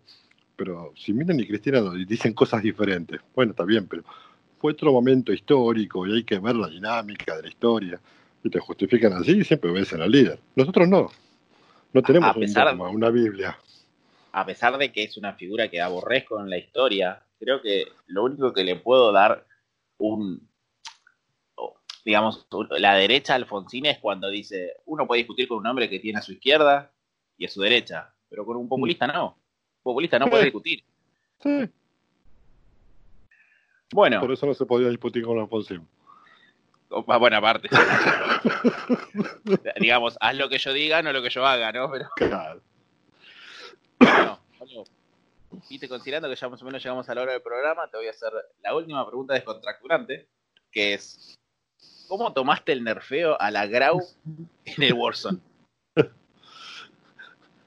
pero 0.56 0.92
si 0.96 1.12
miran 1.12 1.40
y 1.40 1.46
Cristina 1.46 1.80
dicen 2.06 2.32
cosas 2.34 2.62
diferentes. 2.62 3.20
Bueno, 3.34 3.52
está 3.52 3.64
bien, 3.64 3.86
pero 3.86 4.04
fue 4.60 4.72
otro 4.72 4.92
momento 4.92 5.32
histórico 5.32 6.06
y 6.06 6.16
hay 6.16 6.24
que 6.24 6.38
ver 6.38 6.54
la 6.54 6.68
dinámica 6.68 7.36
de 7.36 7.42
la 7.42 7.48
historia. 7.48 8.00
Y 8.44 8.50
te 8.50 8.58
justifican 8.60 9.12
así 9.14 9.32
y 9.32 9.44
siempre 9.44 9.70
obedecen 9.70 10.02
al 10.02 10.10
líder. 10.10 10.38
Nosotros 10.54 10.88
no. 10.88 11.10
No 11.92 12.02
tenemos 12.02 12.36
un 12.36 12.52
dogma, 12.52 12.88
una 12.88 13.10
Biblia. 13.10 13.58
A 14.32 14.46
pesar 14.46 14.78
de 14.78 14.92
que 14.92 15.02
es 15.02 15.16
una 15.16 15.32
figura 15.34 15.68
que 15.68 15.80
aborrezco 15.80 16.40
en 16.40 16.48
la 16.48 16.58
historia, 16.58 17.22
creo 17.38 17.60
que 17.60 17.86
lo 18.06 18.24
único 18.24 18.52
que 18.52 18.62
le 18.62 18.76
puedo 18.76 19.12
dar 19.12 19.46
un, 19.98 20.48
digamos, 22.04 22.46
la 22.78 22.94
derecha 22.94 23.34
Alfonsín 23.34 23.86
es 23.86 23.98
cuando 23.98 24.30
dice, 24.30 24.74
uno 24.86 25.06
puede 25.06 25.20
discutir 25.20 25.48
con 25.48 25.58
un 25.58 25.66
hombre 25.66 25.90
que 25.90 25.98
tiene 25.98 26.18
a 26.18 26.22
su 26.22 26.32
izquierda 26.32 26.92
y 27.36 27.46
a 27.46 27.48
su 27.48 27.60
derecha, 27.60 28.14
pero 28.28 28.44
con 28.46 28.56
un 28.56 28.68
populista 28.68 29.06
no. 29.06 29.36
Un 29.78 29.82
populista 29.82 30.18
no 30.18 30.28
puede 30.28 30.44
discutir. 30.44 30.84
Sí. 31.42 31.68
Bueno. 33.92 34.20
Por 34.20 34.32
eso 34.32 34.46
no 34.46 34.54
se 34.54 34.66
podía 34.66 34.88
discutir 34.88 35.24
con 35.24 35.38
Alfonsín. 35.38 35.86
Bueno, 36.88 37.36
aparte. 37.36 37.68
digamos, 39.80 40.16
haz 40.20 40.36
lo 40.36 40.48
que 40.48 40.58
yo 40.58 40.72
diga, 40.72 41.02
no 41.02 41.12
lo 41.12 41.22
que 41.22 41.30
yo 41.30 41.46
haga, 41.46 41.72
¿no? 41.72 41.90
Pero... 41.90 42.08
Claro. 42.16 42.60
Bueno, 43.98 44.40
viste, 45.68 45.88
considerando 45.88 46.28
que 46.28 46.36
ya 46.36 46.48
más 46.48 46.62
o 46.62 46.64
menos 46.64 46.82
llegamos 46.82 47.08
a 47.08 47.14
la 47.14 47.22
hora 47.22 47.32
del 47.32 47.42
programa, 47.42 47.88
te 47.88 47.96
voy 47.96 48.08
a 48.08 48.10
hacer 48.10 48.32
la 48.62 48.74
última 48.74 49.06
pregunta 49.06 49.34
descontracturante, 49.34 50.26
que 50.72 50.94
es, 50.94 51.38
¿Cómo 52.10 52.32
tomaste 52.32 52.72
el 52.72 52.82
nerfeo 52.82 53.40
a 53.40 53.52
la 53.52 53.68
Grau 53.68 54.00
en 54.64 54.82
el 54.82 54.94
Warzone? 54.94 55.38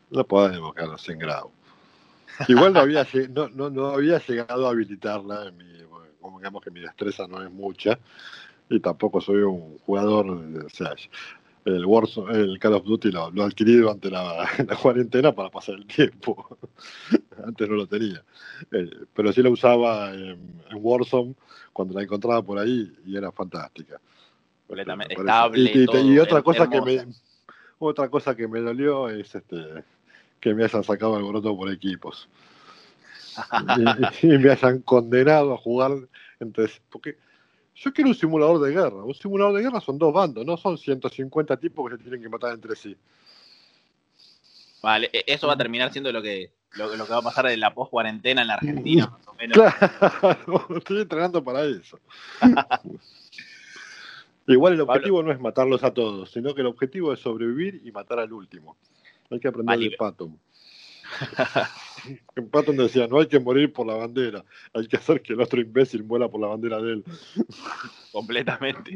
No 0.09 0.27
podemos 0.27 0.75
quedarnos 0.75 1.09
en 1.09 1.17
Grau. 1.17 1.49
Igual 2.47 2.73
no 2.73 2.81
había, 2.81 3.07
no, 3.29 3.47
no, 3.47 3.69
no 3.69 3.87
había 3.87 4.19
llegado 4.19 4.67
a 4.67 4.71
habilitarla, 4.71 5.47
en 5.47 5.57
mi, 5.57 5.82
como 6.23 6.39
digamos 6.39 6.63
que 6.63 6.71
mi 6.71 6.79
destreza 6.79 7.27
no 7.27 7.43
es 7.43 7.51
mucha, 7.51 7.99
y 8.69 8.79
tampoco 8.79 9.21
soy 9.21 9.43
un 9.43 9.77
jugador, 9.79 10.27
o 10.27 10.69
sea, 10.69 10.95
el 11.65 11.85
Warzone, 11.85 12.35
el 12.35 12.59
Call 12.59 12.73
of 12.73 12.83
Duty 12.83 13.11
lo, 13.11 13.29
lo 13.29 13.43
adquirí 13.43 13.75
durante 13.77 14.09
la, 14.09 14.49
cuarentena 14.81 15.31
para 15.31 15.49
pasar 15.49 15.75
el 15.75 15.85
tiempo. 15.85 16.57
Antes 17.45 17.69
no 17.69 17.75
lo 17.75 17.87
tenía. 17.87 18.23
Eh, 18.71 18.89
pero 19.13 19.31
sí 19.31 19.41
lo 19.41 19.51
usaba 19.51 20.13
en, 20.13 20.63
en, 20.69 20.77
Warzone 20.81 21.35
cuando 21.71 21.93
la 21.93 22.03
encontraba 22.03 22.41
por 22.41 22.59
ahí 22.59 22.91
y 23.05 23.15
era 23.15 23.31
fantástica 23.31 23.99
completamente 24.73 25.13
estable. 25.13 25.71
Y, 25.73 26.19
otra 26.19 26.41
cosa 26.41 26.69
que 26.69 26.81
me 26.81 27.05
otra 27.79 28.09
cosa 28.09 28.35
que 28.35 28.47
me 28.47 28.59
dolió 28.59 29.09
es 29.09 29.35
este 29.35 29.83
que 30.39 30.53
me 30.53 30.63
hayan 30.65 30.83
sacado 30.83 31.15
alboroto 31.15 31.55
por 31.55 31.71
equipos. 31.71 32.27
Y, 34.21 34.27
me 34.37 34.51
hayan 34.51 34.81
condenado 34.81 35.53
a 35.53 35.57
jugar 35.57 35.91
entre 36.39 36.69
porque 36.89 37.17
yo 37.75 37.93
quiero 37.93 38.09
un 38.09 38.15
simulador 38.15 38.61
de 38.61 38.71
guerra. 38.71 39.03
Un 39.03 39.15
simulador 39.15 39.55
de 39.55 39.63
guerra 39.63 39.81
son 39.81 39.97
dos 39.97 40.13
bandos, 40.13 40.45
no 40.45 40.57
son 40.57 40.77
150 40.77 41.57
tipos 41.57 41.89
que 41.89 41.97
se 41.97 42.03
tienen 42.03 42.21
que 42.21 42.29
matar 42.29 42.53
entre 42.53 42.75
sí. 42.75 42.95
Vale, 44.81 45.09
e, 45.11 45.23
eso 45.27 45.47
va 45.47 45.53
a 45.53 45.57
terminar 45.57 45.91
siendo 45.91 46.11
lo 46.11 46.21
que 46.21 46.51
lo, 46.75 46.89
que 46.89 47.11
va 47.11 47.19
a 47.19 47.21
pasar 47.21 47.47
en 47.47 47.59
la 47.59 47.73
post 47.73 47.91
cuarentena 47.91 48.41
en 48.41 48.47
la 48.47 48.55
Argentina, 48.55 49.07
más 49.07 49.27
o 49.27 49.33
menos. 49.35 49.57
Claro, 50.19 50.67
estoy 50.77 51.01
entrenando 51.01 51.43
para 51.43 51.63
eso. 51.65 51.99
Igual 54.47 54.73
el 54.73 54.81
objetivo 54.81 55.23
no 55.23 55.31
es 55.31 55.39
matarlos 55.39 55.83
a 55.83 55.93
todos, 55.93 56.31
sino 56.31 56.53
que 56.53 56.61
el 56.61 56.67
objetivo 56.67 57.13
es 57.13 57.19
sobrevivir 57.19 57.81
y 57.85 57.91
matar 57.91 58.19
al 58.19 58.33
último. 58.33 58.75
Hay 59.29 59.39
que 59.39 59.47
aprender 59.47 59.79
de 59.79 59.95
Patton. 59.97 60.37
en 62.35 62.49
Patton 62.49 62.77
decía, 62.77 63.07
no 63.07 63.19
hay 63.19 63.27
que 63.27 63.39
morir 63.39 63.71
por 63.71 63.87
la 63.87 63.95
bandera, 63.95 64.43
hay 64.73 64.87
que 64.87 64.97
hacer 64.97 65.21
que 65.21 65.33
el 65.33 65.41
otro 65.41 65.59
imbécil 65.61 66.03
muera 66.03 66.27
por 66.27 66.41
la 66.41 66.47
bandera 66.47 66.81
de 66.81 66.93
él. 66.93 67.03
Completamente. 68.11 68.91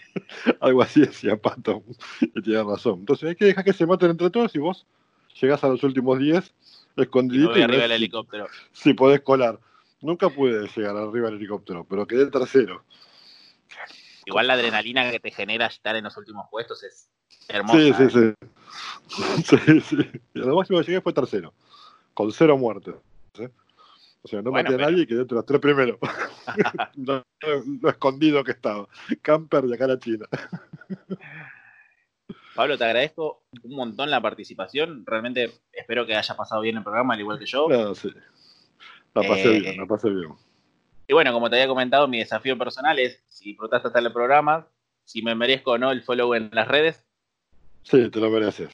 Algo 0.60 0.82
así 0.82 1.00
decía 1.00 1.36
Patton, 1.36 1.82
y 2.20 2.42
tiene 2.42 2.62
razón. 2.62 3.00
Entonces 3.00 3.30
hay 3.30 3.36
que 3.36 3.46
dejar 3.46 3.64
que 3.64 3.72
se 3.72 3.86
maten 3.86 4.10
entre 4.10 4.30
todos 4.30 4.54
y 4.54 4.58
vos 4.58 4.86
llegás 5.40 5.62
a 5.64 5.68
los 5.68 5.82
últimos 5.82 6.18
10 6.18 6.54
escondidito. 6.96 7.56
Y 7.56 7.62
arriba 7.62 7.82
del 7.82 7.92
helicóptero. 7.92 8.46
Si 8.72 8.94
podés 8.94 9.20
colar. 9.20 9.58
Nunca 10.00 10.28
pude 10.28 10.68
llegar 10.76 10.96
arriba 10.96 11.26
del 11.26 11.38
helicóptero, 11.38 11.84
pero 11.88 12.06
quedé 12.06 12.22
el 12.22 12.30
tercero. 12.30 12.84
Igual 14.28 14.46
la 14.46 14.54
adrenalina 14.54 15.10
que 15.10 15.18
te 15.20 15.30
genera 15.30 15.66
estar 15.66 15.94
en 15.96 16.04
los 16.04 16.16
últimos 16.18 16.46
puestos 16.50 16.84
es 16.84 17.10
hermosa. 17.48 17.78
Sí, 17.78 17.94
sí, 17.94 18.10
sí. 18.10 18.34
sí, 19.56 19.80
sí. 19.80 19.96
Y 20.34 20.40
lo 20.40 20.54
máximo 20.54 20.80
que 20.80 20.84
llegué 20.84 21.00
fue 21.00 21.14
tercero, 21.14 21.54
con 22.12 22.30
cero 22.30 22.58
muertes. 22.58 22.94
O 24.20 24.28
sea, 24.28 24.42
no 24.42 24.52
maté 24.52 24.74
a 24.74 24.76
nadie 24.76 25.04
y 25.04 25.06
quedé 25.06 25.22
entre 25.22 25.36
los 25.36 25.46
tres 25.46 25.60
primeros. 25.60 25.96
lo, 26.96 27.24
escondido 27.88 28.44
que 28.44 28.50
estaba. 28.50 28.86
Camper 29.22 29.64
de 29.64 29.74
acá 29.74 29.86
a 29.86 29.88
la 29.88 29.98
China. 29.98 30.26
Pablo, 32.54 32.76
te 32.76 32.84
agradezco 32.84 33.44
un 33.62 33.76
montón 33.76 34.10
la 34.10 34.20
participación. 34.20 35.06
Realmente 35.06 35.54
espero 35.72 36.04
que 36.04 36.16
haya 36.16 36.36
pasado 36.36 36.60
bien 36.60 36.76
el 36.76 36.82
programa, 36.82 37.14
al 37.14 37.20
igual 37.20 37.38
que 37.38 37.46
yo. 37.46 37.66
No, 37.66 37.94
sí. 37.94 38.12
La 39.14 39.26
pasé 39.26 39.56
eh, 39.56 39.60
bien, 39.60 39.78
la 39.78 39.86
pasé 39.86 40.10
bien. 40.10 40.34
Y 41.10 41.14
bueno, 41.14 41.32
como 41.32 41.48
te 41.48 41.56
había 41.56 41.66
comentado, 41.66 42.06
mi 42.06 42.18
desafío 42.18 42.58
personal 42.58 42.98
es, 42.98 43.24
si 43.28 43.54
protestas 43.54 43.86
hasta 43.86 43.98
el 43.98 44.12
programa, 44.12 44.68
si 45.04 45.22
me 45.22 45.34
merezco 45.34 45.72
o 45.72 45.78
no 45.78 45.90
el 45.90 46.02
follow 46.02 46.34
en 46.34 46.50
las 46.52 46.68
redes. 46.68 47.02
Sí, 47.82 48.10
te 48.10 48.20
lo 48.20 48.28
mereces. 48.28 48.68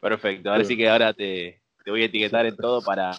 Perfecto, 0.00 0.50
ahora 0.50 0.64
sí, 0.64 0.76
que 0.76 0.88
ahora 0.88 1.14
te, 1.14 1.62
voy 1.86 2.02
a 2.02 2.06
etiquetar 2.06 2.46
en 2.46 2.56
todo 2.56 2.82
para, 2.82 3.16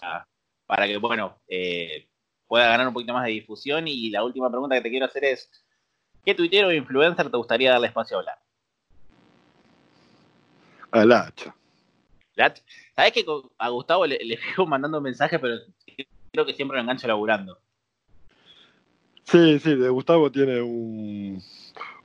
para 0.66 0.86
que, 0.86 0.98
bueno, 0.98 1.38
eh, 1.48 2.06
pueda 2.46 2.68
ganar 2.68 2.86
un 2.86 2.92
poquito 2.92 3.14
más 3.14 3.24
de 3.24 3.30
difusión. 3.30 3.88
Y 3.88 4.10
la 4.10 4.22
última 4.22 4.50
pregunta 4.50 4.76
que 4.76 4.82
te 4.82 4.90
quiero 4.90 5.06
hacer 5.06 5.24
es, 5.24 5.50
¿qué 6.22 6.34
tuitero 6.34 6.68
o 6.68 6.72
influencer 6.72 7.30
te 7.30 7.36
gustaría 7.38 7.70
darle 7.70 7.86
espacio 7.86 8.18
a 8.18 8.20
hablar? 8.20 8.38
Al 10.90 11.12
hacha. 11.12 11.54
¿Sabes 12.34 13.12
que 13.12 13.24
a 13.56 13.68
Gustavo 13.70 14.06
le, 14.06 14.18
le 14.22 14.36
fijo 14.36 14.66
mandando 14.66 15.00
mensajes, 15.00 15.40
pero 15.40 15.56
creo 16.30 16.44
que 16.44 16.52
siempre 16.52 16.76
lo 16.76 16.82
engancho 16.82 17.08
laburando? 17.08 17.58
Sí, 19.30 19.60
sí, 19.60 19.76
de 19.76 19.88
Gustavo 19.88 20.32
tiene 20.32 20.60
un, 20.60 21.40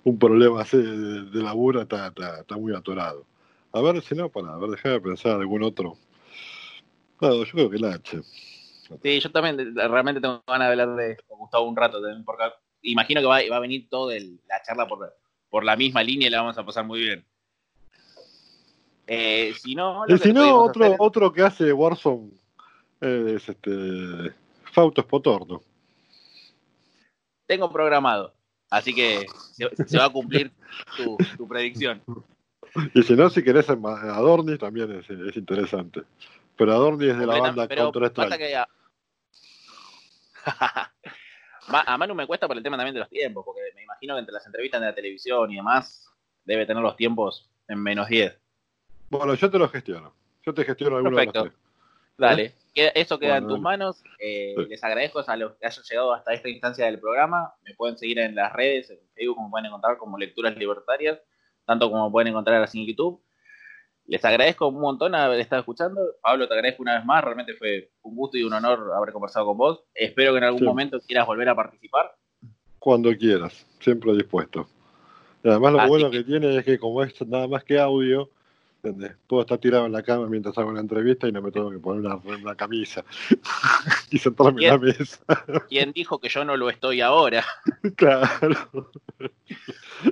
un 0.04 0.20
problema 0.20 0.62
así 0.62 0.78
de, 0.78 1.42
laburo, 1.42 1.82
está, 1.82 2.14
está, 2.40 2.56
muy 2.56 2.76
atorado. 2.76 3.26
A 3.72 3.82
ver 3.82 4.00
si 4.04 4.14
no, 4.14 4.30
para, 4.30 4.54
a 4.54 4.58
ver, 4.58 4.70
déjame 4.70 5.02
pensar 5.02 5.32
algún 5.32 5.64
otro. 5.64 5.98
No, 7.20 7.44
yo 7.44 7.52
creo 7.52 7.70
que 7.72 7.78
el 7.78 7.86
H. 7.86 8.22
Sí, 9.02 9.20
yo 9.20 9.32
también 9.32 9.76
realmente 9.76 10.22
tengo 10.22 10.44
ganas 10.46 10.68
de 10.68 10.72
hablar 10.72 10.96
de 10.96 11.18
Gustavo 11.28 11.68
un 11.68 11.76
rato, 11.76 12.00
porque 12.24 12.44
imagino 12.84 13.22
que 13.22 13.28
va, 13.28 13.40
va 13.50 13.58
a 13.58 13.62
venir 13.62 13.90
toda 13.90 14.14
la 14.14 14.62
charla 14.64 14.88
por, 14.88 15.12
por 15.50 15.64
la 15.64 15.76
misma 15.76 16.04
línea 16.04 16.28
y 16.28 16.32
la 16.32 16.42
vamos 16.42 16.60
a 16.60 16.66
pasar 16.66 16.86
muy 16.86 17.00
bien. 17.00 17.26
Eh, 19.08 19.52
si 19.60 19.74
no, 19.74 20.06
si 20.22 20.32
no 20.32 20.60
otro, 20.60 20.96
otro 21.00 21.34
que 21.34 21.42
hace 21.42 21.74
Warzone 21.74 22.32
es 23.02 23.50
este 23.50 24.32
Fausto 24.72 25.02
Spotorno 25.02 25.62
tengo 27.46 27.72
programado. 27.72 28.34
Así 28.70 28.94
que 28.94 29.26
se, 29.86 29.98
va 29.98 30.06
a 30.06 30.10
cumplir 30.10 30.52
tu, 30.98 31.48
predicción. 31.48 32.02
Y 32.94 33.04
si 33.04 33.16
no, 33.16 33.30
si 33.30 33.44
querés 33.44 33.70
Adorni, 33.70 34.58
también 34.58 34.92
es, 34.92 35.38
interesante. 35.38 36.02
Pero 36.58 36.74
Adorni 36.74 37.08
es 37.08 37.18
de 37.18 37.26
la 37.26 37.40
banda 37.40 37.68
Counter 37.68 38.04
Strike. 38.06 38.68
a 41.68 41.98
Manu 41.98 42.16
me 42.16 42.28
cuesta 42.28 42.48
por 42.48 42.58
el 42.58 42.64
tema 42.64 42.78
también 42.78 42.94
de 42.94 43.00
los 43.00 43.10
tiempos, 43.10 43.44
porque 43.46 43.62
me 43.76 43.84
imagino 43.84 44.16
que 44.16 44.20
entre 44.20 44.34
las 44.34 44.46
entrevistas 44.46 44.82
de 44.82 44.88
la 44.88 44.96
televisión 44.96 45.52
y 45.52 45.56
demás, 45.56 46.10
debe 46.44 46.66
tener 46.66 46.84
los 46.84 46.96
tiempos 46.96 47.50
en 47.68 47.82
menos 47.82 48.08
10. 48.08 48.38
Bueno, 49.10 49.34
yo 49.36 49.50
te 49.50 49.60
lo 49.60 49.70
gestiono. 49.70 50.14
Yo 50.46 50.54
te 50.54 50.64
gestiono 50.64 50.98
alguno 50.98 51.16
Perfecto. 51.16 51.44
de 51.44 51.50
los 51.50 51.60
Dale, 52.18 52.54
eso 52.76 53.18
queda 53.18 53.38
en 53.38 53.48
tus 53.48 53.60
manos. 53.60 54.04
Eh, 54.20 54.56
les 54.70 54.84
agradezco 54.84 55.24
a 55.26 55.38
los 55.38 55.56
que 55.56 55.66
hayan 55.66 55.84
llegado 55.90 56.14
hasta 56.14 56.34
esta 56.34 56.50
instancia 56.50 56.86
del 56.86 57.00
programa. 57.00 57.54
Me 57.64 57.74
pueden 57.74 57.98
seguir 57.98 58.20
en 58.20 58.36
las 58.36 58.52
redes, 58.54 58.90
en 58.90 59.00
Facebook, 59.14 59.38
como 59.38 59.50
pueden 59.50 59.68
encontrar 59.68 59.98
como 59.98 60.18
Lecturas 60.18 60.58
Libertarias, 60.58 61.20
tanto 61.66 61.90
como 61.90 62.12
pueden 62.12 62.30
encontrar 62.30 62.62
así 62.62 62.82
en 62.82 62.88
YouTube. 62.88 63.22
Les 64.08 64.24
agradezco 64.24 64.68
un 64.68 64.80
montón 64.82 65.16
haber 65.16 65.40
estado 65.40 65.62
escuchando. 65.62 66.02
Pablo, 66.22 66.48
te 66.48 66.54
agradezco 66.54 66.84
una 66.84 66.98
vez 66.98 67.06
más. 67.06 67.24
Realmente 67.24 67.56
fue 67.56 67.90
un 68.04 68.16
gusto 68.16 68.38
y 68.38 68.44
un 68.44 68.54
honor 68.54 68.92
haber 68.96 69.12
conversado 69.12 69.48
con 69.48 69.58
vos. 69.58 69.84
Espero 69.96 70.34
que 70.34 70.38
en 70.38 70.44
algún 70.44 70.64
momento 70.64 71.00
quieras 71.00 71.26
volver 71.26 71.50
a 71.50 71.56
participar. 71.56 72.16
Cuando 72.78 73.16
quieras, 73.18 73.66
siempre 73.80 74.14
dispuesto. 74.14 74.68
Y 75.44 75.50
además 75.50 75.74
lo 75.74 75.88
bueno 75.88 76.12
que 76.12 76.24
tiene 76.24 76.56
es 76.58 76.64
que 76.64 76.78
como 76.78 77.02
es 77.02 77.20
nada 77.26 77.48
más 77.48 77.64
que 77.64 77.80
audio, 77.80 78.30
Puedo 79.28 79.42
estar 79.42 79.58
tirado 79.58 79.86
en 79.86 79.92
la 79.92 80.04
cama 80.04 80.28
mientras 80.28 80.58
hago 80.58 80.70
una 80.70 80.80
entrevista 80.80 81.28
y 81.28 81.32
no 81.32 81.42
me 81.42 81.52
tengo 81.52 81.72
que 81.72 81.80
poner 81.80 82.06
una, 82.44 82.56
camisa 82.56 83.04
y 84.12 84.18
sentarme 84.18 84.66
en 84.66 84.70
la 84.70 84.78
mesa. 84.78 85.20
¿Quién 85.70 85.92
dijo 85.92 86.20
que 86.20 86.30
yo 86.30 86.46
no 86.46 86.58
lo 86.58 86.70
estoy 86.70 87.02
ahora? 87.02 87.44
claro. 87.96 88.92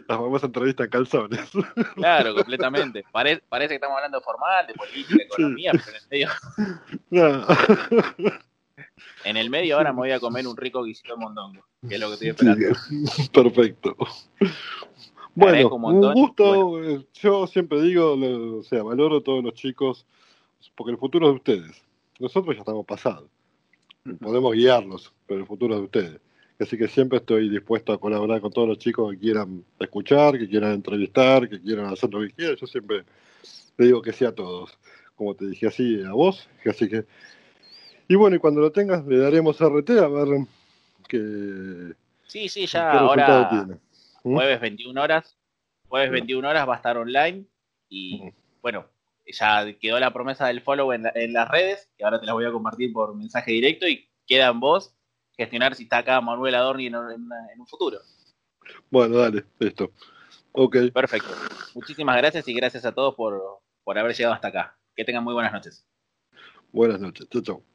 La 0.08 0.18
famosa 0.18 0.48
entrevista 0.48 0.84
en 0.84 0.90
calzones. 0.90 1.52
Claro, 1.96 2.34
completamente. 2.36 3.04
parece 3.12 3.42
que 3.50 3.76
estamos 3.76 3.98
hablando 3.98 4.22
formal, 4.22 4.68
de 4.68 4.74
política, 4.74 5.16
de 5.18 5.24
economía, 5.24 5.72
pero 5.74 5.98
en 5.98 6.04
serio. 6.10 6.30
En 9.24 9.38
el 9.38 9.50
medio 9.50 9.78
ahora 9.78 9.94
me 9.94 10.00
voy 10.00 10.12
a 10.12 10.20
comer 10.20 10.48
un 10.48 10.58
rico 10.58 10.84
guisito 10.84 11.14
de 11.14 11.20
mondongo, 11.20 11.66
que 11.88 11.96
es 11.96 12.02
lo 12.02 12.08
que 12.08 12.14
estoy 12.14 12.30
esperando. 12.30 12.78
perfecto. 13.32 13.96
Bueno, 15.36 15.76
un 15.76 16.14
gusto. 16.14 16.84
Eh, 16.84 17.06
yo 17.16 17.48
siempre 17.48 17.82
digo, 17.82 18.14
o 18.60 18.64
sea, 18.64 18.84
valoro 18.84 19.18
a 19.18 19.24
todos 19.24 19.44
los 19.44 19.54
chicos, 19.54 20.06
porque 20.76 20.92
el 20.92 20.98
futuro 20.98 21.28
es 21.28 21.34
de 21.34 21.38
ustedes. 21.38 21.84
Nosotros 22.20 22.56
ya 22.56 22.60
estamos 22.60 22.86
pasados. 22.86 23.30
Podemos 24.20 24.54
guiarlos, 24.54 25.14
pero 25.26 25.40
el 25.40 25.48
futuro 25.48 25.76
es 25.76 25.80
de 25.80 25.86
ustedes. 25.86 26.22
Así 26.60 26.78
que 26.78 26.88
siempre 26.88 27.18
estoy 27.18 27.50
dispuesto 27.50 27.94
a 27.94 28.00
colaborar 28.00 28.40
con 28.40 28.52
todos 28.52 28.68
los 28.68 28.78
chicos 28.78 29.12
que 29.12 29.20
quieran 29.20 29.66
escuchar, 29.80 30.38
que 30.38 30.48
quieran 30.48 30.74
entrevistar, 30.74 31.50
que 31.50 31.60
quieran 31.60 31.88
hacer 31.88 32.14
lo 32.14 32.22
que 32.22 32.30
quieran. 32.30 32.56
Yo 32.56 32.68
siempre 32.68 33.04
le 33.78 33.86
digo 33.86 34.02
que 34.02 34.14
sí 34.14 34.24
a 34.24 34.34
todos. 34.34 34.78
Como 35.16 35.36
te 35.36 35.48
dije 35.48 35.68
así 35.68 36.02
a 36.04 36.12
vos. 36.12 36.48
Así 36.66 36.88
que. 36.88 37.06
Y 38.08 38.16
bueno, 38.16 38.36
y 38.36 38.40
cuando 38.40 38.62
lo 38.62 38.72
tengas, 38.72 39.06
le 39.06 39.18
daremos 39.18 39.60
RT 39.60 39.90
a 39.92 40.08
ver 40.08 40.28
qué. 41.08 41.94
Sí, 42.28 42.48
sí, 42.48 42.66
ya 42.68 42.92
ahora. 42.92 43.50
Tiene. 43.50 43.80
Jueves 44.24 44.60
21 44.62 45.02
horas. 45.02 45.38
Jueves 45.88 46.12
21 46.12 46.48
horas 46.48 46.68
va 46.68 46.74
a 46.74 46.78
estar 46.78 46.98
online. 46.98 47.46
Y 47.90 48.34
bueno, 48.62 48.88
ya 49.26 49.66
quedó 49.80 50.00
la 50.00 50.14
promesa 50.14 50.48
del 50.48 50.62
follow 50.62 50.94
en, 50.94 51.04
las 51.34 51.50
redes, 51.50 51.90
que 51.98 52.06
ahora 52.06 52.20
te 52.20 52.26
las 52.26 52.34
voy 52.34 52.46
a 52.46 52.52
compartir 52.52 52.92
por 52.94 53.16
mensaje 53.16 53.52
directo. 53.52 53.88
Y 53.88 54.10
queda 54.26 54.48
en 54.48 54.60
vos 54.60 54.96
gestionar 55.38 55.76
si 55.76 55.84
está 55.84 56.00
acá 56.00 56.22
Manuel 56.22 56.56
Adorni 56.56 56.88
en, 56.88 56.96
un 56.96 57.68
futuro. 57.68 58.00
Bueno, 58.90 59.18
dale, 59.18 59.44
listo. 59.60 59.92
Ok. 60.54 60.78
Perfecto. 60.94 61.30
Muchísimas 61.76 62.18
gracias 62.18 62.48
y 62.48 62.54
gracias 62.54 62.86
a 62.86 62.94
todos 62.94 63.16
por, 63.16 63.62
por 63.84 63.98
haber 63.98 64.16
llegado 64.16 64.36
hasta 64.36 64.48
acá. 64.48 64.78
Que 64.96 65.04
tengan 65.04 65.24
muy 65.24 65.34
buenas 65.34 65.52
noches. 65.52 65.86
Buenas 66.72 67.00
noches. 67.00 67.28
Chao, 67.30 67.42
chao. 67.42 67.73